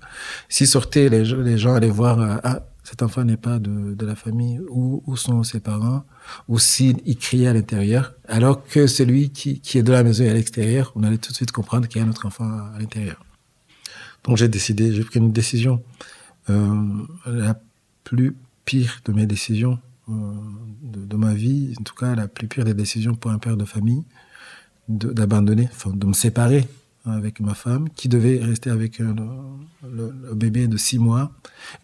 Si 0.49 0.67
sortaient, 0.67 1.07
les, 1.07 1.23
les 1.23 1.57
gens 1.57 1.75
allaient 1.75 1.89
voir, 1.89 2.19
euh, 2.19 2.35
ah, 2.43 2.59
cet 2.83 3.01
enfant 3.03 3.23
n'est 3.23 3.37
pas 3.37 3.57
de, 3.57 3.95
de, 3.95 4.05
la 4.05 4.15
famille, 4.15 4.59
où, 4.69 5.01
où 5.07 5.15
sont 5.15 5.43
ses 5.43 5.61
parents, 5.61 6.03
ou 6.49 6.59
s'il 6.59 6.97
criait 7.17 7.47
à 7.47 7.53
l'intérieur, 7.53 8.15
alors 8.27 8.65
que 8.65 8.85
celui 8.85 9.29
qui, 9.29 9.61
qui 9.61 9.77
est 9.77 9.83
de 9.83 9.93
la 9.93 10.03
maison 10.03 10.25
et 10.25 10.29
à 10.29 10.33
l'extérieur, 10.33 10.91
on 10.95 11.03
allait 11.03 11.19
tout 11.19 11.31
de 11.31 11.35
suite 11.37 11.53
comprendre 11.53 11.87
qu'il 11.87 12.01
y 12.01 12.03
a 12.03 12.07
un 12.07 12.09
autre 12.09 12.25
enfant 12.25 12.43
à 12.43 12.77
l'intérieur. 12.79 13.23
Donc 14.25 14.35
j'ai 14.35 14.49
décidé, 14.49 14.91
j'ai 14.91 15.05
pris 15.05 15.19
une 15.19 15.31
décision, 15.31 15.81
euh, 16.49 16.75
la 17.27 17.57
plus 18.03 18.35
pire 18.65 18.99
de 19.05 19.13
mes 19.13 19.25
décisions 19.25 19.79
euh, 20.09 20.13
de, 20.81 21.15
ma 21.15 21.33
vie, 21.33 21.75
en 21.79 21.83
tout 21.83 21.95
cas 21.95 22.13
la 22.13 22.27
plus 22.27 22.49
pire 22.49 22.65
des 22.65 22.73
décisions 22.73 23.15
pour 23.15 23.31
un 23.31 23.39
père 23.39 23.55
de 23.55 23.63
famille, 23.63 24.03
d'abandonner, 24.89 25.69
enfin 25.71 25.91
de 25.91 26.05
me 26.05 26.13
séparer 26.13 26.67
avec 27.11 27.39
ma 27.39 27.53
femme, 27.53 27.89
qui 27.95 28.09
devait 28.09 28.39
rester 28.39 28.69
avec 28.69 28.99
euh, 28.99 29.13
le, 29.83 30.33
bébé 30.33 30.67
de 30.67 30.77
six 30.77 30.99
mois. 30.99 31.31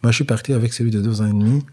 Moi, 0.04 0.12
je 0.12 0.16
suis 0.16 0.26
parti 0.26 0.54
avec 0.54 0.74
celui 0.74 0.92
de 0.92 1.02
deux 1.02 1.22
ans 1.22 1.28
et 1.28 1.34
demi. 1.34 1.64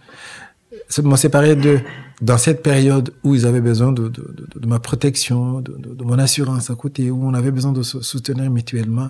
M'ont 1.03 1.17
séparé 1.17 1.55
de 1.55 1.81
dans 2.21 2.39
cette 2.39 2.63
période 2.63 3.13
où 3.25 3.35
ils 3.35 3.47
avaient 3.47 3.61
besoin 3.61 3.93
de, 3.93 4.09
de 4.09 4.67
ma 4.67 4.79
protection, 4.79 5.61
de, 5.61 6.05
mon 6.05 6.19
assurance 6.19 6.71
à 6.71 6.75
côté, 6.77 7.11
où 7.11 7.25
on 7.25 7.35
avait 7.35 7.51
besoin 7.51 7.73
de 7.73 7.83
se 7.83 8.01
soutenir 8.01 8.51
mutuellement. 8.51 9.09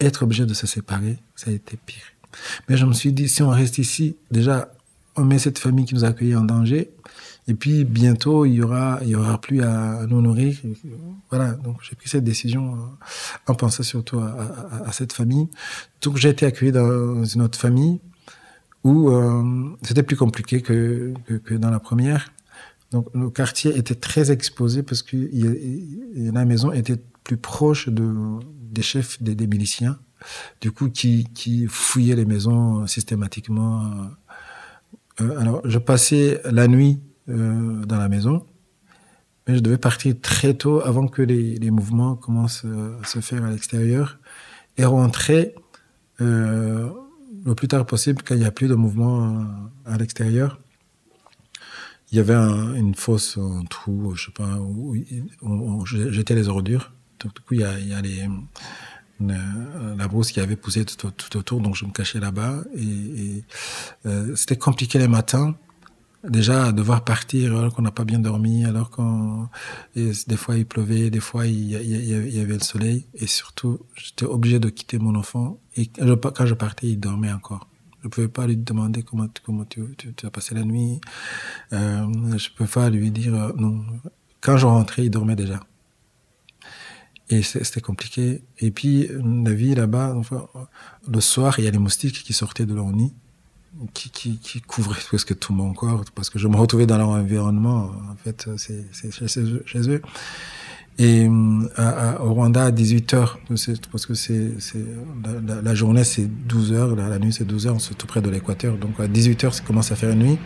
Être 0.00 0.24
obligé 0.24 0.46
de 0.46 0.54
se 0.54 0.66
séparer, 0.66 1.18
ça 1.34 1.50
a 1.50 1.54
été 1.54 1.78
pire. 1.86 2.02
Mais 2.68 2.76
je 2.76 2.84
me 2.84 2.92
suis 2.92 3.12
dit, 3.12 3.28
si 3.28 3.42
on 3.42 3.50
reste 3.50 3.78
ici, 3.78 4.16
déjà, 4.30 4.72
on 5.16 5.24
met 5.24 5.38
cette 5.38 5.58
famille 5.58 5.84
qui 5.84 5.94
nous 5.94 6.04
a 6.04 6.08
accueillis 6.08 6.36
en 6.36 6.44
danger. 6.44 6.90
Et 7.48 7.54
puis 7.54 7.84
bientôt, 7.84 8.44
il 8.44 8.54
y 8.54 8.62
aura, 8.62 9.00
il 9.02 9.08
y 9.08 9.16
aura 9.16 9.40
plus 9.40 9.62
à 9.62 10.06
nous 10.06 10.20
nourrir. 10.20 10.56
Voilà. 11.30 11.52
Donc 11.52 11.78
j'ai 11.82 11.96
pris 11.96 12.08
cette 12.08 12.24
décision 12.24 12.74
euh, 12.74 12.78
en 13.48 13.54
pensant 13.54 13.82
surtout 13.82 14.20
à, 14.20 14.28
à, 14.28 14.88
à 14.88 14.92
cette 14.92 15.12
famille. 15.12 15.48
Donc 16.02 16.16
j'ai 16.18 16.28
été 16.28 16.46
accueilli 16.46 16.72
dans 16.72 17.24
une 17.24 17.42
autre 17.42 17.58
famille 17.58 18.00
où 18.84 19.10
euh, 19.10 19.76
c'était 19.82 20.02
plus 20.02 20.16
compliqué 20.16 20.60
que, 20.60 21.14
que, 21.26 21.34
que, 21.34 21.54
dans 21.54 21.70
la 21.70 21.80
première. 21.80 22.32
Donc 22.90 23.08
le 23.14 23.30
quartier 23.30 23.76
était 23.76 23.94
très 23.94 24.30
exposé 24.30 24.82
parce 24.82 25.02
que 25.02 25.16
la 26.14 26.44
maison 26.44 26.72
était 26.72 26.98
plus 27.24 27.36
proche 27.36 27.88
de, 27.88 28.12
des 28.70 28.82
chefs 28.82 29.22
des, 29.22 29.46
miliciens, 29.46 29.98
du 30.60 30.72
coup 30.72 30.90
qui, 30.90 31.24
qui 31.34 31.66
fouillaient 31.68 32.16
les 32.16 32.24
maisons 32.24 32.86
systématiquement. 32.86 33.90
Euh, 35.20 35.38
alors 35.38 35.62
je 35.64 35.78
passais 35.78 36.40
la 36.44 36.68
nuit 36.68 37.00
euh, 37.28 37.84
dans 37.84 37.98
la 37.98 38.08
maison, 38.08 38.44
mais 39.46 39.56
je 39.56 39.60
devais 39.60 39.78
partir 39.78 40.14
très 40.20 40.54
tôt 40.54 40.80
avant 40.84 41.08
que 41.08 41.22
les, 41.22 41.70
mouvements 41.70 42.16
commencent 42.16 42.64
euh, 42.64 42.98
à 43.02 43.06
se 43.06 43.20
faire 43.20 43.44
à 43.44 43.50
l'extérieur 43.50 44.18
et 44.76 44.84
rentrer 44.84 45.54
euh, 46.20 46.90
le 47.44 47.54
plus 47.54 47.68
tard 47.68 47.86
possible 47.86 48.22
quand 48.22 48.34
il 48.34 48.40
n'y 48.40 48.46
a 48.46 48.50
plus 48.50 48.68
de 48.68 48.74
mouvement 48.74 49.44
à 49.84 49.96
l'extérieur 49.98 50.58
il 52.12 52.16
y 52.16 52.20
avait 52.20 52.34
une 52.34 52.94
fosse, 52.94 53.38
un 53.38 53.64
trou, 53.64 54.14
je 54.14 54.26
sais 54.26 54.32
pas, 54.32 54.58
où, 54.58 54.94
on, 55.40 55.84
jetait 55.86 56.34
les 56.34 56.48
ordures. 56.48 56.92
Donc, 57.20 57.34
du 57.34 57.40
coup, 57.40 57.54
il 57.54 57.60
y 57.60 57.64
a, 57.64 58.02
les, 58.02 58.28
la 59.20 60.08
brousse 60.08 60.30
qui 60.30 60.40
avait 60.40 60.56
poussé 60.56 60.84
tout, 60.84 61.36
autour, 61.38 61.62
donc 61.62 61.74
je 61.74 61.86
me 61.86 61.90
cachais 61.90 62.20
là-bas. 62.20 62.64
Et, 62.76 63.44
c'était 64.36 64.58
compliqué 64.58 64.98
les 64.98 65.08
matins. 65.08 65.54
Déjà, 66.28 66.70
devoir 66.70 67.04
partir 67.04 67.56
alors 67.56 67.74
qu'on 67.74 67.82
n'a 67.82 67.90
pas 67.90 68.04
bien 68.04 68.20
dormi, 68.20 68.64
alors 68.64 68.90
qu'on, 68.90 69.48
des 69.96 70.36
fois 70.36 70.56
il 70.56 70.66
pleuvait, 70.66 71.10
des 71.10 71.18
fois 71.18 71.46
il 71.46 71.72
y, 71.72 72.40
avait 72.40 72.54
le 72.54 72.60
soleil, 72.60 73.06
et 73.14 73.26
surtout, 73.26 73.80
j'étais 73.96 74.24
obligé 74.24 74.60
de 74.60 74.68
quitter 74.68 74.98
mon 74.98 75.16
enfant. 75.16 75.58
Et 75.76 75.86
quand 75.86 76.46
je 76.46 76.54
partais, 76.54 76.88
il 76.88 77.00
dormait 77.00 77.32
encore. 77.32 77.68
Je 78.02 78.08
ne 78.08 78.10
pouvais 78.10 78.28
pas 78.28 78.46
lui 78.46 78.56
demander 78.56 79.02
comment, 79.02 79.28
comment 79.44 79.64
tu, 79.64 79.82
as 80.22 80.30
passé 80.30 80.54
la 80.54 80.64
nuit. 80.64 81.00
Euh, 81.72 82.06
je 82.36 82.50
ne 82.50 82.56
pouvais 82.56 82.68
pas 82.68 82.90
lui 82.90 83.10
dire 83.10 83.34
euh, 83.34 83.52
non. 83.56 83.84
Quand 84.40 84.56
je 84.56 84.66
rentrais, 84.66 85.04
il 85.04 85.10
dormait 85.10 85.36
déjà. 85.36 85.60
Et 87.30 87.42
c'était 87.42 87.80
compliqué. 87.80 88.42
Et 88.58 88.70
puis, 88.72 89.08
la 89.08 89.52
vie 89.52 89.74
là-bas, 89.74 90.20
le 91.08 91.20
soir, 91.20 91.58
il 91.58 91.64
y 91.64 91.68
a 91.68 91.70
les 91.70 91.78
moustiques 91.78 92.24
qui 92.24 92.32
sortaient 92.32 92.66
de 92.66 92.74
leur 92.74 92.90
nid, 92.90 93.14
qui, 93.94 94.10
qui, 94.10 94.38
qui 94.38 94.60
couvraient 94.60 95.00
presque 95.00 95.38
tout 95.38 95.52
mon 95.52 95.72
corps, 95.72 96.04
parce 96.14 96.30
que 96.30 96.38
je 96.38 96.48
me 96.48 96.56
retrouvais 96.56 96.86
dans 96.86 96.98
leur 96.98 97.08
environnement. 97.08 97.90
En 98.10 98.16
fait, 98.16 98.48
c'est 98.56 99.10
chez 99.10 99.88
eux. 99.88 100.02
Et 100.98 101.26
euh, 101.26 101.68
à, 101.76 102.22
au 102.22 102.34
Rwanda, 102.34 102.64
à 102.66 102.70
18h, 102.70 103.36
parce 103.90 104.06
que 104.06 104.14
c'est 104.14 104.52
la, 105.46 105.74
journée, 105.74 106.04
c'est 106.04 106.28
12h, 106.48 106.94
la, 106.94 107.08
la, 107.08 107.18
nuit, 107.18 107.32
c'est 107.32 107.50
12h, 107.50 107.70
on 107.70 107.78
se 107.78 107.94
tout 107.94 108.06
près 108.06 108.20
de 108.20 108.28
l'équateur. 108.28 108.76
Donc 108.76 109.00
à 109.00 109.08
18h, 109.08 109.52
ça 109.52 109.62
commence 109.62 109.90
à 109.90 109.96
faire 109.96 110.14
nuit. 110.14 110.38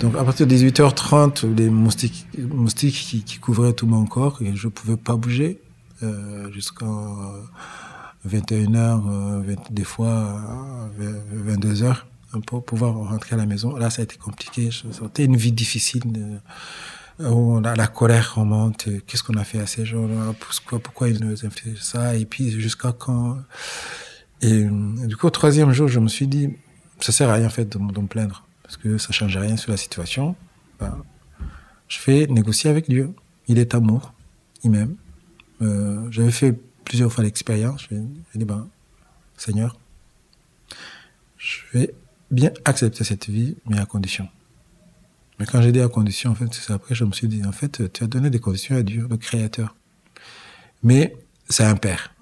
Donc 0.00 0.16
à 0.16 0.24
partir 0.24 0.46
de 0.46 0.54
18h30, 0.54 1.54
les 1.54 1.70
moustiques, 1.70 2.26
moustiques 2.38 2.94
qui, 2.94 3.22
qui, 3.22 3.38
couvraient 3.38 3.72
tout 3.72 3.86
mon 3.86 4.06
corps, 4.06 4.40
et 4.42 4.56
je 4.56 4.66
pouvais 4.66 4.96
pas 4.96 5.14
bouger 5.14 5.60
euh, 6.02 6.50
jusqu'à 6.50 6.86
21h, 8.28 9.02
euh, 9.08 9.56
des 9.70 9.84
fois 9.84 10.40
22h, 11.46 11.96
pour 12.46 12.64
pouvoir 12.64 12.94
rentrer 12.94 13.34
à 13.34 13.38
la 13.38 13.46
maison. 13.46 13.76
Là, 13.76 13.90
ça 13.90 14.02
a 14.02 14.04
été 14.04 14.16
compliqué. 14.16 14.70
Je 14.70 15.22
une 15.22 15.36
vie 15.36 15.52
difficile. 15.52 16.02
De, 16.12 16.38
où 17.28 17.60
la, 17.60 17.86
colère 17.86 18.34
remonte, 18.36 18.88
qu'est-ce 19.06 19.22
qu'on 19.22 19.36
a 19.36 19.44
fait 19.44 19.58
à 19.58 19.66
ces 19.66 19.84
gens-là, 19.84 20.34
pourquoi, 20.38 20.78
pourquoi 20.78 21.08
ils 21.08 21.22
nous 21.22 21.36
fait 21.36 21.76
ça, 21.78 22.16
et 22.16 22.24
puis 22.24 22.50
jusqu'à 22.50 22.92
quand? 22.92 23.38
Et 24.42 24.64
du 24.64 25.16
coup, 25.16 25.26
au 25.26 25.30
troisième 25.30 25.72
jour, 25.72 25.88
je 25.88 26.00
me 26.00 26.08
suis 26.08 26.26
dit, 26.26 26.56
ça 27.00 27.12
sert 27.12 27.28
à 27.28 27.34
rien 27.34 27.46
en 27.46 27.50
fait 27.50 27.68
de, 27.68 27.78
me 27.78 28.06
plaindre, 28.06 28.46
parce 28.62 28.76
que 28.76 28.96
ça 28.96 29.12
change 29.12 29.36
rien 29.36 29.56
sur 29.56 29.70
la 29.70 29.76
situation. 29.76 30.34
Ben, 30.78 30.96
je 31.88 31.98
vais 32.06 32.26
négocier 32.26 32.70
avec 32.70 32.88
Dieu. 32.88 33.12
Il 33.48 33.58
est 33.58 33.74
amour, 33.74 34.14
il 34.62 34.70
m'aime. 34.70 34.96
Euh, 35.60 36.06
J'avais 36.10 36.30
fait 36.30 36.58
plusieurs 36.84 37.12
fois 37.12 37.24
l'expérience. 37.24 37.86
Je 37.90 37.96
ai 37.96 38.00
dit, 38.34 38.44
ben, 38.44 38.66
Seigneur, 39.36 39.76
je 41.36 41.58
vais 41.72 41.94
bien 42.30 42.50
accepter 42.64 43.04
cette 43.04 43.28
vie, 43.28 43.56
mais 43.66 43.78
à 43.78 43.86
condition. 43.86 44.28
Mais 45.38 45.46
quand 45.46 45.62
j'ai 45.62 45.72
dit 45.72 45.80
à 45.80 45.88
condition, 45.88 46.30
en 46.30 46.34
fait, 46.34 46.52
c'est 46.52 46.72
après 46.72 46.94
je 46.94 47.04
me 47.04 47.12
suis 47.12 47.28
dit, 47.28 47.44
en 47.44 47.52
fait, 47.52 47.92
tu 47.92 48.04
as 48.04 48.06
donné 48.06 48.30
des 48.30 48.40
conditions 48.40 48.76
à 48.76 48.82
Dieu, 48.82 49.06
le 49.08 49.16
Créateur. 49.16 49.74
Mais 50.82 51.16
c'est 51.48 51.64
un 51.64 51.76
père. 51.76 52.14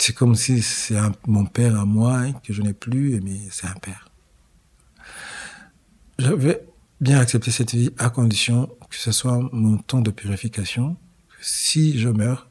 C'est 0.00 0.14
comme 0.14 0.34
si 0.34 0.62
c'est 0.62 0.96
mon 1.26 1.44
père 1.44 1.78
à 1.78 1.84
moi 1.84 2.18
hein, 2.18 2.32
que 2.44 2.52
je 2.52 2.62
n'ai 2.62 2.72
plus, 2.72 3.20
mais 3.20 3.38
c'est 3.50 3.66
un 3.66 3.74
père. 3.74 4.08
Je 6.18 6.32
vais 6.32 6.66
bien 7.00 7.18
accepter 7.18 7.50
cette 7.50 7.74
vie 7.74 7.90
à 7.98 8.10
condition 8.10 8.68
que 8.90 8.96
ce 8.96 9.12
soit 9.12 9.38
mon 9.52 9.78
temps 9.78 10.00
de 10.00 10.10
purification. 10.10 10.96
Si 11.40 11.98
je 11.98 12.08
meurs, 12.08 12.48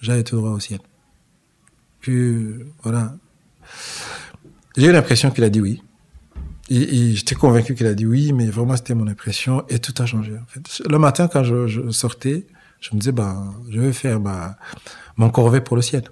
j'aille 0.00 0.24
tout 0.24 0.36
droit 0.36 0.50
au 0.50 0.60
ciel. 0.60 0.80
Puis, 2.00 2.54
voilà. 2.82 3.14
J'ai 4.76 4.86
eu 4.86 4.92
l'impression 4.92 5.30
qu'il 5.30 5.44
a 5.44 5.50
dit 5.50 5.60
oui. 5.60 5.82
Et, 6.70 7.14
j'étais 7.14 7.34
convaincu 7.34 7.74
qu'il 7.74 7.86
a 7.86 7.94
dit 7.94 8.06
oui, 8.06 8.32
mais 8.32 8.46
vraiment 8.46 8.76
c'était 8.76 8.94
mon 8.94 9.06
impression 9.06 9.64
et 9.68 9.78
tout 9.78 9.94
a 10.00 10.06
changé. 10.06 10.32
Le 10.88 10.98
matin, 10.98 11.28
quand 11.28 11.44
je, 11.44 11.90
sortais, 11.90 12.46
je 12.80 12.94
me 12.94 13.00
disais, 13.00 13.12
bah, 13.12 13.36
je 13.70 13.80
vais 13.80 13.92
faire 13.92 14.20
bah, 14.20 14.56
mon 15.16 15.28
corvée 15.30 15.60
pour 15.60 15.76
le 15.76 15.82
ciel 15.82 16.04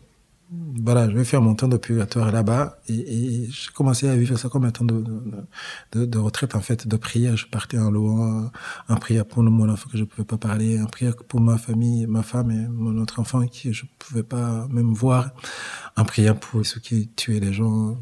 voilà, 0.82 1.08
je 1.08 1.16
vais 1.16 1.24
faire 1.24 1.40
mon 1.40 1.54
temps 1.54 1.68
de 1.68 1.76
purgatoire 1.76 2.32
là-bas. 2.32 2.78
Et, 2.88 3.48
j'ai 3.50 3.70
commencé 3.72 4.08
à 4.08 4.16
vivre 4.16 4.36
ça 4.36 4.48
comme 4.48 4.64
un 4.64 4.70
temps 4.70 4.84
de, 4.84 6.18
retraite, 6.18 6.54
en 6.54 6.60
fait, 6.60 6.88
de 6.88 6.96
prière. 6.96 7.36
Je 7.36 7.46
partais 7.46 7.78
en 7.78 7.90
louant, 7.90 8.50
en 8.88 8.96
prière 8.96 9.26
pour 9.26 9.42
mon 9.42 9.68
enfant 9.68 9.88
que 9.90 9.96
je 9.96 10.04
pouvais 10.04 10.24
pas 10.24 10.38
parler, 10.38 10.80
en 10.80 10.86
prière 10.86 11.14
pour 11.28 11.40
ma 11.40 11.56
famille, 11.56 12.06
ma 12.06 12.22
femme 12.22 12.50
et 12.50 12.68
mon 12.68 13.00
autre 13.00 13.20
enfant 13.20 13.46
qui 13.46 13.72
je 13.72 13.84
pouvais 13.98 14.22
pas 14.22 14.66
même 14.70 14.92
voir, 14.92 15.30
en 15.96 16.04
prière 16.04 16.38
pour 16.38 16.64
ceux 16.64 16.80
qui 16.80 17.08
tuaient 17.08 17.40
les 17.40 17.52
gens, 17.52 17.98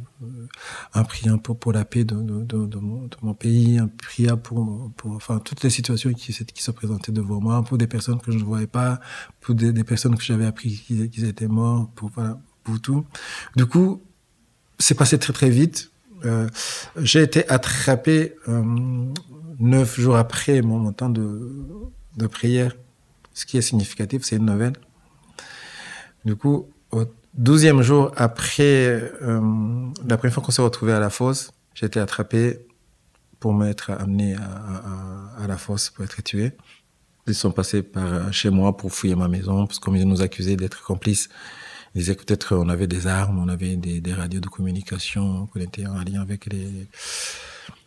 en 0.95 1.05
priant 1.05 1.39
pour, 1.39 1.59
pour 1.59 1.73
la 1.73 1.85
paix 1.85 2.05
de, 2.05 2.15
de, 2.15 2.45
de, 2.45 2.67
de 2.67 2.79
mon, 2.79 3.09
mon, 3.23 3.35
pays, 3.35 3.81
en 3.81 3.89
priant 3.89 4.37
pour, 4.37 4.93
pour, 4.97 5.13
enfin, 5.13 5.39
toutes 5.39 5.63
les 5.63 5.71
situations 5.71 6.13
qui, 6.13 6.33
qui 6.33 6.63
se 6.63 6.71
présentaient 6.71 7.13
devant 7.13 7.41
moi, 7.41 7.63
pour 7.63 7.79
des 7.79 7.87
personnes 7.87 8.21
que 8.21 8.33
je 8.33 8.39
ne 8.39 8.45
voyais 8.45 8.67
pas, 8.67 9.01
pour 9.41 9.55
des, 9.55 9.73
des 9.73 9.85
personnes 9.85 10.17
que 10.17 10.25
j'avais 10.25 10.47
appris 10.47 10.71
qu'ils 10.87 11.25
étaient 11.25 11.49
morts, 11.49 11.91
pour, 11.95 12.11
voilà, 12.11 12.39
tout. 12.77 13.07
Du 13.57 13.65
coup, 13.65 14.03
c'est 14.79 14.95
passé 14.95 15.19
très 15.19 15.33
très 15.33 15.49
vite. 15.49 15.91
Euh, 16.25 16.49
j'ai 16.97 17.23
été 17.23 17.49
attrapé 17.49 18.35
euh, 18.49 18.63
neuf 19.59 19.99
jours 19.99 20.17
après 20.17 20.61
mon, 20.61 20.93
temps 20.93 21.09
de, 21.09 21.55
de, 22.17 22.27
prière, 22.27 22.77
ce 23.33 23.47
qui 23.47 23.57
est 23.57 23.63
significatif, 23.63 24.25
c'est 24.25 24.37
une 24.37 24.47
nouvelle. 24.47 24.75
Du 26.25 26.37
coup, 26.37 26.69
douzième 27.35 27.83
jour 27.83 28.13
après 28.17 29.13
euh, 29.23 29.41
la 30.07 30.17
première 30.17 30.35
fois 30.35 30.43
qu'on 30.43 30.53
s'est 30.53 30.63
retrouvé 30.63 30.93
à 30.93 31.01
la 31.01 31.11
fosse, 31.11 31.53
j'ai 31.75 31.87
été 31.87 32.01
attrapé 32.01 32.61
pour 33.41 33.55
m'être 33.55 33.91
amené 33.91 34.35
à, 34.35 35.47
la 35.47 35.57
fosse 35.57 35.91
pour 35.91 36.05
être 36.05 36.23
tué. 36.23 36.53
Ils 37.27 37.35
sont 37.35 37.53
passés 37.53 37.83
par 37.83 38.33
chez 38.33 38.51
moi 38.51 38.77
pour 38.77 38.93
fouiller 38.93 39.15
ma 39.15 39.29
maison, 39.29 39.67
parce 39.67 39.79
qu'on 39.79 39.93
nous 39.93 40.23
accusait 40.23 40.57
d'être 40.57 40.83
complices 40.83 41.29
ils 41.95 42.01
disaient 42.01 42.17
que 42.17 42.25
peut-être 42.25 42.55
on 42.55 42.69
avait 42.69 42.87
des 42.87 43.07
armes, 43.07 43.39
on 43.39 43.49
avait 43.49 43.77
des, 43.77 44.01
des 44.01 44.13
radios 44.13 44.41
de 44.41 44.49
communication, 44.49 45.47
qu'on 45.47 45.61
était 45.61 45.87
en 45.87 45.99
lien 46.03 46.21
avec 46.21 46.47
les, 46.47 46.87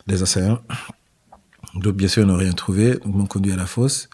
les 0.07 0.23
assaillants. 0.23 0.59
Donc, 1.75 1.95
bien 1.95 2.07
sûr, 2.07 2.23
on 2.23 2.27
n'a 2.27 2.37
rien 2.37 2.51
trouvé. 2.51 2.95
Donc, 2.95 3.15
m'ont 3.15 3.25
conduit 3.25 3.53
à 3.53 3.55
la 3.55 3.65
fosse. 3.65 4.09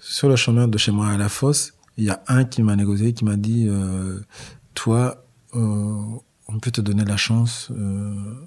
Sur 0.00 0.28
le 0.28 0.36
chemin 0.36 0.66
de 0.66 0.78
chez 0.78 0.90
moi 0.90 1.08
à 1.08 1.16
la 1.16 1.28
fosse, 1.28 1.74
il 1.96 2.04
y 2.04 2.10
a 2.10 2.22
un 2.26 2.44
qui 2.44 2.62
m'a 2.62 2.76
négocié, 2.76 3.12
qui 3.12 3.24
m'a 3.24 3.36
dit, 3.36 3.66
euh, 3.68 4.20
toi, 4.78 5.24
euh, 5.56 6.04
on 6.46 6.60
peut 6.60 6.70
te 6.70 6.80
donner 6.80 7.04
la 7.04 7.16
chance 7.16 7.68
euh, 7.72 8.46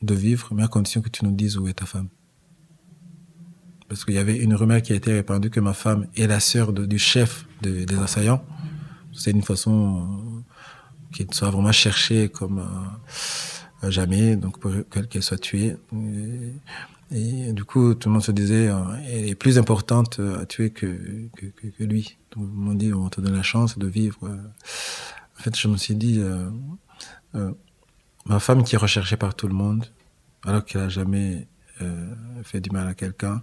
de 0.00 0.14
vivre, 0.14 0.54
mais 0.54 0.62
à 0.62 0.68
condition 0.68 1.00
que 1.02 1.08
tu 1.08 1.24
nous 1.24 1.32
dises 1.32 1.58
où 1.58 1.66
est 1.66 1.74
ta 1.74 1.86
femme. 1.86 2.08
Parce 3.88 4.04
qu'il 4.04 4.14
y 4.14 4.18
avait 4.18 4.36
une 4.36 4.54
rumeur 4.54 4.80
qui 4.80 4.92
a 4.92 4.94
été 4.94 5.12
répandue 5.12 5.50
que 5.50 5.58
ma 5.58 5.72
femme 5.72 6.06
est 6.16 6.28
la 6.28 6.38
sœur 6.38 6.72
du 6.72 6.98
chef 7.00 7.46
de, 7.62 7.84
des 7.84 7.98
assaillants. 7.98 8.44
C'est 9.12 9.32
une 9.32 9.42
façon 9.42 10.06
euh, 10.36 11.12
qu'il 11.12 11.26
soit 11.34 11.50
vraiment 11.50 11.72
cherché 11.72 12.28
comme 12.28 12.60
euh, 13.82 13.90
jamais, 13.90 14.36
donc 14.36 14.60
pour 14.60 14.70
qu'elle 15.10 15.22
soit 15.24 15.38
tuée. 15.40 15.76
Et, 17.10 17.52
du 17.52 17.64
coup, 17.64 17.94
tout 17.94 18.08
le 18.08 18.12
monde 18.12 18.22
se 18.22 18.32
disait, 18.32 18.70
elle 19.08 19.28
est 19.28 19.34
plus 19.34 19.58
importante 19.58 20.20
à 20.40 20.46
tuer 20.46 20.70
que, 20.70 20.86
lui. 21.80 22.18
Donc, 22.32 22.48
m'ont 22.52 22.74
dit, 22.74 22.92
on 22.92 23.08
te 23.08 23.20
donne 23.20 23.34
la 23.34 23.42
chance 23.42 23.78
de 23.78 23.86
vivre. 23.86 24.28
En 25.38 25.42
fait, 25.42 25.58
je 25.58 25.68
me 25.68 25.76
suis 25.76 25.94
dit, 25.94 26.20
ma 28.24 28.40
femme 28.40 28.64
qui 28.64 28.74
est 28.74 28.78
recherchée 28.78 29.16
par 29.16 29.34
tout 29.34 29.48
le 29.48 29.54
monde, 29.54 29.86
alors 30.44 30.64
qu'elle 30.64 30.82
a 30.82 30.88
jamais 30.88 31.46
fait 32.42 32.60
du 32.60 32.70
mal 32.70 32.88
à 32.88 32.94
quelqu'un, 32.94 33.42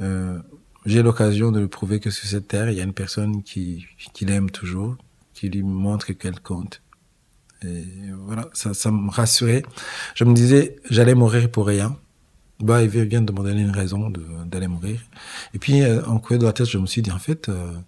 j'ai 0.00 1.02
l'occasion 1.02 1.52
de 1.52 1.60
lui 1.60 1.68
prouver 1.68 2.00
que 2.00 2.10
sur 2.10 2.28
cette 2.28 2.48
terre, 2.48 2.70
il 2.70 2.76
y 2.76 2.80
a 2.80 2.84
une 2.84 2.92
personne 2.92 3.42
qui, 3.42 3.86
qui 4.12 4.24
l'aime 4.24 4.50
toujours, 4.50 4.96
qui 5.34 5.48
lui 5.48 5.62
montre 5.62 6.12
qu'elle 6.12 6.40
compte. 6.40 6.82
Et 7.64 7.84
voilà, 8.18 8.48
ça, 8.52 8.74
ça 8.74 8.90
me 8.90 9.10
rassurait. 9.10 9.64
Je 10.14 10.24
me 10.24 10.34
disais, 10.34 10.76
j'allais 10.90 11.14
mourir 11.14 11.50
pour 11.50 11.66
rien. 11.66 11.96
Bah, 12.60 12.82
il 12.82 12.88
vient 12.88 13.20
de 13.20 13.32
me 13.32 13.42
donner 13.42 13.60
une 13.62 13.70
raison 13.70 14.10
d'aller 14.46 14.68
mourir. 14.68 15.00
Et 15.52 15.58
puis, 15.58 15.82
euh, 15.82 16.02
en 16.06 16.18
courant 16.18 16.38
de 16.38 16.46
la 16.46 16.52
tête, 16.52 16.66
je 16.66 16.78
me 16.78 16.86
suis 16.86 17.02
dit, 17.02 17.10
en 17.10 17.18
fait, 17.18 17.48
euh, 17.48 17.52
euh, 17.52 17.78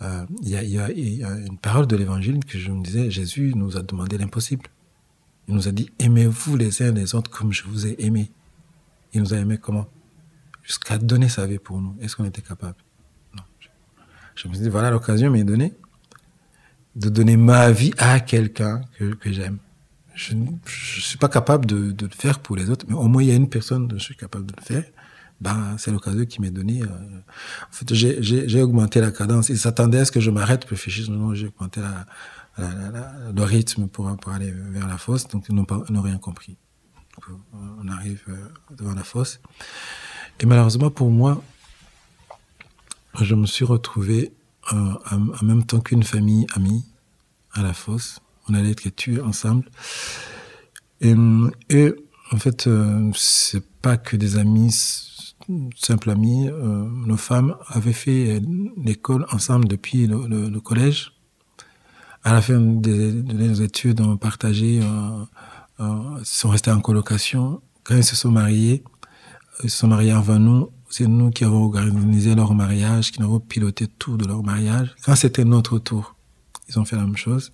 il 0.00 0.48
y, 0.48 0.78
a, 0.78 0.90
une 0.90 1.58
parole 1.58 1.86
de 1.86 1.96
l'évangile 1.96 2.44
que 2.44 2.58
je 2.58 2.70
me 2.70 2.82
disais, 2.82 3.10
Jésus 3.10 3.52
nous 3.56 3.76
a 3.76 3.82
demandé 3.82 4.16
l'impossible. 4.16 4.66
Il 5.48 5.54
nous 5.54 5.66
a 5.66 5.72
dit, 5.72 5.90
aimez-vous 5.98 6.56
les 6.56 6.82
uns 6.82 6.92
les 6.92 7.14
autres 7.14 7.30
comme 7.30 7.52
je 7.52 7.64
vous 7.64 7.86
ai 7.86 7.96
aimé. 8.04 8.30
Il 9.12 9.22
nous 9.22 9.34
a 9.34 9.38
aimé 9.38 9.58
comment? 9.58 9.88
Jusqu'à 10.62 10.98
donner 10.98 11.28
sa 11.28 11.46
vie 11.46 11.58
pour 11.58 11.80
nous. 11.80 11.96
Est-ce 12.00 12.14
qu'on 12.14 12.26
était 12.26 12.42
capable? 12.42 12.76
Non. 13.34 13.42
Je 14.34 14.48
me 14.48 14.54
suis 14.54 14.62
dit, 14.62 14.68
voilà 14.68 14.90
l'occasion 14.90 15.30
m'est 15.30 15.44
donnée 15.44 15.74
de 16.94 17.08
donner 17.08 17.36
ma 17.36 17.70
vie 17.70 17.92
à 17.98 18.20
quelqu'un 18.20 18.82
que, 18.98 19.32
j'aime 19.32 19.58
je 20.14 20.34
ne 20.34 20.46
suis 20.66 21.16
pas 21.16 21.28
capable 21.28 21.64
de, 21.64 21.94
le 22.00 22.08
faire 22.10 22.40
pour 22.40 22.56
les 22.56 22.70
autres, 22.70 22.84
mais 22.88 22.94
au 22.94 23.06
moins 23.06 23.22
il 23.22 23.28
y 23.28 23.32
a 23.32 23.36
une 23.36 23.48
personne 23.48 23.88
je 23.92 24.02
suis 24.02 24.16
capable 24.16 24.46
de 24.46 24.54
le 24.56 24.62
faire. 24.62 24.84
Ben, 25.40 25.76
c'est 25.78 25.90
l'occasion 25.90 26.24
qui 26.24 26.40
m'est 26.40 26.50
donnée. 26.50 26.82
Euh, 26.82 26.86
en 26.86 27.72
fait, 27.72 27.94
j'ai 27.94 28.62
augmenté 28.62 29.00
la 29.00 29.12
cadence. 29.12 29.48
Ils 29.48 29.58
s'attendaient 29.58 30.00
à 30.00 30.04
ce 30.04 30.12
que 30.12 30.20
je 30.20 30.30
m'arrête 30.30 30.62
pour 30.62 30.70
réfléchir. 30.70 31.10
Non, 31.10 31.34
j'ai 31.34 31.46
augmenté 31.46 31.80
la, 31.80 32.06
la, 32.58 32.90
la, 32.90 33.12
le 33.34 33.42
rythme 33.42 33.86
pour, 33.86 34.16
pour 34.16 34.32
aller 34.32 34.50
vers 34.52 34.88
la 34.88 34.98
fosse. 34.98 35.28
Donc, 35.28 35.46
ils 35.48 35.54
n'ont 35.54 36.02
rien 36.02 36.18
compris. 36.18 36.56
On 37.82 37.88
arrive 37.88 38.22
euh, 38.28 38.36
devant 38.76 38.94
la 38.94 39.04
fosse. 39.04 39.40
Et 40.40 40.46
malheureusement 40.46 40.90
pour 40.90 41.10
moi, 41.10 41.42
je 43.20 43.34
me 43.34 43.46
suis 43.46 43.64
retrouvé 43.64 44.32
euh, 44.72 44.92
en 45.10 45.44
même 45.44 45.64
temps 45.64 45.80
qu'une 45.80 46.04
famille 46.04 46.46
amie 46.54 46.84
à 47.54 47.62
la 47.62 47.72
fosse 47.72 48.20
on 48.48 48.54
allait 48.54 48.70
être 48.70 48.88
tués 48.94 49.20
ensemble. 49.20 49.64
Et 51.00 51.14
en 52.32 52.36
fait, 52.36 52.66
euh, 52.66 53.10
c'est 53.14 53.64
pas 53.80 53.96
que 53.96 54.16
des 54.16 54.36
amis, 54.36 54.70
simples 55.76 56.10
amis. 56.10 56.48
Euh, 56.48 56.88
nos 57.06 57.16
femmes 57.16 57.56
avaient 57.68 57.92
fait 57.92 58.40
l'école 58.76 59.26
ensemble 59.32 59.66
depuis 59.68 60.06
le, 60.06 60.26
le, 60.26 60.48
le, 60.48 60.60
collège. 60.60 61.12
À 62.24 62.32
la 62.32 62.42
fin 62.42 62.58
des, 62.58 63.12
des 63.12 63.62
études, 63.62 64.00
on 64.00 64.16
partagé, 64.16 64.80
euh, 64.82 65.24
euh, 65.80 66.20
sont 66.22 66.50
restés 66.50 66.70
en 66.70 66.80
colocation. 66.80 67.62
Quand 67.84 67.96
ils 67.96 68.04
se 68.04 68.16
sont 68.16 68.30
mariés, 68.30 68.84
ils 69.64 69.70
se 69.70 69.78
sont 69.78 69.88
mariés 69.88 70.10
avant 70.10 70.38
nous. 70.38 70.70
C'est 70.90 71.06
nous 71.06 71.30
qui 71.30 71.44
avons 71.44 71.64
organisé 71.64 72.34
leur 72.34 72.54
mariage, 72.54 73.12
qui 73.12 73.22
avons 73.22 73.40
piloté 73.40 73.86
tout 73.86 74.16
de 74.16 74.26
leur 74.26 74.42
mariage. 74.42 74.94
Quand 75.04 75.14
c'était 75.14 75.44
notre 75.44 75.78
tour, 75.78 76.16
ils 76.68 76.78
ont 76.78 76.84
fait 76.84 76.96
la 76.96 77.02
même 77.02 77.16
chose. 77.16 77.52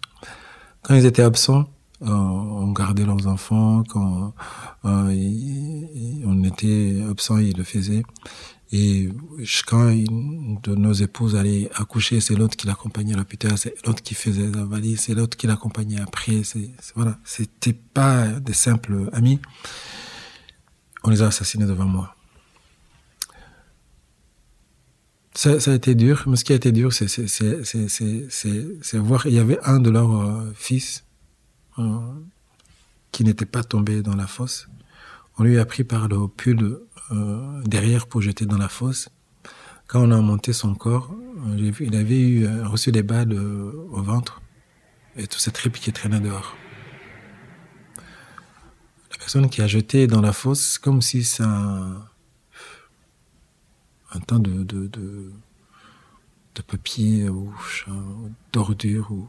Quand 0.83 0.95
ils 0.95 1.05
étaient 1.05 1.23
absents, 1.23 1.69
euh, 2.05 2.11
on 2.11 2.73
gardait 2.73 3.05
leurs 3.05 3.27
enfants. 3.27 3.83
Quand 3.89 4.35
euh, 4.85 6.21
on 6.27 6.45
était 6.45 7.03
absent, 7.11 7.39
ils 7.39 7.57
le 7.57 7.65
faisaient. 7.65 8.03
Et 8.73 9.09
quand 9.67 9.89
une 9.89 10.59
de 10.63 10.75
nos 10.75 10.93
épouses 10.93 11.37
allait 11.37 11.71
accoucher, 11.77 12.21
c'est 12.21 12.35
l'autre 12.35 12.57
qui 12.57 12.67
l'accompagnait 12.67 13.15
à 13.15 13.19
l'hôpital, 13.19 13.57
c'est 13.57 13.75
l'autre 13.87 14.03
qui 14.03 14.15
faisait 14.15 14.51
la 14.51 14.65
valise, 14.65 15.01
c'est 15.01 15.15
l'autre 15.15 15.37
qui 15.37 15.47
l'accompagnait 15.47 16.01
après. 16.01 16.43
C'est, 16.43 16.71
voilà, 16.97 17.19
c'était 17.25 17.73
pas 17.73 18.27
des 18.27 18.53
simples 18.53 19.09
amis. 19.13 19.39
On 21.05 21.11
les 21.11 21.23
a 21.23 21.27
assassinés 21.27 21.67
devant 21.67 21.85
moi. 21.85 22.17
Ça, 25.37 25.61
ça, 25.61 25.73
a 25.73 25.75
été 25.75 25.95
dur, 25.95 26.25
mais 26.27 26.37
ce 26.37 26.45
qui 26.45 26.53
a 26.53 26.57
été 26.57 26.73
dur, 26.73 26.93
c'est 26.93 27.09
voir, 28.95 29.27
il 29.27 29.35
y 29.35 29.39
avait 29.39 29.59
un 29.65 29.81
de 29.81 29.91
leurs 29.91 30.21
euh, 30.21 30.53
fils 30.55 31.05
euh, 31.79 31.99
qui 33.13 33.25
n'était 33.25 33.47
pas 33.47 33.63
tombé 33.63 34.03
dans 34.03 34.17
la 34.17 34.27
fosse. 34.27 34.69
On 35.39 35.45
lui 35.45 35.59
a 35.59 35.65
pris 35.65 35.85
par 35.85 36.09
le 36.09 36.29
pull 36.29 36.81
euh, 37.11 37.63
derrière 37.65 38.07
pour 38.07 38.23
jeter 38.23 38.47
dans 38.47 38.59
la 38.59 38.69
fosse. 38.69 39.09
Quand 39.87 40.03
on 40.03 40.11
a 40.11 40.21
monté 40.21 40.53
son 40.53 40.75
corps, 40.75 41.15
euh, 41.49 41.73
il 41.81 41.97
avait 41.97 42.21
eu, 42.21 42.49
reçu 42.63 42.93
des 42.93 43.03
balles 43.03 43.33
au 43.35 44.03
ventre 44.03 44.41
et 45.17 45.27
tout 45.27 45.39
cette 45.39 45.55
tripes 45.55 45.79
qui 45.79 45.93
traînait 45.93 46.21
dehors. 46.21 46.57
La 49.11 49.19
personne 49.19 49.49
qui 49.49 49.63
a 49.63 49.67
jeté 49.67 50.07
dans 50.07 50.21
la 50.21 50.33
fosse, 50.33 50.79
comme 50.79 51.03
si 51.03 51.25
ça 51.25 52.11
un 54.15 54.21
tas 54.21 54.39
de, 54.39 54.63
de, 54.63 54.87
de, 54.87 55.33
de 56.55 56.63
papier 56.63 57.29
ou 57.29 57.53
d'ordures. 58.53 59.11
Ou... 59.11 59.29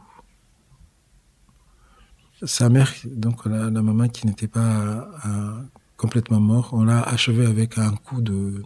Sa 2.44 2.68
mère, 2.68 2.92
donc 3.04 3.46
la, 3.46 3.70
maman 3.70 4.08
qui 4.08 4.26
n'était 4.26 4.48
pas 4.48 5.08
euh, 5.26 5.62
complètement 5.96 6.40
morte, 6.40 6.72
on 6.72 6.84
l'a 6.84 7.02
achevé 7.02 7.46
avec 7.46 7.78
un 7.78 7.92
coup 7.92 8.20
de, 8.20 8.62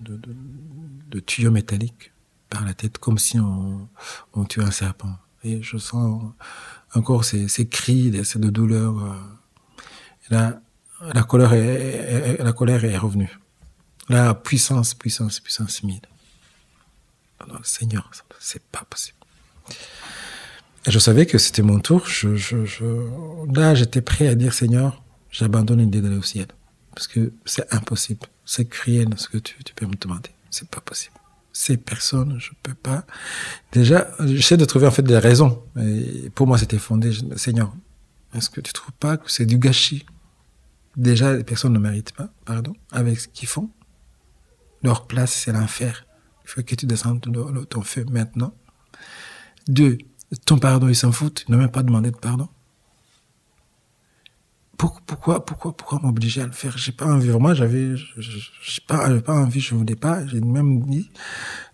tuyau 1.26 1.50
métallique 1.50 2.12
par 2.48 2.64
la 2.64 2.74
tête, 2.74 2.98
comme 2.98 3.18
si 3.18 3.38
on, 3.38 3.88
on 4.34 4.44
tuait 4.44 4.64
un 4.64 4.72
serpent. 4.72 5.14
Et 5.44 5.62
je 5.62 5.78
sens 5.78 6.20
encore 6.94 7.24
ces, 7.24 7.46
cris, 7.68 8.24
ces 8.24 8.38
de 8.38 8.50
douleur. 8.50 8.94
Euh, 10.30 10.50
la, 11.14 11.22
colère 11.22 11.52
est, 11.52 12.38
est, 12.38 12.42
la 12.42 12.52
colère 12.52 12.84
est 12.84 12.96
revenue. 12.96 13.38
La 14.08 14.34
puissance, 14.34 14.94
puissance, 14.94 15.38
puissance 15.38 15.84
mille. 15.84 16.00
Alors, 17.38 17.64
Seigneur, 17.64 18.10
c'est 18.38 18.62
pas 18.64 18.84
possible. 18.90 19.16
Et 20.86 20.90
je 20.90 20.98
savais 20.98 21.26
que 21.26 21.38
c'était 21.38 21.62
mon 21.62 21.78
tour. 21.78 22.06
Je, 22.06 22.36
je, 22.36 22.64
je... 22.64 22.84
Là, 23.54 23.74
j'étais 23.74 24.00
prêt 24.00 24.28
à 24.28 24.34
dire, 24.34 24.54
Seigneur, 24.54 25.02
j'abandonne 25.30 25.80
l'idée 25.80 26.00
d'aller 26.00 26.16
au 26.16 26.22
ciel. 26.22 26.46
Parce 26.94 27.06
que 27.06 27.32
c'est 27.44 27.72
impossible. 27.72 28.26
C'est 28.44 28.68
cruel 28.68 29.08
ce 29.16 29.28
que 29.28 29.38
tu, 29.38 29.62
tu 29.62 29.74
peux 29.74 29.86
me 29.86 29.94
demander. 29.94 30.30
C'est 30.50 30.68
pas 30.68 30.80
possible. 30.80 31.14
Ces 31.52 31.76
personnes, 31.76 32.36
je 32.38 32.50
peux 32.62 32.74
pas. 32.74 33.04
Déjà, 33.72 34.10
j'essaie 34.20 34.56
de 34.56 34.64
trouver 34.64 34.86
en 34.86 34.90
fait 34.90 35.02
des 35.02 35.18
raisons. 35.18 35.62
Et 35.78 36.30
pour 36.30 36.46
moi, 36.46 36.58
c'était 36.58 36.78
fondé. 36.78 37.12
Seigneur, 37.36 37.72
est-ce 38.34 38.48
que 38.48 38.60
tu 38.60 38.72
trouves 38.72 38.94
pas 38.98 39.16
que 39.16 39.30
c'est 39.30 39.46
du 39.46 39.58
gâchis? 39.58 40.06
Déjà, 40.96 41.36
les 41.36 41.44
personnes 41.44 41.72
ne 41.72 41.78
méritent 41.78 42.12
pas, 42.12 42.30
pardon, 42.44 42.74
avec 42.90 43.20
ce 43.20 43.28
qu'ils 43.28 43.48
font. 43.48 43.70
Leur 44.82 45.06
place, 45.06 45.32
c'est 45.32 45.52
l'enfer. 45.52 46.06
Il 46.44 46.50
faut 46.50 46.62
que 46.62 46.74
tu 46.74 46.86
descendes 46.86 47.20
ton, 47.20 47.64
ton 47.64 47.82
feu 47.82 48.04
maintenant. 48.10 48.54
Deux, 49.68 49.98
ton 50.44 50.58
pardon, 50.58 50.88
ils 50.88 50.96
s'en 50.96 51.12
foutent. 51.12 51.44
Ils 51.48 51.52
n'ont 51.52 51.58
même 51.58 51.70
pas 51.70 51.82
demandé 51.82 52.10
de 52.10 52.16
pardon. 52.16 52.48
Pourquoi, 54.76 55.44
pourquoi, 55.44 55.76
pourquoi 55.76 55.98
m'obliger 56.02 56.40
à 56.40 56.46
le 56.46 56.52
faire? 56.52 56.78
J'ai 56.78 56.92
pas 56.92 57.04
envie. 57.04 57.28
Moi, 57.30 57.52
j'avais, 57.52 57.96
j'ai 57.96 58.80
pas, 58.86 59.10
pas 59.20 59.34
envie. 59.34 59.60
Je 59.60 59.74
voulais 59.74 59.96
pas. 59.96 60.26
J'ai 60.26 60.40
même 60.40 60.80
dit 60.82 61.10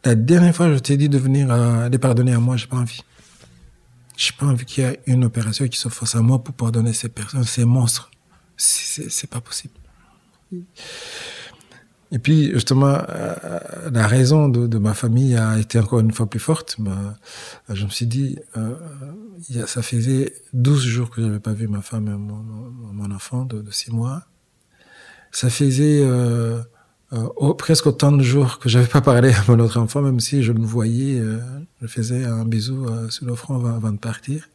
la 0.04 0.14
dernière 0.14 0.54
fois, 0.54 0.72
je 0.72 0.78
t'ai 0.78 0.96
dit 0.96 1.08
de 1.08 1.18
venir 1.18 1.50
à, 1.50 1.88
les 1.88 1.98
pardonner 1.98 2.32
à 2.32 2.40
moi. 2.40 2.56
J'ai 2.56 2.66
pas 2.66 2.78
envie. 2.78 3.02
J'ai 4.16 4.32
pas 4.32 4.46
envie 4.46 4.64
qu'il 4.64 4.82
y 4.82 4.86
ait 4.86 5.00
une 5.06 5.24
opération 5.24 5.68
qui 5.68 5.78
se 5.78 5.88
fasse 5.88 6.14
à 6.16 6.22
moi 6.22 6.42
pour 6.42 6.54
pardonner 6.54 6.92
ces 6.92 7.08
personnes, 7.08 7.44
ces 7.44 7.64
monstres. 7.64 8.10
C'est 8.56 9.30
pas 9.30 9.40
possible. 9.40 9.74
Et 12.12 12.18
puis, 12.18 12.52
justement, 12.52 12.98
euh, 13.08 13.58
la 13.92 14.06
raison 14.06 14.48
de, 14.48 14.66
de, 14.66 14.78
ma 14.78 14.94
famille 14.94 15.36
a 15.36 15.58
été 15.58 15.78
encore 15.78 16.00
une 16.00 16.12
fois 16.12 16.26
plus 16.26 16.38
forte. 16.38 16.76
Bah, 16.78 17.16
je 17.68 17.84
me 17.84 17.90
suis 17.90 18.06
dit, 18.06 18.38
euh, 18.56 18.74
ça 19.66 19.82
faisait 19.82 20.32
12 20.52 20.84
jours 20.84 21.10
que 21.10 21.20
je 21.20 21.26
n'avais 21.26 21.40
pas 21.40 21.52
vu 21.52 21.66
ma 21.66 21.82
femme 21.82 22.06
et 22.06 22.10
mon, 22.10 22.44
mon 22.92 23.10
enfant 23.14 23.44
de, 23.44 23.60
de 23.60 23.70
6 23.70 23.90
mois. 23.90 24.22
Ça 25.32 25.50
faisait 25.50 26.02
euh, 26.02 26.60
euh, 27.12 27.54
presque 27.54 27.86
autant 27.86 28.12
de 28.12 28.22
jours 28.22 28.58
que 28.58 28.68
j'avais 28.68 28.86
pas 28.86 29.00
parlé 29.00 29.32
à 29.32 29.44
mon 29.48 29.58
autre 29.58 29.78
enfant, 29.78 30.00
même 30.00 30.20
si 30.20 30.42
je 30.42 30.52
le 30.52 30.62
voyais, 30.62 31.20
euh, 31.20 31.38
je 31.82 31.86
faisais 31.86 32.24
un 32.24 32.44
bisou 32.44 32.86
sur 33.10 33.26
le 33.26 33.34
front 33.34 33.56
avant, 33.56 33.74
avant, 33.74 33.92
de 33.92 33.98
partir. 33.98 34.48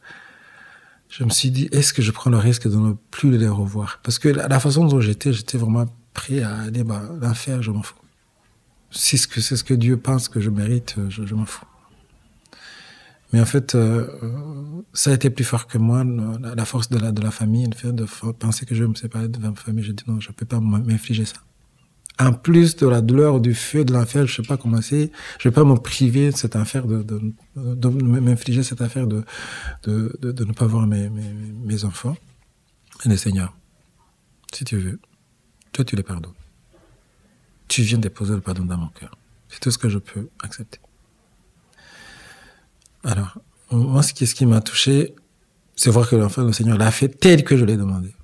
Je 1.08 1.24
me 1.24 1.30
suis 1.30 1.50
dit, 1.50 1.68
est-ce 1.72 1.92
que 1.92 2.00
je 2.00 2.10
prends 2.10 2.30
le 2.30 2.38
risque 2.38 2.68
de 2.68 2.76
ne 2.76 2.94
plus 3.10 3.36
les 3.36 3.48
revoir? 3.48 4.00
Parce 4.02 4.18
que 4.18 4.28
la, 4.28 4.48
la 4.48 4.58
façon 4.58 4.86
dont 4.86 5.00
j'étais, 5.00 5.32
j'étais 5.32 5.58
vraiment 5.58 5.86
prêt 6.14 6.42
à 6.42 6.56
aller 6.60 6.84
bah, 6.84 7.02
l'enfer, 7.20 7.62
je 7.62 7.70
m'en 7.70 7.82
fous. 7.82 7.96
Si 8.90 9.16
c'est 9.16 9.56
ce, 9.56 9.64
que, 9.64 9.74
Dieu 9.74 9.96
pense 9.96 10.28
que 10.28 10.40
je 10.40 10.50
mérite, 10.50 10.96
je, 11.08 11.24
je 11.24 11.34
m'en 11.34 11.46
fous. 11.46 11.64
Mais 13.32 13.40
en 13.40 13.46
fait, 13.46 13.74
euh, 13.74 14.06
ça 14.92 15.10
a 15.10 15.14
été 15.14 15.30
plus 15.30 15.44
fort 15.44 15.66
que 15.66 15.78
moi, 15.78 16.04
la, 16.04 16.64
force 16.66 16.90
de 16.90 16.98
la, 16.98 17.30
famille, 17.30 17.66
le 17.66 17.74
fait 17.74 17.92
de 17.92 18.04
penser 18.32 18.66
que 18.66 18.74
je 18.74 18.84
me 18.84 18.94
séparer 18.94 19.28
de 19.28 19.38
ma 19.38 19.54
famille. 19.54 19.84
Je 19.84 19.92
dis 19.92 20.04
non, 20.06 20.20
je 20.20 20.28
ne 20.28 20.34
peux 20.34 20.44
pas 20.44 20.60
m'infliger 20.60 21.24
ça. 21.24 21.36
En 22.20 22.34
plus 22.34 22.76
de 22.76 22.86
la 22.86 23.00
douleur 23.00 23.40
du 23.40 23.54
feu 23.54 23.86
de 23.86 23.92
l'enfer, 23.94 24.26
je 24.26 24.32
ne 24.32 24.44
sais 24.44 24.48
pas 24.48 24.58
comment 24.58 24.82
c'est, 24.82 25.10
je 25.38 25.48
ne 25.48 25.50
vais 25.50 25.54
pas 25.54 25.64
me 25.64 25.76
priver 25.76 26.30
de 26.30 26.36
cette 26.36 26.56
affaire, 26.56 26.86
de, 26.86 27.34
m'infliger 27.56 28.62
cette 28.62 28.82
affaire 28.82 29.06
de, 29.06 29.24
de, 29.84 30.44
ne 30.44 30.52
pas 30.52 30.66
voir 30.66 30.86
mes 30.86 31.84
enfants. 31.84 32.16
Et 33.06 33.08
le 33.08 33.16
Seigneur, 33.16 33.56
si 34.52 34.64
tu 34.64 34.76
veux, 34.76 35.00
toi, 35.72 35.84
tu 35.84 35.96
les 35.96 36.02
pardonnes. 36.02 36.32
Tu 37.68 37.82
viens 37.82 37.98
déposer 37.98 38.34
le 38.34 38.40
pardon 38.40 38.64
dans 38.64 38.76
mon 38.76 38.88
cœur. 38.88 39.16
C'est 39.48 39.60
tout 39.60 39.70
ce 39.70 39.78
que 39.78 39.88
je 39.88 39.98
peux 39.98 40.28
accepter. 40.42 40.78
Alors, 43.04 43.38
moi, 43.70 44.02
ce 44.02 44.12
qui, 44.12 44.46
m'a 44.46 44.60
touché, 44.60 45.14
c'est 45.74 45.90
voir 45.90 46.08
que 46.08 46.16
l'enfant, 46.16 46.42
le 46.42 46.52
Seigneur 46.52 46.76
l'a 46.76 46.90
fait 46.90 47.08
tel 47.08 47.42
que 47.42 47.56
je 47.56 47.64
l'ai 47.64 47.76
demandé. 47.76 48.14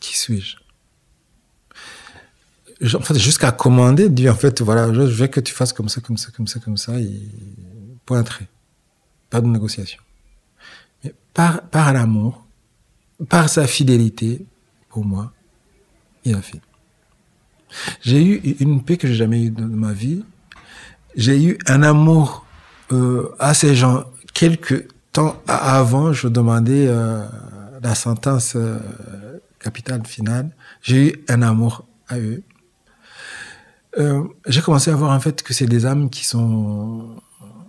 Qui 0.00 0.16
suis-je? 0.16 0.56
En 2.96 3.00
fait, 3.00 3.18
jusqu'à 3.18 3.50
commander, 3.50 4.08
dit 4.08 4.30
en 4.30 4.36
fait, 4.36 4.62
voilà, 4.62 4.92
je 4.94 5.00
veux 5.00 5.26
que 5.26 5.40
tu 5.40 5.52
fasses 5.52 5.72
comme 5.72 5.88
ça, 5.88 6.00
comme 6.00 6.16
ça, 6.16 6.30
comme 6.30 6.46
ça, 6.46 6.60
comme 6.60 6.76
ça, 6.76 7.00
et 7.00 7.20
point 8.06 8.22
trait. 8.22 8.46
Pas 9.30 9.40
de 9.40 9.48
négociation. 9.48 10.00
Mais 11.02 11.12
par, 11.34 11.62
par 11.62 11.92
l'amour, 11.92 12.46
par 13.28 13.48
sa 13.48 13.66
fidélité, 13.66 14.46
pour 14.88 15.04
moi, 15.04 15.32
il 16.24 16.34
a 16.34 16.42
fait. 16.42 16.60
J'ai 18.02 18.24
eu 18.24 18.56
une 18.60 18.82
paix 18.82 18.96
que 18.96 19.06
j'ai 19.06 19.14
jamais 19.14 19.44
eue 19.44 19.50
dans 19.50 19.66
ma 19.66 19.92
vie. 19.92 20.24
J'ai 21.14 21.42
eu 21.42 21.58
un 21.66 21.82
amour 21.82 22.46
euh, 22.92 23.34
à 23.38 23.54
ces 23.54 23.74
gens. 23.74 24.04
Quelques 24.34 24.88
temps 25.12 25.40
avant, 25.46 26.12
je 26.12 26.28
demandais 26.28 26.86
euh, 26.88 27.24
la 27.82 27.94
sentence 27.94 28.54
euh, 28.56 28.78
capitale 29.58 30.06
finale. 30.06 30.50
J'ai 30.82 31.08
eu 31.08 31.24
un 31.28 31.42
amour 31.42 31.84
à 32.08 32.18
eux. 32.18 32.42
J'ai 34.46 34.60
commencé 34.60 34.92
à 34.92 34.94
voir 34.94 35.10
en 35.10 35.18
fait 35.18 35.42
que 35.42 35.52
c'est 35.52 35.66
des 35.66 35.84
âmes 35.84 36.08
qui 36.08 36.24
sont 36.24 37.16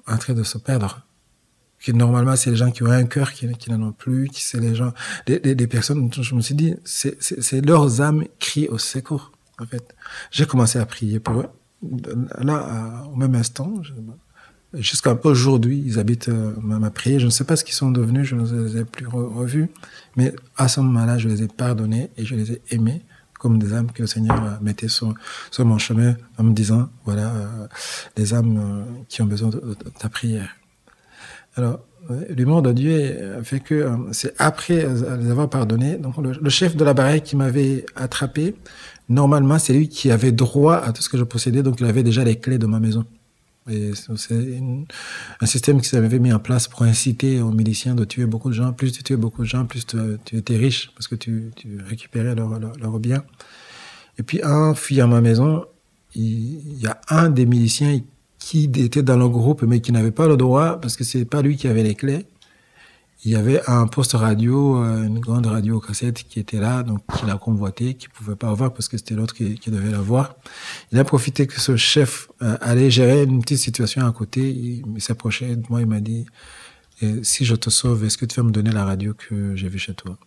en 0.05 0.17
train 0.17 0.33
de 0.33 0.43
se 0.43 0.59
perdre. 0.59 1.01
Que 1.83 1.91
normalement, 1.91 2.35
c'est 2.35 2.49
les 2.49 2.57
gens 2.57 2.71
qui 2.71 2.83
ont 2.83 2.91
un 2.91 3.05
cœur 3.05 3.31
qui, 3.31 3.47
n'en 3.69 3.81
ont 3.81 3.91
plus, 3.93 4.27
qui 4.27 4.43
c'est 4.43 4.59
les 4.59 4.75
gens, 4.75 4.91
des, 5.25 5.39
des, 5.39 5.55
des, 5.55 5.67
personnes. 5.67 6.09
Je 6.11 6.35
me 6.35 6.41
suis 6.41 6.55
dit, 6.55 6.75
c'est 6.83 7.65
leurs 7.65 8.01
âmes 8.01 8.25
crient 8.39 8.67
au 8.67 8.77
secours. 8.77 9.31
En 9.59 9.65
fait, 9.65 9.95
j'ai 10.31 10.45
commencé 10.45 10.77
à 10.79 10.85
prier 10.85 11.19
pour 11.19 11.41
eux. 11.41 11.47
Là, 12.39 13.05
au 13.11 13.15
même 13.15 13.35
instant, 13.35 13.81
jusqu'à 14.73 15.17
aujourd'hui, 15.23 15.83
ils 15.85 15.99
habitent 15.99 16.29
euh, 16.29 16.53
ma, 16.61 16.89
prière. 16.89 17.19
Je 17.19 17.25
ne 17.25 17.31
sais 17.31 17.43
pas 17.43 17.55
ce 17.55 17.63
qu'ils 17.63 17.75
sont 17.75 17.91
devenus, 17.91 18.27
je 18.27 18.35
ne 18.35 18.67
les 18.67 18.77
ai 18.77 18.85
plus 18.85 19.07
revus, 19.07 19.69
mais 20.15 20.33
à 20.57 20.67
ce 20.67 20.79
moment-là, 20.81 21.17
je 21.17 21.27
les 21.27 21.43
ai 21.43 21.47
pardonnés 21.47 22.09
et 22.17 22.25
je 22.25 22.35
les 22.35 22.53
ai 22.53 22.61
aimés 22.71 23.01
comme 23.39 23.57
des 23.57 23.73
âmes 23.73 23.91
que 23.91 24.01
le 24.01 24.07
Seigneur 24.07 24.59
mettait 24.61 24.89
sur, 24.89 25.13
sur 25.49 25.65
mon 25.65 25.77
chemin 25.77 26.15
en 26.37 26.43
me 26.43 26.53
disant, 26.53 26.89
voilà, 27.05 27.29
euh, 27.29 27.67
des 28.17 28.33
âmes 28.33 28.57
euh, 28.57 29.03
qui 29.07 29.21
ont 29.21 29.25
besoin 29.25 29.49
de, 29.49 29.75
ta 29.97 30.09
prière. 30.09 30.49
Alors, 31.55 31.79
l'humour 32.29 32.61
de 32.61 32.71
Dieu 32.71 33.41
fait 33.43 33.59
que 33.59 33.75
euh, 33.75 33.95
c'est 34.11 34.33
après 34.39 34.87
les 35.19 35.29
avoir 35.29 35.49
pardonnés, 35.49 35.97
donc 35.97 36.15
le, 36.17 36.49
chef 36.49 36.75
de 36.75 36.83
la 36.83 36.93
baraque 36.93 37.23
qui 37.23 37.35
m'avait 37.35 37.85
attrapé, 37.95 38.55
normalement 39.09 39.59
c'est 39.59 39.73
lui 39.73 39.89
qui 39.89 40.11
avait 40.11 40.31
droit 40.31 40.75
à 40.75 40.91
tout 40.93 41.01
ce 41.01 41.09
que 41.09 41.17
je 41.17 41.23
possédais, 41.23 41.63
donc 41.63 41.79
il 41.79 41.85
avait 41.85 42.03
déjà 42.03 42.23
les 42.23 42.37
clés 42.37 42.57
de 42.57 42.65
ma 42.65 42.79
maison. 42.79 43.05
Et 43.69 43.91
c'est 43.93 44.33
un 45.41 45.45
système 45.45 45.79
qui 45.79 45.89
s'avait 45.89 46.19
mis 46.19 46.33
en 46.33 46.39
place 46.39 46.67
pour 46.67 46.83
inciter 46.83 47.39
aux 47.39 47.51
miliciens 47.51 47.93
de 47.93 48.03
tuer 48.03 48.25
beaucoup 48.25 48.49
de 48.49 48.55
gens. 48.55 48.73
Plus 48.73 48.91
tu 48.91 49.03
tuais 49.03 49.15
beaucoup 49.15 49.43
de 49.43 49.47
gens, 49.47 49.65
plus 49.65 49.85
tu, 49.85 49.97
étais 50.35 50.57
riche 50.57 50.91
parce 50.95 51.07
que 51.07 51.15
tu, 51.15 51.51
récupérais 51.87 52.33
leurs 52.33 52.59
leur, 52.59 52.99
biens. 52.99 53.23
Et 54.17 54.23
puis, 54.23 54.43
en 54.43 54.73
fuyant 54.73 55.07
ma 55.07 55.21
maison, 55.21 55.65
il, 56.15 56.79
y 56.79 56.87
a 56.87 56.99
un 57.09 57.29
des 57.29 57.45
miliciens 57.45 57.99
qui 58.39 58.71
était 58.75 59.03
dans 59.03 59.17
le 59.17 59.29
groupe 59.29 59.63
mais 59.63 59.81
qui 59.81 59.91
n'avait 59.91 60.11
pas 60.11 60.27
le 60.27 60.37
droit 60.37 60.79
parce 60.81 60.95
que 60.95 61.03
c'est 61.03 61.25
pas 61.25 61.41
lui 61.41 61.57
qui 61.57 61.67
avait 61.67 61.83
les 61.83 61.95
clés 61.95 62.25
il 63.25 63.31
y 63.31 63.35
avait 63.35 63.61
un 63.69 63.85
poste 63.87 64.13
radio, 64.13 64.81
euh, 64.81 65.03
une 65.03 65.19
grande 65.19 65.45
radio 65.45 65.79
cassette 65.81 66.23
qui 66.23 66.39
était 66.39 66.59
là, 66.59 66.83
donc 66.83 67.01
qu'il 67.17 67.29
a 67.29 67.37
convoité, 67.37 67.95
qui 67.95 68.07
pouvait 68.07 68.37
pas 68.37 68.49
avoir 68.49 68.73
parce 68.73 68.87
que 68.87 68.97
c'était 68.97 69.13
l'autre 69.13 69.33
qui, 69.33 69.55
qui, 69.55 69.71
devait 69.71 69.91
l'avoir. 69.91 70.35
Il 70.93 70.99
a 70.99 71.03
profité 71.03 71.45
que 71.45 71.59
ce 71.59 71.75
chef 71.75 72.29
euh, 72.41 72.57
allait 72.61 72.89
gérer 72.89 73.23
une 73.23 73.41
petite 73.41 73.57
situation 73.57 74.07
à 74.07 74.11
côté. 74.13 74.49
Il, 74.49 75.01
s'approchait 75.01 75.57
de 75.57 75.65
moi, 75.69 75.81
il 75.81 75.87
m'a 75.87 75.99
dit 75.99 76.25
si 77.23 77.45
je 77.45 77.55
te 77.55 77.69
sauve, 77.69 78.03
est-ce 78.03 78.17
que 78.17 78.25
tu 78.25 78.35
vas 78.35 78.43
me 78.45 78.51
donner 78.51 78.71
la 78.71 78.83
radio 78.83 79.13
que 79.13 79.55
j'ai 79.55 79.69
vue 79.69 79.79
chez 79.79 79.93
toi 79.93 80.17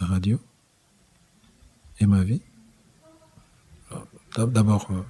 La 0.00 0.06
radio? 0.06 0.40
Et 2.00 2.06
ma 2.06 2.22
vie? 2.22 2.42
D'abord, 4.36 4.88
euh, 4.90 5.02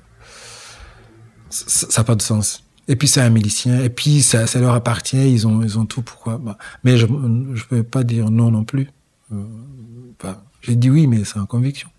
ça 1.51 2.01
n'a 2.01 2.05
pas 2.05 2.15
de 2.15 2.23
sens. 2.23 2.65
Et 2.89 2.97
puis 2.97 3.07
c'est 3.07 3.21
un 3.21 3.29
milicien, 3.29 3.83
et 3.83 3.91
puis 3.91 4.23
ça, 4.23 4.47
ça 4.47 4.61
leur 4.61 4.75
appartient, 4.75 5.31
ils 5.31 5.47
ont, 5.47 5.63
ils 5.63 5.79
ont 5.79 5.85
tout, 5.85 6.01
pourquoi? 6.01 6.39
Bah, 6.39 6.57
Mais 6.85 6.97
je 6.97 7.07
ne 7.07 7.61
peux 7.69 7.83
pas 7.83 8.03
dire 8.03 8.31
non 8.31 8.51
non 8.51 8.65
plus. 8.65 8.91
Euh, 9.33 9.45
bah, 10.23 10.43
J'ai 10.63 10.75
dit 10.75 10.89
oui, 10.89 11.07
mais 11.07 11.25
c'est 11.25 11.39
en 11.39 11.45
conviction. 11.45 11.91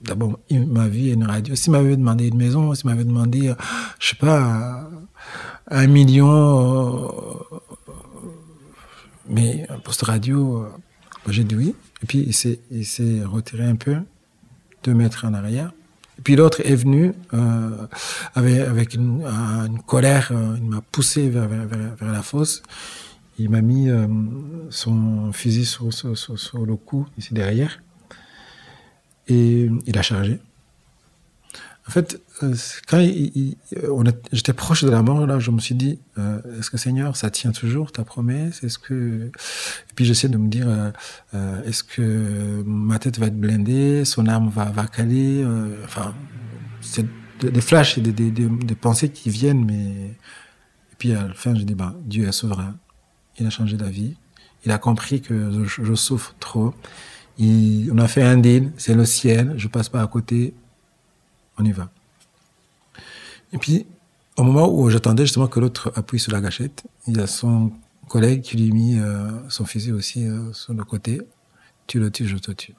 D'abord, 0.00 0.38
ma 0.50 0.88
vie 0.88 1.10
est 1.10 1.14
une 1.14 1.24
radio. 1.24 1.54
S'il 1.54 1.72
m'avait 1.72 1.96
demandé 1.96 2.28
une 2.28 2.36
maison, 2.36 2.74
s'il 2.74 2.86
m'avait 2.90 3.04
demandé, 3.04 3.52
je 4.00 4.08
sais 4.08 4.16
pas, 4.16 4.88
un 5.68 5.86
million, 5.86 7.08
euh, 7.08 7.58
mais 9.28 9.66
un 9.68 9.78
poste 9.78 10.02
radio, 10.02 10.62
euh, 10.62 10.68
bah, 11.24 11.32
j'ai 11.32 11.44
dit 11.44 11.56
oui. 11.56 11.74
Et 12.02 12.06
puis 12.06 12.18
il 12.70 12.84
s'est 12.84 13.24
retiré 13.24 13.64
un 13.64 13.76
peu, 13.76 13.96
deux 14.84 14.94
mètres 14.94 15.24
en 15.24 15.34
arrière. 15.34 15.72
Puis 16.24 16.36
l'autre 16.36 16.60
est 16.64 16.74
venu 16.74 17.12
euh, 17.34 17.86
avec, 18.34 18.60
avec 18.60 18.94
une, 18.94 19.22
colère, 19.86 20.30
euh, 20.32 20.56
il 20.58 20.68
m'a 20.68 20.80
poussé 20.80 21.28
vers, 21.28 21.48
vers, 21.48 22.12
la 22.12 22.22
fosse. 22.22 22.62
Il 23.38 23.50
m'a 23.50 23.60
mis 23.60 23.88
euh, 23.88 24.06
son 24.70 25.32
fusil 25.32 25.64
sur, 25.64 25.92
sur, 25.92 26.66
le 26.66 26.76
cou, 26.76 27.06
ici 27.18 27.34
derrière. 27.34 27.82
Et 29.28 29.68
il 29.86 29.98
a 29.98 30.02
chargé. 30.02 30.38
En 31.88 31.90
fait, 31.90 32.20
euh, 32.42 32.54
quand 32.86 33.04
j'étais 34.32 34.52
proche 34.52 34.84
de 34.84 34.90
la 34.90 35.02
mort, 35.02 35.26
là, 35.26 35.40
je 35.40 35.50
me 35.50 35.58
suis 35.58 35.74
dit, 35.74 35.98
euh, 36.16 36.40
est-ce 36.58 36.70
que 36.70 36.76
Seigneur, 36.76 37.16
ça 37.16 37.28
tient 37.30 37.50
toujours 37.50 37.90
ta 37.90 38.04
promesse? 38.04 38.62
Est-ce 38.62 38.78
que 38.78 39.26
Et 39.26 39.94
puis 39.96 40.04
j'essaie 40.04 40.28
de 40.28 40.36
me 40.36 40.48
dire, 40.48 40.68
euh, 40.68 40.90
euh, 41.34 41.62
est-ce 41.64 41.82
que 41.82 42.62
ma 42.64 43.00
tête 43.00 43.18
va 43.18 43.26
être 43.26 43.38
blindée, 43.38 44.04
son 44.04 44.26
arme 44.26 44.48
va, 44.48 44.66
va 44.66 44.86
caler 44.86 45.42
euh, 45.42 45.76
Enfin, 45.84 46.14
c'est 46.80 47.06
des 47.40 47.60
flashs 47.60 47.98
et 47.98 48.00
des, 48.00 48.12
des, 48.12 48.30
des, 48.30 48.74
pensées 48.76 49.08
qui 49.08 49.28
viennent, 49.30 49.64
mais 49.64 49.90
et 49.90 50.96
puis 50.98 51.12
à 51.14 51.26
la 51.26 51.34
fin, 51.34 51.56
je 51.56 51.64
dis, 51.64 51.74
bah, 51.74 51.96
Dieu 52.04 52.28
est 52.28 52.32
souverain. 52.32 52.76
Il 53.40 53.46
a 53.46 53.50
changé 53.50 53.76
d'avis. 53.76 54.14
Il 54.64 54.70
a 54.70 54.78
compris 54.78 55.20
que 55.20 55.64
je, 55.66 55.82
je 55.82 55.94
souffre 55.94 56.36
trop. 56.38 56.74
Il, 57.38 57.90
on 57.92 57.98
a 57.98 58.06
fait 58.06 58.22
un 58.22 58.36
deal, 58.36 58.70
c'est 58.76 58.94
le 58.94 59.04
ciel, 59.04 59.54
je 59.56 59.66
passe 59.66 59.88
pas 59.88 60.00
à 60.00 60.06
côté 60.06 60.54
on 61.58 61.64
y 61.64 61.72
va. 61.72 61.90
Et 63.52 63.58
puis, 63.58 63.86
au 64.36 64.44
moment 64.44 64.68
où 64.72 64.88
j'attendais 64.88 65.24
justement 65.24 65.46
que 65.46 65.60
l'autre 65.60 65.92
appuie 65.94 66.18
sur 66.18 66.32
la 66.32 66.40
gâchette, 66.40 66.84
il 67.06 67.16
y 67.16 67.20
a 67.20 67.26
son 67.26 67.72
collègue 68.08 68.42
qui 68.42 68.56
lui 68.56 68.70
a 68.70 68.74
mis 68.74 68.98
euh, 68.98 69.48
son 69.48 69.64
fusil 69.64 69.92
aussi 69.92 70.26
euh, 70.26 70.52
sur 70.52 70.74
le 70.74 70.84
côté. 70.84 71.20
Tu 71.86 71.98
le 72.00 72.10
tues, 72.10 72.26
je 72.26 72.36
te 72.38 72.52
tue. 72.52 72.74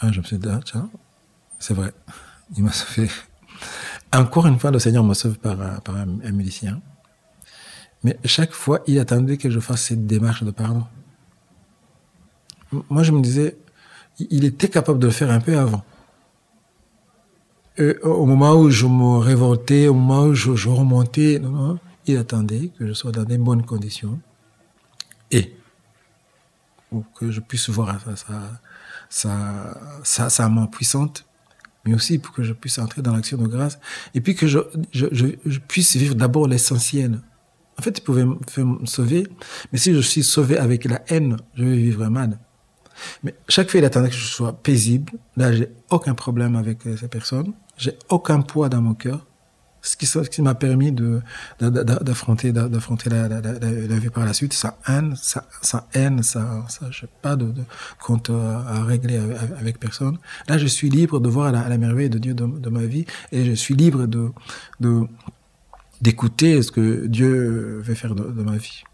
Ah, 0.00 0.10
je 0.10 0.20
me 0.20 0.24
suis 0.24 0.38
dit, 0.38 0.48
ah, 0.50 0.60
tiens, 0.64 0.90
c'est 1.58 1.74
vrai, 1.74 1.92
il 2.56 2.64
m'a 2.64 2.72
sauvé. 2.72 3.08
Encore 4.12 4.46
une 4.46 4.58
fois, 4.58 4.70
le 4.70 4.78
Seigneur 4.78 5.04
me 5.04 5.14
sauve 5.14 5.38
par, 5.38 5.80
par 5.82 5.96
un, 5.96 6.20
un 6.24 6.32
milicien. 6.32 6.80
Mais 8.02 8.18
chaque 8.24 8.52
fois, 8.52 8.82
il 8.86 8.98
attendait 8.98 9.36
que 9.36 9.48
je 9.48 9.60
fasse 9.60 9.82
cette 9.82 10.06
démarche 10.06 10.42
de 10.42 10.50
pardon. 10.50 10.84
Moi, 12.90 13.02
je 13.02 13.12
me 13.12 13.20
disais, 13.20 13.56
il 14.30 14.44
était 14.44 14.68
capable 14.68 14.98
de 14.98 15.06
le 15.06 15.12
faire 15.12 15.30
un 15.30 15.40
peu 15.40 15.56
avant. 15.56 15.82
Et 17.78 17.96
au 18.02 18.26
moment 18.26 18.54
où 18.54 18.70
je 18.70 18.86
me 18.86 19.18
révoltais, 19.18 19.88
au 19.88 19.94
moment 19.94 20.24
où 20.24 20.34
je, 20.34 20.68
remontais, 20.68 21.38
non, 21.38 21.78
il 22.06 22.18
attendait 22.18 22.70
que 22.78 22.86
je 22.86 22.92
sois 22.92 23.12
dans 23.12 23.24
des 23.24 23.38
bonnes 23.38 23.64
conditions 23.64 24.20
et 25.30 25.54
pour 26.90 27.04
que 27.14 27.30
je 27.30 27.40
puisse 27.40 27.70
voir 27.70 27.98
sa 29.08 30.48
main 30.50 30.66
puissante, 30.66 31.24
mais 31.86 31.94
aussi 31.94 32.18
pour 32.18 32.34
que 32.34 32.42
je 32.42 32.52
puisse 32.52 32.78
entrer 32.78 33.00
dans 33.00 33.14
l'action 33.14 33.38
de 33.38 33.46
grâce 33.46 33.78
et 34.14 34.20
puis 34.20 34.34
que 34.34 34.46
je, 34.46 34.58
puisse 35.68 35.96
vivre 35.96 36.14
d'abord 36.14 36.48
l'essentiel. 36.48 37.20
En 37.78 37.82
fait, 37.82 37.98
il 37.98 38.02
pouvait 38.02 38.26
me, 38.26 38.36
me 38.58 38.86
sauver, 38.86 39.26
mais 39.72 39.78
si 39.78 39.94
je 39.94 40.00
suis 40.00 40.22
sauvé 40.22 40.58
avec 40.58 40.84
la 40.84 41.02
haine, 41.08 41.38
je 41.54 41.64
vais 41.64 41.76
vivre 41.76 42.06
mal. 42.08 42.38
Mais 43.22 43.34
chaque 43.48 43.70
fois, 43.70 43.80
il 43.80 43.84
attendait 43.84 44.08
que 44.08 44.14
je 44.14 44.24
sois 44.24 44.52
paisible. 44.52 45.12
Là, 45.36 45.52
j'ai 45.52 45.68
aucun 45.90 46.14
problème 46.14 46.56
avec 46.56 46.86
euh, 46.86 46.96
ces 46.96 47.08
personnes. 47.08 47.52
J'ai 47.76 47.96
aucun 48.08 48.40
poids 48.42 48.68
dans 48.68 48.82
mon 48.82 48.94
cœur. 48.94 49.26
Ce 49.84 49.96
qui, 49.96 50.42
m'a 50.42 50.54
permis 50.54 50.94
d'affronter, 51.60 52.52
d'affronter 52.52 53.10
la, 53.10 53.40
vie 53.98 54.10
par 54.10 54.24
la 54.24 54.32
suite. 54.32 54.52
Sa 54.52 54.78
haine, 54.86 55.16
sa, 55.16 55.88
haine, 55.92 56.22
ça, 56.22 56.64
ça, 56.68 56.86
j'ai 56.92 57.08
pas 57.20 57.34
de, 57.34 57.52
compte 58.00 58.30
à 58.30 58.84
régler 58.84 59.20
avec, 59.58 59.80
personne. 59.80 60.18
Là, 60.46 60.56
je 60.56 60.68
suis 60.68 60.88
libre 60.88 61.18
de 61.18 61.28
voir 61.28 61.50
la, 61.50 61.78
merveille 61.78 62.10
de 62.10 62.18
Dieu 62.18 62.32
de, 62.32 62.70
ma 62.70 62.84
vie 62.84 63.06
et 63.32 63.44
je 63.44 63.52
suis 63.54 63.74
libre 63.74 64.06
d'écouter 66.00 66.62
ce 66.62 66.70
que 66.70 67.06
Dieu 67.06 67.82
veut 67.84 67.94
faire 67.94 68.14
de, 68.14 68.22
de 68.22 68.42
ma 68.42 68.58
vie. 68.58 68.84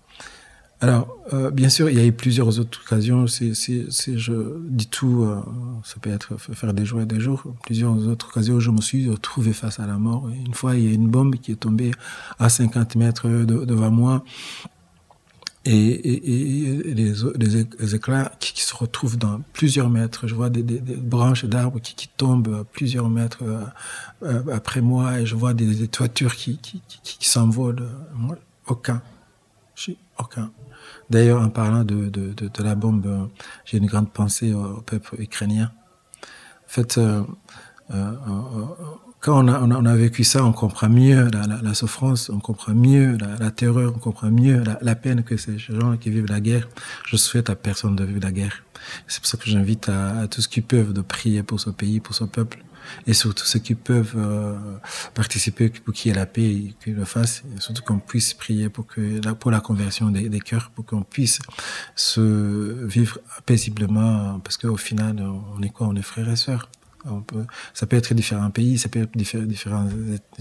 Alors, 0.80 1.08
euh, 1.32 1.50
bien 1.50 1.68
sûr, 1.68 1.90
il 1.90 1.96
y 1.96 2.00
a 2.00 2.04
eu 2.04 2.12
plusieurs 2.12 2.60
autres 2.60 2.80
occasions. 2.84 3.26
Si, 3.26 3.52
je 3.52 4.58
dis 4.68 4.86
tout, 4.86 5.24
euh, 5.24 5.40
ça 5.84 5.96
peut 6.00 6.10
être 6.10 6.36
faire 6.38 6.72
des 6.72 6.84
jours 6.84 7.00
et 7.00 7.06
des 7.06 7.18
jours. 7.18 7.42
Plusieurs 7.64 7.96
autres 8.06 8.28
occasions 8.28 8.54
où 8.54 8.60
je 8.60 8.70
me 8.70 8.80
suis 8.80 9.08
retrouvé 9.10 9.52
face 9.52 9.80
à 9.80 9.86
la 9.86 9.98
mort. 9.98 10.28
Une 10.28 10.54
fois, 10.54 10.76
il 10.76 10.84
y 10.84 10.88
a 10.88 10.92
une 10.94 11.08
bombe 11.08 11.34
qui 11.36 11.52
est 11.52 11.56
tombée 11.56 11.90
à 12.38 12.48
50 12.48 12.94
mètres 12.94 13.28
de, 13.28 13.64
devant 13.64 13.90
moi. 13.90 14.24
et, 15.64 15.74
et, 15.74 16.94
les, 16.94 17.12
les, 17.34 17.94
éclats 17.96 18.32
qui, 18.38 18.62
se 18.62 18.74
retrouvent 18.74 19.18
dans 19.18 19.40
plusieurs 19.52 19.90
mètres. 19.90 20.28
Je 20.28 20.34
vois 20.36 20.48
des, 20.48 20.62
branches 20.62 21.44
d'arbres 21.44 21.80
qui, 21.80 21.96
qui, 21.96 22.08
tombent 22.08 22.64
plusieurs 22.72 23.08
mètres 23.10 23.42
euh, 24.22 24.42
après 24.52 24.80
moi 24.80 25.20
et 25.20 25.26
je 25.26 25.34
vois 25.34 25.54
des, 25.54 25.88
toitures 25.88 26.36
qui, 26.36 26.58
qui, 26.58 26.80
qui 27.02 27.28
s'envolent. 27.28 27.88
Moi, 28.14 28.36
aucun. 28.68 29.02
Aucun. 30.18 30.50
D'ailleurs, 31.10 31.42
en 31.42 31.48
parlant 31.48 31.84
de, 31.84 32.08
de, 32.08 32.32
de, 32.32 32.62
la 32.62 32.74
bombe, 32.74 33.30
j'ai 33.64 33.78
une 33.78 33.86
grande 33.86 34.10
pensée 34.12 34.52
au, 34.52 34.80
peuple 34.82 35.16
ukrainien. 35.20 35.70
En 36.22 36.70
fait, 36.70 36.98
euh, 36.98 37.22
euh, 37.94 38.12
quand 39.20 39.44
on 39.44 39.48
a, 39.48 39.60
on 39.60 39.84
a, 39.86 39.96
vécu 39.96 40.22
ça, 40.22 40.44
on 40.44 40.52
comprend 40.52 40.88
mieux 40.88 41.28
la, 41.30 41.74
souffrance, 41.74 42.30
on 42.30 42.38
comprend 42.38 42.74
mieux 42.74 43.16
la, 43.40 43.50
terreur, 43.50 43.92
on 43.96 43.98
comprend 43.98 44.30
mieux 44.30 44.62
la, 44.80 44.94
peine 44.94 45.22
que 45.22 45.36
ces 45.36 45.58
gens 45.58 45.96
qui 45.96 46.10
vivent 46.10 46.28
la 46.28 46.40
guerre. 46.40 46.68
Je 47.06 47.16
souhaite 47.16 47.50
à 47.50 47.56
personne 47.56 47.96
de 47.96 48.04
vivre 48.04 48.20
la 48.22 48.32
guerre. 48.32 48.62
C'est 49.06 49.20
pour 49.20 49.26
ça 49.26 49.36
que 49.38 49.46
j'invite 49.46 49.88
à 49.88 50.28
tous 50.28 50.42
ceux 50.42 50.48
qui 50.48 50.60
peuvent 50.60 50.92
de 50.92 51.00
prier 51.00 51.42
pour 51.42 51.58
ce 51.58 51.70
pays, 51.70 52.00
pour 52.00 52.14
ce 52.14 52.24
peuple, 52.24 52.62
et 53.06 53.14
surtout 53.14 53.44
ceux 53.44 53.58
qui 53.58 53.74
peuvent 53.74 54.14
euh, 54.16 54.56
participer 55.14 55.68
pour 55.68 55.94
qu'il 55.94 56.10
y 56.10 56.14
ait 56.14 56.16
la 56.16 56.26
paix, 56.26 56.74
qu'ils 56.82 56.94
le 56.94 57.04
fassent, 57.04 57.42
surtout 57.58 57.82
qu'on 57.82 57.98
puisse 57.98 58.34
prier 58.34 58.68
pour 58.68 58.86
que 58.86 59.20
pour 59.34 59.50
la 59.50 59.60
conversion 59.60 60.10
des, 60.10 60.40
cœurs, 60.40 60.70
pour 60.74 60.84
qu'on 60.84 61.02
puisse 61.02 61.38
se 61.94 62.84
vivre 62.86 63.18
paisiblement, 63.46 64.40
parce 64.40 64.56
qu'au 64.56 64.76
final, 64.76 65.20
on 65.56 65.62
est 65.62 65.70
quoi? 65.70 65.86
On 65.88 65.96
est 65.96 66.02
frères 66.02 66.28
et 66.28 66.36
sœurs. 66.36 66.68
Ça 67.74 67.86
peut 67.86 67.96
être 67.96 68.12
différents 68.14 68.50
pays, 68.50 68.78
ça 68.78 68.88
peut 68.88 69.00
être 69.00 69.16
différentes, 69.16 69.92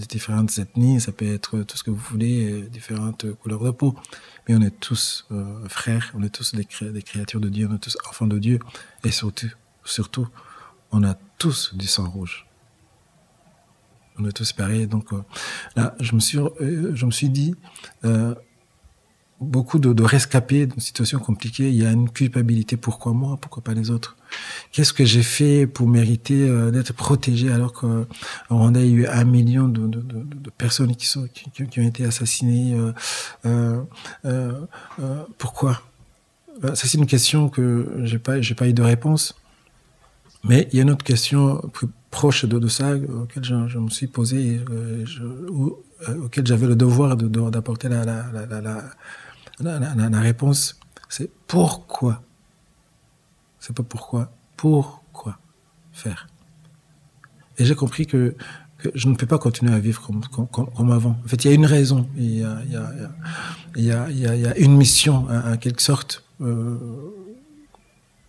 différentes 0.08 0.58
ethnies, 0.58 1.00
ça 1.00 1.12
peut 1.12 1.32
être 1.32 1.60
tout 1.62 1.76
ce 1.76 1.84
que 1.84 1.90
vous 1.90 2.02
voulez, 2.10 2.62
différentes 2.62 3.32
couleurs 3.34 3.62
de 3.62 3.70
peau. 3.70 3.94
Mais 4.48 4.56
on 4.56 4.60
est 4.62 4.78
tous 4.80 5.26
euh, 5.30 5.66
frères, 5.68 6.12
on 6.14 6.22
est 6.22 6.30
tous 6.30 6.54
des, 6.54 6.66
des, 6.90 7.02
créatures 7.02 7.40
de 7.40 7.48
Dieu, 7.48 7.68
on 7.70 7.76
est 7.76 7.78
tous 7.78 7.96
enfants 8.08 8.26
de 8.26 8.38
Dieu. 8.38 8.58
Et 9.04 9.10
surtout, 9.10 9.50
surtout, 9.84 10.28
on 10.92 11.02
a 11.04 11.14
tous 11.38 11.74
du 11.74 11.86
sang 11.86 12.08
rouge. 12.08 12.46
On 14.18 14.26
est 14.26 14.32
tous 14.32 14.52
pareils. 14.52 14.86
Donc 14.86 15.12
euh, 15.12 15.22
là, 15.76 15.94
je 16.00 16.14
me 16.14 16.20
suis, 16.20 16.38
euh, 16.38 16.92
je 16.94 17.06
me 17.06 17.10
suis 17.10 17.28
dit, 17.28 17.54
euh, 18.04 18.34
beaucoup 19.40 19.78
de, 19.78 19.92
de 19.92 20.02
rescapés 20.02 20.66
d'une 20.66 20.80
situation 20.80 21.20
compliquée, 21.20 21.68
il 21.68 21.76
y 21.76 21.86
a 21.86 21.92
une 21.92 22.10
culpabilité. 22.10 22.76
Pourquoi 22.76 23.12
moi? 23.12 23.38
Pourquoi 23.40 23.62
pas 23.62 23.74
les 23.74 23.90
autres? 23.90 24.16
Qu'est-ce 24.72 24.92
que 24.92 25.04
j'ai 25.04 25.22
fait 25.22 25.66
pour 25.66 25.86
mériter 25.86 26.48
d'être 26.72 26.92
protégé 26.92 27.50
alors 27.50 27.72
qu'au 27.72 28.04
Rwanda, 28.50 28.80
il 28.80 28.86
y 28.88 28.92
a 28.92 28.96
eu 28.96 29.06
un 29.06 29.24
million 29.24 29.68
de, 29.68 29.86
de, 29.86 30.50
personnes 30.50 30.94
qui, 30.96 31.06
sont, 31.06 31.28
qui, 31.28 31.80
ont 31.80 31.84
été 31.84 32.04
assassinées 32.04 32.76
Pourquoi? 35.38 35.80
Ça, 36.62 36.74
c'est 36.74 36.98
une 36.98 37.06
question 37.06 37.48
que 37.48 38.00
j'ai 38.02 38.18
pas, 38.18 38.40
j'ai 38.42 38.56
pas 38.56 38.68
eu 38.68 38.74
de 38.74 38.82
réponse. 38.82 39.34
Mais 40.48 40.68
il 40.72 40.76
y 40.76 40.80
a 40.80 40.82
une 40.82 40.90
autre 40.90 41.04
question 41.04 41.58
plus 41.72 41.88
proche 42.10 42.44
de, 42.44 42.68
ça 42.68 42.94
auquel 42.96 43.44
je, 43.44 43.78
me 43.78 43.90
suis 43.90 44.06
posé, 44.06 44.60
je, 45.04 45.22
auquel 46.24 46.46
j'avais 46.46 46.66
le 46.66 46.76
devoir 46.76 47.16
d'apporter 47.16 47.88
la, 47.88 48.04
la, 48.04 48.30
la, 49.60 50.08
la 50.08 50.20
réponse, 50.20 50.78
c'est 51.08 51.30
pourquoi? 51.46 52.22
C'est 53.58 53.74
pas 53.74 53.82
pourquoi. 53.82 54.32
Pourquoi 54.56 55.38
faire? 55.92 56.28
Et 57.58 57.64
j'ai 57.64 57.74
compris 57.74 58.06
que, 58.06 58.34
je 58.94 59.08
ne 59.08 59.14
peux 59.14 59.26
pas 59.26 59.38
continuer 59.38 59.74
à 59.74 59.78
vivre 59.80 60.08
comme, 60.52 60.92
avant. 60.92 61.18
En 61.24 61.28
fait, 61.28 61.44
il 61.44 61.48
y 61.48 61.50
a 61.50 61.54
une 61.54 61.66
raison. 61.66 62.08
Il 62.16 62.38
y 63.76 63.90
a 63.90 64.58
une 64.58 64.76
mission, 64.76 65.26
en, 65.28 65.56
quelque 65.56 65.82
sorte, 65.82 66.24
euh, 66.40 66.78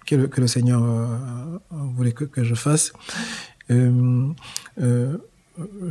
que, 0.10 0.42
le, 0.42 0.48
Seigneur 0.48 0.84
euh, 0.84 1.58
voulait 1.72 2.12
que, 2.12 2.44
je 2.44 2.56
fasse. 2.56 2.94
Euh, 3.70 4.30
euh, 4.82 5.18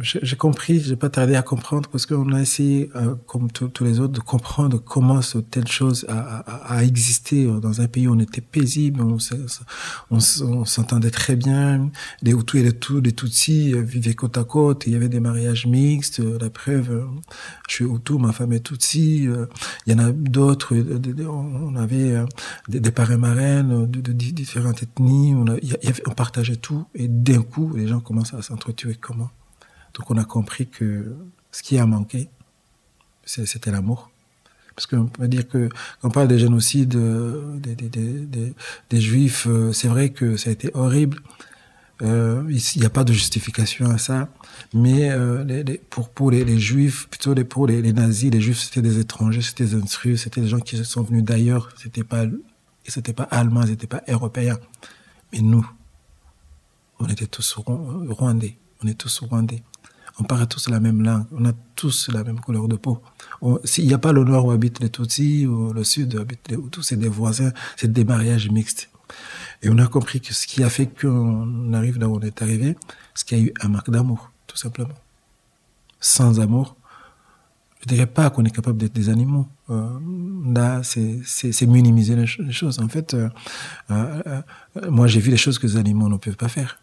j'ai 0.00 0.36
compris, 0.36 0.80
j'ai 0.80 0.96
pas 0.96 1.10
tardé 1.10 1.34
à 1.34 1.42
comprendre 1.42 1.88
parce 1.88 2.06
qu'on 2.06 2.32
a 2.32 2.40
essayé, 2.40 2.90
euh, 2.96 3.14
comme 3.26 3.50
tous 3.50 3.84
les 3.84 4.00
autres, 4.00 4.12
de 4.12 4.20
comprendre 4.20 4.78
comment 4.78 5.20
telle 5.50 5.68
chose 5.68 6.06
a, 6.08 6.18
a, 6.18 6.76
a, 6.76 6.84
existé. 6.84 7.46
Dans 7.60 7.80
un 7.80 7.88
pays 7.88 8.06
où 8.08 8.14
on 8.14 8.18
était 8.18 8.40
paisible, 8.40 9.02
on, 9.02 9.18
on, 10.10 10.64
s'entendait 10.64 11.10
très 11.10 11.36
bien, 11.36 11.90
les 12.22 12.32
Hutus 12.32 12.60
et 12.60 12.64
les, 13.02 13.12
Tutsis 13.12 13.74
vivaient 13.82 14.14
côte 14.14 14.38
à 14.38 14.44
côte, 14.44 14.84
il 14.86 14.92
y 14.92 14.96
avait 14.96 15.08
des 15.08 15.20
mariages 15.20 15.66
mixtes, 15.66 16.20
la 16.20 16.50
preuve, 16.50 17.06
je 17.68 17.74
suis 17.74 17.84
Hutu, 17.84 18.14
ma 18.14 18.32
femme 18.32 18.52
est 18.52 18.60
Tutsi, 18.60 19.28
il 19.86 19.92
y 19.92 19.94
en 19.94 19.98
a 19.98 20.12
d'autres, 20.12 20.74
on 20.74 21.76
avait 21.76 22.14
des, 22.68 22.80
des 22.80 22.90
parrains 22.90 23.16
marraines 23.16 23.86
de, 23.90 24.12
différentes 24.12 24.82
ethnies, 24.82 25.34
on, 25.34 25.44
on 26.06 26.10
partageait 26.10 26.56
tout 26.56 26.86
et 26.94 27.08
d'un 27.08 27.42
coup, 27.42 27.72
les 27.74 27.86
gens 27.86 28.00
commencent 28.00 28.34
à 28.34 28.42
s'entretuer. 28.42 28.94
Comment? 29.00 29.30
Donc 29.98 30.10
on 30.10 30.16
a 30.16 30.24
compris 30.24 30.66
que 30.68 31.16
ce 31.50 31.62
qui 31.62 31.78
a 31.78 31.86
manqué, 31.86 32.28
c'était 33.24 33.70
l'amour. 33.70 34.10
Parce 34.74 34.86
qu'on 34.86 35.06
peut 35.06 35.26
dire 35.26 35.48
que 35.48 35.68
quand 36.00 36.08
on 36.08 36.10
parle 36.10 36.28
des 36.28 36.38
génocides 36.38 36.94
euh, 36.94 37.58
des, 37.58 37.74
des, 37.74 37.88
des, 37.88 38.54
des 38.90 39.00
juifs, 39.00 39.48
euh, 39.48 39.72
c'est 39.72 39.88
vrai 39.88 40.10
que 40.10 40.36
ça 40.36 40.50
a 40.50 40.52
été 40.52 40.70
horrible. 40.72 41.18
Euh, 42.00 42.44
il 42.48 42.80
n'y 42.80 42.86
a 42.86 42.90
pas 42.90 43.02
de 43.02 43.12
justification 43.12 43.90
à 43.90 43.98
ça, 43.98 44.28
mais 44.72 45.10
pour 45.90 46.10
pour 46.10 46.30
les, 46.30 46.58
juifs, 46.60 47.08
plutôt 47.08 47.34
les, 47.34 47.42
pour 47.42 47.66
les, 47.66 47.92
nazis, 47.92 48.30
les 48.30 48.40
juifs 48.40 48.60
c'était 48.60 48.82
des 48.82 49.00
étrangers, 49.00 49.42
c'était 49.42 49.64
des 49.64 49.74
instruits, 49.74 50.16
c'était 50.16 50.40
des 50.40 50.46
gens 50.46 50.60
qui 50.60 50.76
sont 50.84 51.02
venus 51.02 51.24
d'ailleurs, 51.24 51.70
c'était 51.76 52.04
pas 52.04 52.24
c'était 52.86 53.12
pas 53.12 53.24
allemands, 53.24 53.66
c'était 53.66 53.88
pas 53.88 54.04
européens, 54.06 54.60
mais 55.32 55.40
nous, 55.40 55.68
on 57.00 57.06
était 57.06 57.26
tous 57.26 57.52
rwandais, 57.54 58.56
on 58.84 58.86
est 58.86 58.94
tous 58.94 59.18
rwandais 59.18 59.64
on 60.18 60.24
parle 60.24 60.46
tous 60.48 60.68
la 60.68 60.80
même 60.80 61.02
langue, 61.02 61.26
on 61.32 61.44
a 61.44 61.52
tous 61.76 62.10
la 62.12 62.24
même 62.24 62.40
couleur 62.40 62.68
de 62.68 62.76
peau. 62.76 63.00
S'il 63.64 63.86
n'y 63.86 63.94
a 63.94 63.98
pas 63.98 64.12
le 64.12 64.24
nord 64.24 64.46
où 64.46 64.50
habitent 64.50 64.80
les 64.80 64.90
Tutsis 64.90 65.46
ou 65.46 65.72
le 65.72 65.84
sud 65.84 66.14
où 66.14 66.20
habitent 66.20 66.48
les 66.48 66.56
Hutus, 66.56 66.86
c'est 66.86 66.96
des 66.96 67.08
voisins, 67.08 67.52
c'est 67.76 67.92
des 67.92 68.04
mariages 68.04 68.50
mixtes. 68.50 68.90
Et 69.62 69.68
on 69.70 69.78
a 69.78 69.86
compris 69.86 70.20
que 70.20 70.34
ce 70.34 70.46
qui 70.46 70.62
a 70.62 70.70
fait 70.70 70.86
qu'on 70.86 71.72
arrive 71.72 71.98
là 71.98 72.08
où 72.08 72.16
on 72.16 72.20
est 72.20 72.42
arrivé, 72.42 72.76
c'est 73.14 73.26
qu'il 73.26 73.38
y 73.38 73.40
a 73.42 73.44
eu 73.44 73.52
un 73.60 73.68
manque 73.68 73.90
d'amour, 73.90 74.30
tout 74.46 74.56
simplement. 74.56 74.94
Sans 76.00 76.40
amour, 76.40 76.76
je 77.80 77.86
dirais 77.86 78.06
pas 78.06 78.30
qu'on 78.30 78.44
est 78.44 78.50
capable 78.50 78.78
d'être 78.78 78.92
des 78.92 79.08
animaux. 79.08 79.46
Euh, 79.70 79.88
là, 80.52 80.82
c'est 80.82 81.66
minimiser 81.66 82.16
les, 82.16 82.26
choses. 82.26 82.80
En 82.80 82.88
fait, 82.88 83.14
euh, 83.14 83.28
euh, 83.90 84.42
moi, 84.90 85.06
j'ai 85.06 85.20
vu 85.20 85.30
les 85.30 85.36
choses 85.36 85.58
que 85.58 85.66
les 85.66 85.76
animaux 85.76 86.08
ne 86.08 86.16
peuvent 86.16 86.36
pas 86.36 86.48
faire 86.48 86.80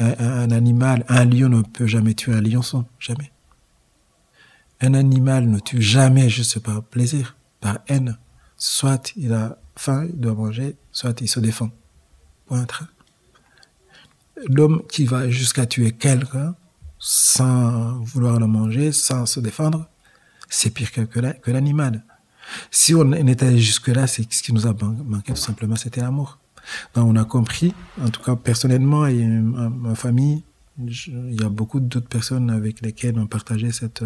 un, 0.00 0.50
animal, 0.50 1.04
un 1.08 1.24
lion 1.24 1.48
ne 1.48 1.62
peut 1.62 1.86
jamais 1.86 2.14
tuer 2.14 2.32
un 2.32 2.40
lionçon, 2.40 2.86
jamais. 2.98 3.30
Un 4.80 4.94
animal 4.94 5.46
ne 5.48 5.58
tue 5.58 5.82
jamais 5.82 6.28
juste 6.28 6.58
par 6.60 6.82
plaisir, 6.82 7.36
par 7.60 7.78
haine. 7.88 8.18
Soit 8.56 9.12
il 9.16 9.32
a 9.32 9.58
faim, 9.76 10.06
il 10.08 10.18
doit 10.18 10.34
manger, 10.34 10.76
soit 10.90 11.20
il 11.20 11.28
se 11.28 11.40
défend. 11.40 11.70
L'homme 14.48 14.82
qui 14.90 15.04
va 15.04 15.28
jusqu'à 15.28 15.66
tuer 15.66 15.92
quelqu'un 15.92 16.54
sans 16.98 18.00
vouloir 18.00 18.38
le 18.38 18.46
manger, 18.46 18.92
sans 18.92 19.26
se 19.26 19.40
défendre, 19.40 19.88
c'est 20.48 20.70
pire 20.70 20.90
que, 20.92 21.50
l'animal. 21.50 22.04
Si 22.70 22.94
on 22.94 23.12
était 23.12 23.56
jusque-là, 23.56 24.06
c'est 24.06 24.30
ce 24.32 24.42
qui 24.42 24.52
nous 24.52 24.66
a 24.66 24.74
manqué 24.74 25.32
tout 25.32 25.40
simplement, 25.40 25.76
c'était 25.76 26.00
l'amour. 26.00 26.39
Ben, 26.94 27.02
on 27.02 27.16
a 27.16 27.24
compris, 27.24 27.74
en 28.00 28.10
tout 28.10 28.22
cas 28.22 28.36
personnellement 28.36 29.06
et 29.06 29.24
ma 29.24 29.94
famille, 29.94 30.42
il 30.78 31.40
y 31.40 31.44
a 31.44 31.48
beaucoup 31.48 31.80
d'autres 31.80 32.08
personnes 32.08 32.50
avec 32.50 32.80
lesquelles 32.80 33.18
on 33.18 33.26
partageait 33.26 33.72
cette, 33.72 34.04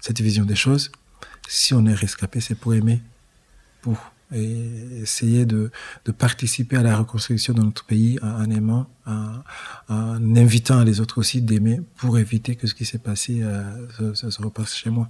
cette 0.00 0.20
vision 0.20 0.44
des 0.44 0.56
choses. 0.56 0.90
Si 1.48 1.74
on 1.74 1.84
est 1.86 1.94
rescapé, 1.94 2.40
c'est 2.40 2.54
pour 2.54 2.74
aimer, 2.74 3.02
pour 3.82 3.98
essayer 4.32 5.46
de, 5.46 5.70
participer 6.18 6.76
à 6.76 6.82
la 6.82 6.96
reconstruction 6.96 7.54
de 7.54 7.62
notre 7.62 7.84
pays 7.84 8.18
en, 8.22 8.50
aimant, 8.50 8.86
en, 9.06 10.36
invitant 10.36 10.82
les 10.82 11.00
autres 11.00 11.18
aussi 11.18 11.42
d'aimer 11.42 11.80
pour 11.96 12.18
éviter 12.18 12.56
que 12.56 12.66
ce 12.66 12.74
qui 12.74 12.84
s'est 12.84 12.98
passé 12.98 13.42
euh, 13.42 14.14
se 14.14 14.42
repasse 14.42 14.74
chez 14.74 14.90
moi. 14.90 15.08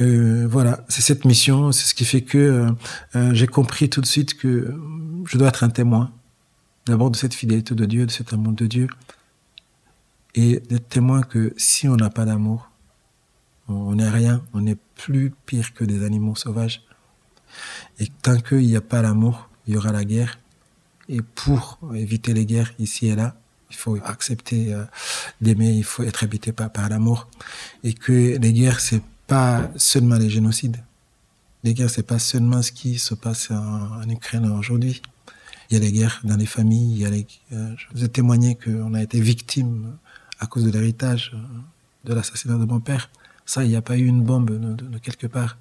Euh, 0.00 0.46
voilà, 0.48 0.84
c'est 0.88 1.02
cette 1.02 1.24
mission, 1.24 1.70
c'est 1.70 1.86
ce 1.86 1.94
qui 1.94 2.04
fait 2.04 2.22
que 2.22 2.38
euh, 2.38 2.70
euh, 3.14 3.34
j'ai 3.34 3.46
compris 3.46 3.90
tout 3.90 4.00
de 4.00 4.06
suite 4.06 4.34
que 4.36 4.74
je 5.26 5.38
dois 5.38 5.48
être 5.48 5.64
un 5.64 5.68
témoin, 5.68 6.10
d'abord 6.86 7.10
de 7.10 7.16
cette 7.16 7.34
fidélité 7.34 7.74
de 7.74 7.84
Dieu, 7.84 8.06
de 8.06 8.10
cet 8.10 8.32
amour 8.32 8.52
de 8.52 8.66
Dieu, 8.66 8.88
et 10.34 10.60
d'être 10.60 10.88
témoin 10.88 11.22
que 11.22 11.52
si 11.56 11.88
on 11.88 11.96
n'a 11.96 12.08
pas 12.08 12.24
d'amour, 12.24 12.70
on 13.68 13.94
n'est 13.94 14.08
rien, 14.08 14.42
on 14.54 14.66
est 14.66 14.78
plus 14.96 15.32
pire 15.46 15.74
que 15.74 15.84
des 15.84 16.04
animaux 16.04 16.34
sauvages. 16.34 16.82
Et 17.98 18.06
tant 18.22 18.38
qu'il 18.38 18.66
n'y 18.66 18.76
a 18.76 18.80
pas 18.80 19.02
l'amour, 19.02 19.50
il 19.66 19.74
y 19.74 19.76
aura 19.76 19.92
la 19.92 20.04
guerre. 20.04 20.38
Et 21.08 21.20
pour 21.20 21.78
éviter 21.94 22.32
les 22.32 22.46
guerres 22.46 22.72
ici 22.78 23.08
et 23.08 23.14
là, 23.14 23.36
il 23.70 23.76
faut 23.76 23.98
accepter 24.04 24.74
d'aimer, 25.40 25.70
il 25.70 25.84
faut 25.84 26.02
être 26.02 26.24
habité 26.24 26.52
par, 26.52 26.70
par 26.70 26.88
l'amour. 26.88 27.28
Et 27.84 27.92
que 27.92 28.38
les 28.38 28.52
guerres, 28.52 28.80
c'est 28.80 29.02
pas 29.26 29.70
seulement 29.76 30.16
les 30.16 30.30
génocides. 30.30 30.78
Les 31.64 31.74
guerres, 31.74 31.90
c'est 31.90 32.06
pas 32.06 32.18
seulement 32.18 32.60
ce 32.62 32.72
qui 32.72 32.98
se 32.98 33.14
passe 33.14 33.50
en, 33.50 34.08
Ukraine 34.08 34.46
aujourd'hui. 34.46 35.00
Il 35.70 35.74
y 35.74 35.76
a 35.76 35.80
les 35.80 35.92
guerres 35.92 36.20
dans 36.24 36.36
les 36.36 36.46
familles. 36.46 36.92
Il 36.92 36.98
y 36.98 37.06
a 37.06 37.10
les, 37.10 37.26
euh, 37.52 37.74
je 37.76 37.86
vous 37.94 38.04
ai 38.04 38.08
témoigné 38.08 38.56
qu'on 38.56 38.94
a 38.94 39.02
été 39.02 39.20
victime 39.20 39.96
à 40.40 40.46
cause 40.46 40.64
de 40.64 40.70
l'héritage 40.70 41.32
euh, 41.34 41.38
de 42.04 42.14
l'assassinat 42.14 42.58
de 42.58 42.64
mon 42.64 42.80
père. 42.80 43.10
Ça, 43.46 43.64
il 43.64 43.70
n'y 43.70 43.76
a 43.76 43.82
pas 43.82 43.96
eu 43.96 44.06
une 44.06 44.22
bombe 44.22 44.50
de, 44.50 44.98
quelque 44.98 45.26
part. 45.26 45.56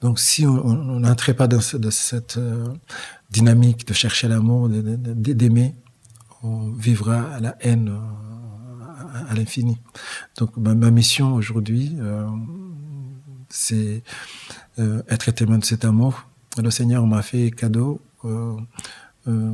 Donc, 0.00 0.18
si 0.18 0.46
on 0.46 1.00
n'entrait 1.00 1.34
pas 1.34 1.46
dans 1.46 1.60
cette 1.60 2.38
euh, 2.38 2.66
dynamique 3.30 3.86
de 3.86 3.94
chercher 3.94 4.26
l'amour, 4.26 4.68
d'aimer, 4.68 5.76
on 6.42 6.70
vivra 6.70 7.38
la 7.40 7.56
haine 7.60 7.92
à, 9.28 9.34
l'infini. 9.34 9.78
Donc, 10.38 10.56
ma, 10.56 10.90
mission 10.90 11.34
aujourd'hui, 11.34 11.96
c'est 13.50 14.02
euh, 14.78 15.02
être 15.08 15.30
témoin 15.32 15.58
de 15.58 15.64
cet 15.64 15.84
amour. 15.84 16.26
Le 16.56 16.70
Seigneur 16.70 17.06
m'a 17.06 17.22
fait 17.22 17.50
cadeau. 17.50 18.00
Euh, 18.24 18.56
euh, 19.28 19.50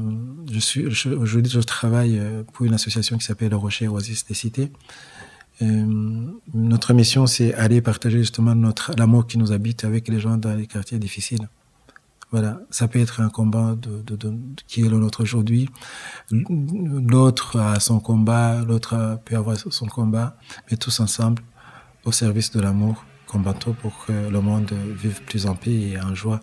je 0.51 0.59
suis 0.61 0.87
aujourd'hui 0.87 1.51
je 1.51 1.61
travaille 1.61 2.21
pour 2.53 2.67
une 2.67 2.75
association 2.75 3.19
qui 3.19 3.25
s'appelle 3.25 3.51
Le 3.51 3.57
Rocher 3.57 3.89
Oasis 3.89 4.25
des 4.27 4.35
Cités. 4.35 4.71
notre 5.61 6.93
mission, 6.95 7.27
c'est 7.27 7.55
aller 7.55 7.81
partager 7.81 8.19
justement 8.19 8.55
notre 8.55 8.93
l'amour 8.97 9.27
qui 9.27 9.39
nous 9.39 9.53
habite 9.53 9.85
avec 9.85 10.09
les 10.09 10.21
gens 10.21 10.37
dans 10.37 10.55
les 10.55 10.67
quartiers 10.67 10.99
difficiles. 10.99 11.49
Voilà, 12.33 12.61
ça 12.71 12.89
peut 12.89 12.99
être 12.99 13.21
un 13.21 13.29
combat 13.29 13.77
de, 13.77 14.03
qui 14.67 14.83
est 14.83 14.89
le 14.89 14.99
nôtre 14.99 15.23
aujourd'hui. 15.23 15.69
L'autre 16.31 17.59
a 17.59 17.79
son 17.79 18.01
combat, 18.01 18.63
l'autre 18.63 19.21
peut 19.25 19.37
avoir 19.37 19.57
son 19.57 19.87
combat, 19.87 20.37
mais 20.71 20.77
tous 20.77 21.01
ensemble 21.01 21.43
au 22.05 22.13
service 22.13 22.51
de 22.51 22.61
l'amour 22.61 23.05
combattons 23.27 23.73
pour 23.73 24.07
que 24.07 24.13
le 24.13 24.41
monde 24.41 24.73
vive 24.73 25.23
plus 25.23 25.47
en 25.47 25.55
paix 25.55 25.73
et 25.73 26.01
en 26.01 26.15
joie. 26.15 26.41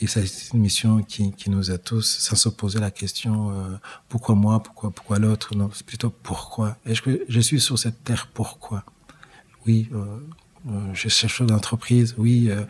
Et 0.00 0.06
c'est 0.06 0.24
une 0.52 0.60
mission 0.60 1.02
qui, 1.02 1.32
qui, 1.32 1.50
nous 1.50 1.70
a 1.70 1.78
tous, 1.78 2.02
sans 2.02 2.36
se 2.36 2.48
poser 2.48 2.80
la 2.80 2.90
question 2.90 3.50
euh, 3.50 3.76
pourquoi 4.08 4.34
moi, 4.34 4.62
pourquoi 4.62 4.90
pourquoi 4.90 5.18
l'autre? 5.18 5.54
Non, 5.54 5.70
c'est 5.72 5.86
plutôt 5.86 6.10
pourquoi. 6.10 6.76
Est-ce 6.84 7.02
que 7.02 7.24
je 7.28 7.40
suis 7.40 7.60
sur 7.60 7.78
cette 7.78 8.02
terre 8.02 8.28
pourquoi? 8.34 8.84
Oui, 9.66 9.88
euh, 9.92 10.18
euh 10.68 10.94
je 10.94 11.08
cherche 11.08 11.42
d'entreprise. 11.42 12.14
Oui, 12.18 12.48
euh, 12.50 12.64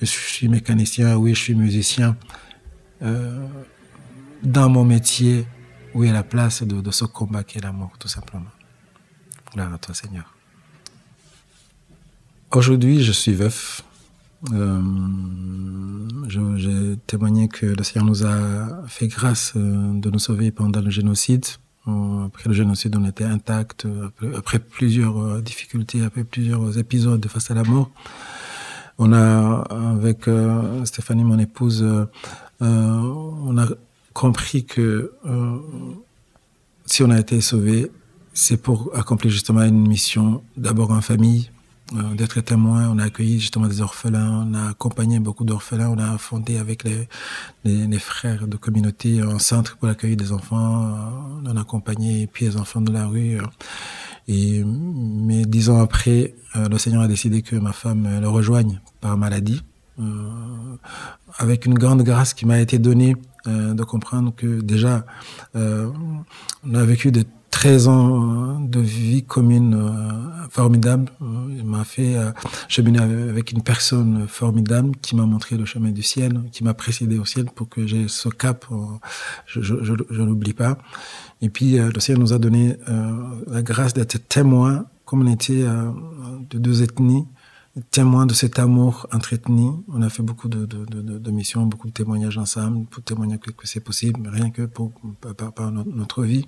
je 0.00 0.06
suis 0.06 0.48
mécanicien. 0.48 1.16
Oui, 1.16 1.34
je 1.34 1.40
suis 1.40 1.54
musicien. 1.54 2.16
Euh, 3.02 3.46
dans 4.42 4.68
mon 4.68 4.84
métier, 4.84 5.46
où 5.94 6.04
est 6.04 6.12
la 6.12 6.22
place 6.22 6.62
de, 6.62 6.80
de 6.80 6.90
ce 6.90 7.04
combat 7.04 7.44
qui 7.44 7.58
est 7.58 7.60
l'amour, 7.60 7.92
tout 7.98 8.08
simplement. 8.08 8.50
Voilà, 9.52 9.68
notre 9.68 9.94
Seigneur. 9.94 10.34
Aujourd'hui, 12.52 13.02
je 13.02 13.12
suis 13.12 13.34
veuf. 13.34 13.82
Euh, 14.52 14.80
J'ai 16.28 16.96
témoigné 17.06 17.48
que 17.48 17.66
le 17.66 17.82
Seigneur 17.82 18.06
nous 18.06 18.24
a 18.24 18.86
fait 18.86 19.08
grâce 19.08 19.54
de 19.56 20.10
nous 20.10 20.18
sauver 20.18 20.50
pendant 20.50 20.80
le 20.80 20.90
génocide. 20.90 21.44
Euh, 21.88 22.26
après 22.26 22.48
le 22.48 22.54
génocide, 22.54 22.96
on 22.96 23.04
était 23.04 23.24
intact. 23.24 23.86
Après, 24.36 24.58
plusieurs 24.58 25.18
euh, 25.18 25.40
difficultés, 25.40 26.02
après 26.02 26.24
plusieurs 26.24 26.78
épisodes 26.78 27.24
face 27.26 27.50
à 27.50 27.54
la 27.54 27.62
mort, 27.62 27.90
on 28.98 29.12
a, 29.14 29.62
avec 29.96 30.28
Stéphanie, 30.84 31.24
mon 31.24 31.38
épouse, 31.38 31.82
on 32.60 33.58
a 33.58 33.66
compris 34.12 34.66
que 34.66 35.10
si 36.84 37.02
on 37.02 37.10
a 37.10 37.18
été 37.18 37.40
sauvé, 37.40 37.90
c'est 38.34 38.56
pour 38.56 38.90
accomplir 38.94 39.32
justement 39.32 39.62
une 39.62 39.86
mission, 39.88 40.42
d'abord 40.56 40.90
en 40.90 41.00
famille, 41.00 41.48
euh, 41.48 41.59
d'être 41.92 42.40
témoin. 42.40 42.88
On 42.88 42.98
a 42.98 43.04
accueilli 43.04 43.40
justement 43.40 43.66
des 43.66 43.80
orphelins, 43.80 44.46
on 44.46 44.54
a 44.54 44.70
accompagné 44.70 45.18
beaucoup 45.18 45.44
d'orphelins, 45.44 45.88
on 45.88 45.98
a 45.98 46.18
fondé 46.18 46.58
avec 46.58 46.84
les, 46.84 47.08
les, 47.64 47.98
frères 47.98 48.46
de 48.46 48.56
communauté 48.56 49.20
un 49.20 49.38
centre 49.38 49.76
pour 49.76 49.88
accueillir 49.88 50.16
des 50.16 50.32
enfants, 50.32 50.84
euh, 50.84 51.50
on 51.52 51.56
a 51.56 51.60
accompagné 51.60 52.26
puis 52.26 52.46
les 52.46 52.56
enfants 52.56 52.80
de 52.80 52.92
la 52.92 53.06
rue. 53.06 53.38
Euh. 53.38 53.44
Et, 54.28 54.62
mais 54.64 55.44
dix 55.44 55.70
ans 55.70 55.80
après, 55.80 56.34
le 56.54 56.78
Seigneur 56.78 57.02
a 57.02 57.08
décidé 57.08 57.42
que 57.42 57.56
ma 57.56 57.72
femme 57.72 58.20
le 58.20 58.28
rejoigne 58.28 58.80
par 59.00 59.16
maladie, 59.16 59.62
avec 61.38 61.66
une 61.66 61.74
grande 61.74 62.02
grâce 62.02 62.32
qui 62.32 62.46
m'a 62.46 62.60
été 62.60 62.78
donnée 62.78 63.16
de 63.46 63.82
comprendre 63.82 64.32
que 64.36 64.60
déjà, 64.60 65.04
on 65.54 66.74
a 66.74 66.84
vécu 66.84 67.10
de 67.10 67.24
13 67.50 67.88
ans 67.88 68.60
de 68.60 68.80
vie 68.80 69.22
commune 69.24 69.74
euh, 69.74 70.48
formidable. 70.50 71.10
Il 71.56 71.64
m'a 71.64 71.84
fait 71.84 72.16
euh, 72.16 72.30
cheminer 72.68 73.00
avec 73.00 73.52
une 73.52 73.62
personne 73.62 74.26
formidable 74.28 74.92
qui 75.02 75.16
m'a 75.16 75.26
montré 75.26 75.56
le 75.56 75.64
chemin 75.64 75.90
du 75.90 76.02
ciel, 76.02 76.40
qui 76.52 76.64
m'a 76.64 76.74
précédé 76.74 77.18
au 77.18 77.24
ciel 77.24 77.46
pour 77.46 77.68
que 77.68 77.86
j'ai 77.86 78.08
ce 78.08 78.28
cap, 78.28 78.64
euh, 78.70 78.76
je, 79.46 79.60
je, 79.60 79.74
je, 79.82 80.22
l'oublie 80.22 80.52
pas. 80.52 80.78
Et 81.42 81.48
puis 81.48 81.78
le 81.78 82.00
ciel 82.00 82.18
nous 82.18 82.32
a 82.32 82.38
donné 82.38 82.76
la 83.46 83.62
grâce 83.62 83.94
d'être 83.94 84.28
témoin, 84.28 84.84
comme 85.06 85.22
on 85.22 85.32
était 85.32 85.64
de 86.50 86.58
deux 86.58 86.82
ethnies, 86.82 87.24
témoin 87.90 88.26
de 88.26 88.34
cet 88.34 88.58
amour 88.58 89.06
entretenu. 89.12 89.70
On 89.88 90.02
a 90.02 90.08
fait 90.08 90.22
beaucoup 90.22 90.48
de, 90.48 90.66
de, 90.66 90.84
de, 90.84 91.30
missions, 91.30 91.66
beaucoup 91.66 91.88
de 91.88 91.92
témoignages 91.92 92.38
ensemble 92.38 92.86
pour 92.86 93.02
témoigner 93.02 93.38
que, 93.38 93.50
c'est 93.64 93.80
possible, 93.80 94.28
rien 94.28 94.50
que 94.50 94.62
pour, 94.62 94.92
par, 95.54 95.70
notre 95.70 96.24
vie. 96.24 96.46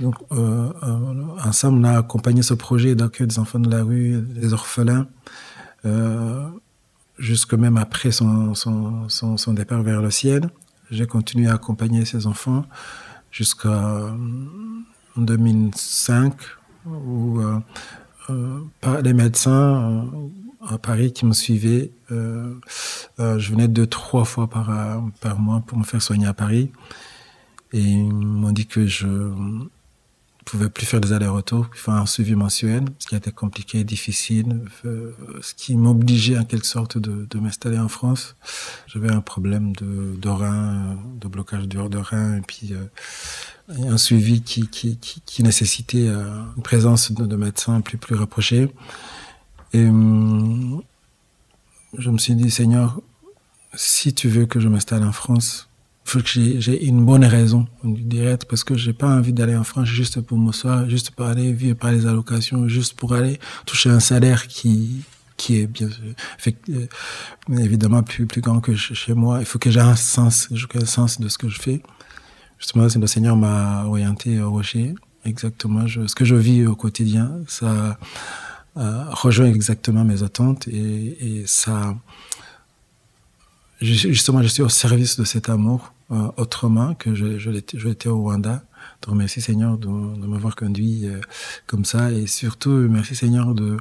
Donc, 0.00 0.14
euh, 0.32 0.72
euh, 0.82 1.24
ensemble, 1.44 1.78
on 1.80 1.84
a 1.84 1.98
accompagné 1.98 2.42
ce 2.42 2.54
projet 2.54 2.94
d'accueil 2.94 3.26
des 3.26 3.38
enfants 3.38 3.58
de 3.58 3.70
la 3.70 3.82
rue, 3.82 4.20
des 4.20 4.52
orphelins, 4.52 5.06
euh, 5.84 6.48
jusque 7.18 7.54
même 7.54 7.76
après 7.76 8.10
son, 8.10 8.54
son, 8.54 9.08
son, 9.08 9.52
départ 9.52 9.82
vers 9.82 10.02
le 10.02 10.10
ciel. 10.10 10.50
J'ai 10.90 11.06
continué 11.06 11.48
à 11.48 11.54
accompagner 11.54 12.04
ces 12.04 12.26
enfants 12.26 12.64
jusqu'à 13.30 14.14
2005, 15.16 16.34
où 16.86 17.40
par 18.80 19.02
les 19.02 19.12
médecins 19.12 20.02
euh, 20.04 20.74
à 20.74 20.78
Paris 20.78 21.12
qui 21.12 21.26
me 21.26 21.32
suivaient. 21.32 21.90
Euh, 22.10 22.54
je 23.18 23.50
venais 23.50 23.68
deux, 23.68 23.86
trois 23.86 24.24
fois 24.24 24.48
par, 24.48 24.70
par 25.20 25.38
mois 25.38 25.62
pour 25.66 25.78
me 25.78 25.84
faire 25.84 26.02
soigner 26.02 26.26
à 26.26 26.34
Paris. 26.34 26.70
Et 27.72 27.80
ils 27.80 28.12
m'ont 28.12 28.52
dit 28.52 28.66
que 28.66 28.86
je 28.86 29.06
pouvais 30.46 30.68
plus 30.70 30.86
faire 30.86 31.00
des 31.00 31.12
allers-retours, 31.12 31.68
fallait 31.74 31.98
un 31.98 32.06
suivi 32.06 32.34
mensuel, 32.34 32.84
ce 32.98 33.06
qui 33.06 33.14
été 33.16 33.32
compliqué, 33.32 33.84
difficile, 33.84 34.62
ce 34.84 35.54
qui 35.54 35.76
m'obligeait 35.76 36.38
en 36.38 36.44
quelque 36.44 36.66
sorte 36.66 36.98
de, 36.98 37.26
de 37.28 37.38
m'installer 37.38 37.78
en 37.78 37.88
France. 37.88 38.36
J'avais 38.86 39.12
un 39.12 39.20
problème 39.20 39.74
de, 39.74 40.16
de 40.16 40.28
rein, 40.28 40.96
de 41.20 41.28
blocage 41.28 41.66
du 41.68 41.76
de 41.76 41.98
rein, 41.98 42.36
et 42.36 42.42
puis 42.42 42.74
un 43.68 43.98
suivi 43.98 44.42
qui, 44.42 44.68
qui, 44.68 44.96
qui, 44.96 45.42
nécessitait 45.42 46.08
euh, 46.08 46.42
une 46.56 46.62
présence 46.62 47.12
de, 47.12 47.26
de, 47.26 47.36
médecins 47.36 47.80
plus, 47.80 47.98
plus 47.98 48.14
rapprochés. 48.14 48.70
Et 49.72 49.84
hum, 49.84 50.82
je 51.98 52.10
me 52.10 52.18
suis 52.18 52.34
dit, 52.34 52.50
Seigneur, 52.50 53.00
si 53.74 54.14
tu 54.14 54.28
veux 54.28 54.46
que 54.46 54.60
je 54.60 54.68
m'installe 54.68 55.02
en 55.02 55.12
France, 55.12 55.68
faut 56.06 56.20
que 56.20 56.26
j'ai 56.26 56.84
une 56.84 57.04
bonne 57.04 57.24
raison 57.24 57.66
directe 57.82 58.44
parce 58.44 58.62
que 58.64 58.76
j'ai 58.76 58.92
pas 58.92 59.08
envie 59.08 59.32
d'aller 59.32 59.56
en 59.56 59.64
France 59.64 59.88
juste 59.88 60.20
pour 60.20 60.38
m'asseoir, 60.38 60.88
juste 60.88 61.10
pour 61.10 61.26
aller 61.26 61.52
vivre 61.52 61.76
par 61.76 61.90
les 61.90 62.06
allocations, 62.06 62.68
juste 62.68 62.94
pour 62.94 63.12
aller 63.12 63.40
toucher 63.66 63.90
un 63.90 64.00
salaire 64.00 64.46
qui 64.46 65.02
qui 65.36 65.60
est 65.60 65.66
bien 65.66 65.88
fait, 66.38 66.56
euh, 66.70 66.86
évidemment 67.58 68.02
plus 68.02 68.26
plus 68.26 68.40
grand 68.40 68.60
que 68.60 68.74
chez 68.74 69.14
moi. 69.14 69.40
Il 69.40 69.46
faut 69.46 69.58
que 69.58 69.70
j'ai 69.70 69.80
un 69.80 69.96
sens, 69.96 70.48
j'ai 70.50 70.66
un 70.74 70.86
sens 70.86 71.20
de 71.20 71.28
ce 71.28 71.36
que 71.38 71.48
je 71.48 71.60
fais. 71.60 71.82
Justement, 72.58 72.86
le 72.86 73.06
Seigneur 73.06 73.36
m'a 73.36 73.84
orienté 73.84 74.40
au 74.40 74.50
rocher. 74.50 74.94
Exactement, 75.26 75.86
je, 75.86 76.06
ce 76.06 76.14
que 76.14 76.24
je 76.24 76.36
vis 76.36 76.66
au 76.66 76.76
quotidien, 76.76 77.32
ça 77.48 77.98
euh, 78.76 79.04
rejoint 79.10 79.46
exactement 79.46 80.04
mes 80.04 80.22
attentes 80.22 80.68
et, 80.68 81.40
et, 81.40 81.46
ça, 81.46 81.96
justement, 83.80 84.40
je 84.40 84.48
suis 84.48 84.62
au 84.62 84.68
service 84.68 85.18
de 85.18 85.24
cet 85.24 85.48
amour 85.48 85.92
euh, 86.10 86.28
autrement 86.36 86.94
que 86.94 87.14
je, 87.14 87.38
je 87.38 87.50
l'étais 87.50 88.08
au 88.08 88.20
Rwanda. 88.22 88.62
Donc 89.02 89.16
merci 89.16 89.40
Seigneur 89.40 89.78
de, 89.78 89.86
de 89.86 90.26
m'avoir 90.26 90.54
conduit 90.54 91.06
euh, 91.06 91.20
comme 91.66 91.84
ça 91.84 92.12
et 92.12 92.26
surtout 92.26 92.70
merci 92.70 93.14
Seigneur 93.14 93.54
de 93.54 93.78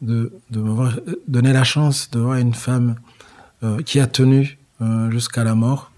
de, 0.00 0.32
de 0.50 0.60
m'avoir 0.60 0.94
donné 1.26 1.52
la 1.52 1.64
chance 1.64 2.10
de 2.10 2.20
voir 2.20 2.36
une 2.36 2.54
femme 2.54 2.96
euh, 3.62 3.82
qui 3.82 3.98
a 3.98 4.06
tenu 4.06 4.58
euh, 4.80 5.10
jusqu'à 5.10 5.42
la 5.42 5.56
mort 5.56 5.90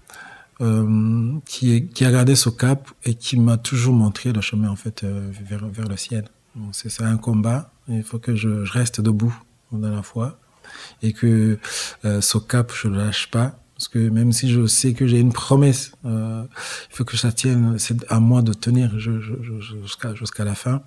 euh, 0.61 1.39
qui, 1.45 1.87
qui, 1.87 2.05
a 2.05 2.11
gardé 2.11 2.35
ce 2.35 2.49
cap 2.49 2.89
et 3.03 3.15
qui 3.15 3.37
m'a 3.37 3.57
toujours 3.57 3.93
montré 3.93 4.31
le 4.31 4.41
chemin 4.41 4.69
en 4.69 4.75
fait 4.75 5.03
euh, 5.03 5.31
vers, 5.43 5.65
vers 5.67 5.87
le 5.87 5.97
ciel. 5.97 6.25
C'est 6.71 7.01
un 7.01 7.17
combat. 7.17 7.71
Il 7.87 8.03
faut 8.03 8.19
que 8.19 8.35
je, 8.35 8.49
reste 8.71 9.01
debout 9.01 9.35
dans 9.71 9.89
la 9.89 10.03
foi 10.03 10.37
et 11.01 11.13
que 11.13 11.57
euh, 12.05 12.21
ce 12.21 12.37
cap 12.37 12.71
je 12.75 12.89
le 12.89 12.97
lâche 12.97 13.31
pas 13.31 13.60
parce 13.81 13.87
que 13.87 13.97
même 13.97 14.31
si 14.31 14.47
je 14.47 14.67
sais 14.67 14.93
que 14.93 15.07
j'ai 15.07 15.19
une 15.19 15.33
promesse, 15.33 15.93
euh, 16.05 16.43
il 16.91 16.95
faut 16.95 17.03
que 17.03 17.17
je 17.17 17.25
la 17.25 17.33
tienne. 17.33 17.79
C'est 17.79 18.05
à 18.11 18.19
moi 18.19 18.43
de 18.43 18.53
tenir 18.53 18.91
jusqu'à 18.99 20.45
la 20.45 20.53
fin. 20.53 20.83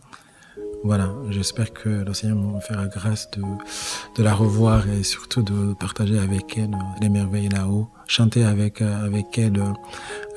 voilà, 0.85 1.13
j'espère 1.31 1.73
que 1.73 1.89
le 1.89 2.15
Seigneur 2.15 2.37
me 2.37 2.61
fera 2.61 2.87
grâce 2.87 3.29
de, 3.33 4.23
la 4.23 4.33
revoir 4.33 4.89
et 4.89 5.03
surtout 5.03 5.43
de 5.43 5.75
partager 5.75 6.21
avec 6.21 6.57
elle 6.57 6.79
les 7.01 7.09
merveilles 7.09 7.49
là-haut, 7.49 7.89
chanter 8.07 8.45
avec, 8.45 8.81
avec 8.81 9.39
elle 9.39 9.61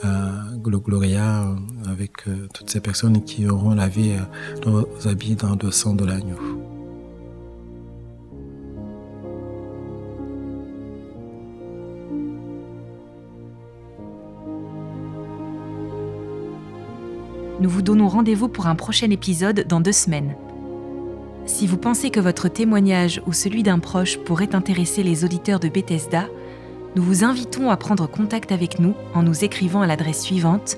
euh, 0.04 0.32
le 0.66 0.80
Gloria, 0.80 1.46
avec 1.88 2.24
toutes 2.56 2.72
ces 2.72 2.80
personnes 2.80 3.24
qui 3.24 3.48
auront 3.48 3.76
lavé 3.76 4.18
nos 4.66 4.88
habits 5.06 5.36
dans 5.36 5.56
le 5.62 5.70
sang 5.70 5.94
de 5.94 6.06
l'agneau. 6.06 6.77
Nous 17.60 17.70
vous 17.70 17.82
donnons 17.82 18.08
rendez-vous 18.08 18.50
pour 18.50 18.68
un 18.68 18.76
prochain 18.76 19.10
épisode 19.10 19.66
dans 19.68 19.82
deux 19.82 19.92
semaines. 19.92 20.36
Si 21.46 21.66
vous 21.66 21.78
pensez 21.78 22.10
que 22.10 22.20
votre 22.20 22.50
témoignage 22.50 23.22
ou 23.26 23.34
celui 23.34 23.64
d'un 23.64 23.80
proche 23.80 24.18
pourrait 24.18 24.54
intéresser 24.54 25.02
les 25.02 25.24
auditeurs 25.24 25.60
de 25.60 25.70
Bethesda, 25.70 26.28
nous 26.96 27.04
vous 27.04 27.24
invitons 27.24 27.70
à 27.70 27.78
prendre 27.78 28.08
contact 28.08 28.52
avec 28.52 28.80
nous 28.80 28.94
en 29.14 29.24
nous 29.24 29.44
écrivant 29.44 29.82
à 29.82 29.88
l'adresse 29.88 30.22
suivante 30.22 30.78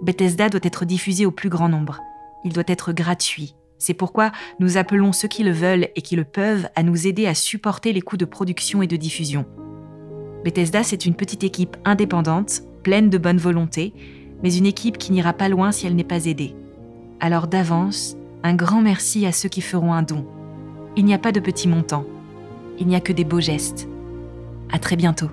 Bethesda 0.00 0.48
doit 0.48 0.62
être 0.62 0.86
diffusé 0.86 1.26
au 1.26 1.32
plus 1.32 1.50
grand 1.50 1.68
nombre. 1.68 2.00
Il 2.46 2.54
doit 2.54 2.64
être 2.66 2.94
gratuit. 2.94 3.56
C'est 3.76 3.92
pourquoi 3.92 4.32
nous 4.58 4.78
appelons 4.78 5.12
ceux 5.12 5.28
qui 5.28 5.42
le 5.42 5.52
veulent 5.52 5.88
et 5.94 6.00
qui 6.00 6.16
le 6.16 6.24
peuvent 6.24 6.66
à 6.76 6.82
nous 6.82 7.06
aider 7.06 7.26
à 7.26 7.34
supporter 7.34 7.92
les 7.92 8.00
coûts 8.00 8.16
de 8.16 8.24
production 8.24 8.80
et 8.80 8.86
de 8.86 8.96
diffusion. 8.96 9.44
Bethesda, 10.46 10.82
c'est 10.82 11.04
une 11.04 11.14
petite 11.14 11.44
équipe 11.44 11.76
indépendante, 11.84 12.62
pleine 12.84 13.10
de 13.10 13.18
bonne 13.18 13.36
volonté, 13.36 13.92
mais 14.42 14.56
une 14.56 14.64
équipe 14.64 14.96
qui 14.96 15.12
n'ira 15.12 15.34
pas 15.34 15.50
loin 15.50 15.72
si 15.72 15.86
elle 15.86 15.94
n'est 15.94 16.04
pas 16.04 16.24
aidée. 16.24 16.54
Alors 17.20 17.46
d'avance, 17.46 18.16
un 18.42 18.54
grand 18.54 18.82
merci 18.82 19.26
à 19.26 19.32
ceux 19.32 19.48
qui 19.48 19.60
feront 19.60 19.92
un 19.92 20.02
don. 20.02 20.26
Il 20.96 21.04
n'y 21.04 21.14
a 21.14 21.18
pas 21.18 21.32
de 21.32 21.40
petits 21.40 21.68
montants. 21.68 22.04
Il 22.78 22.86
n'y 22.86 22.96
a 22.96 23.00
que 23.00 23.12
des 23.12 23.24
beaux 23.24 23.40
gestes. 23.40 23.88
À 24.72 24.78
très 24.78 24.96
bientôt. 24.96 25.30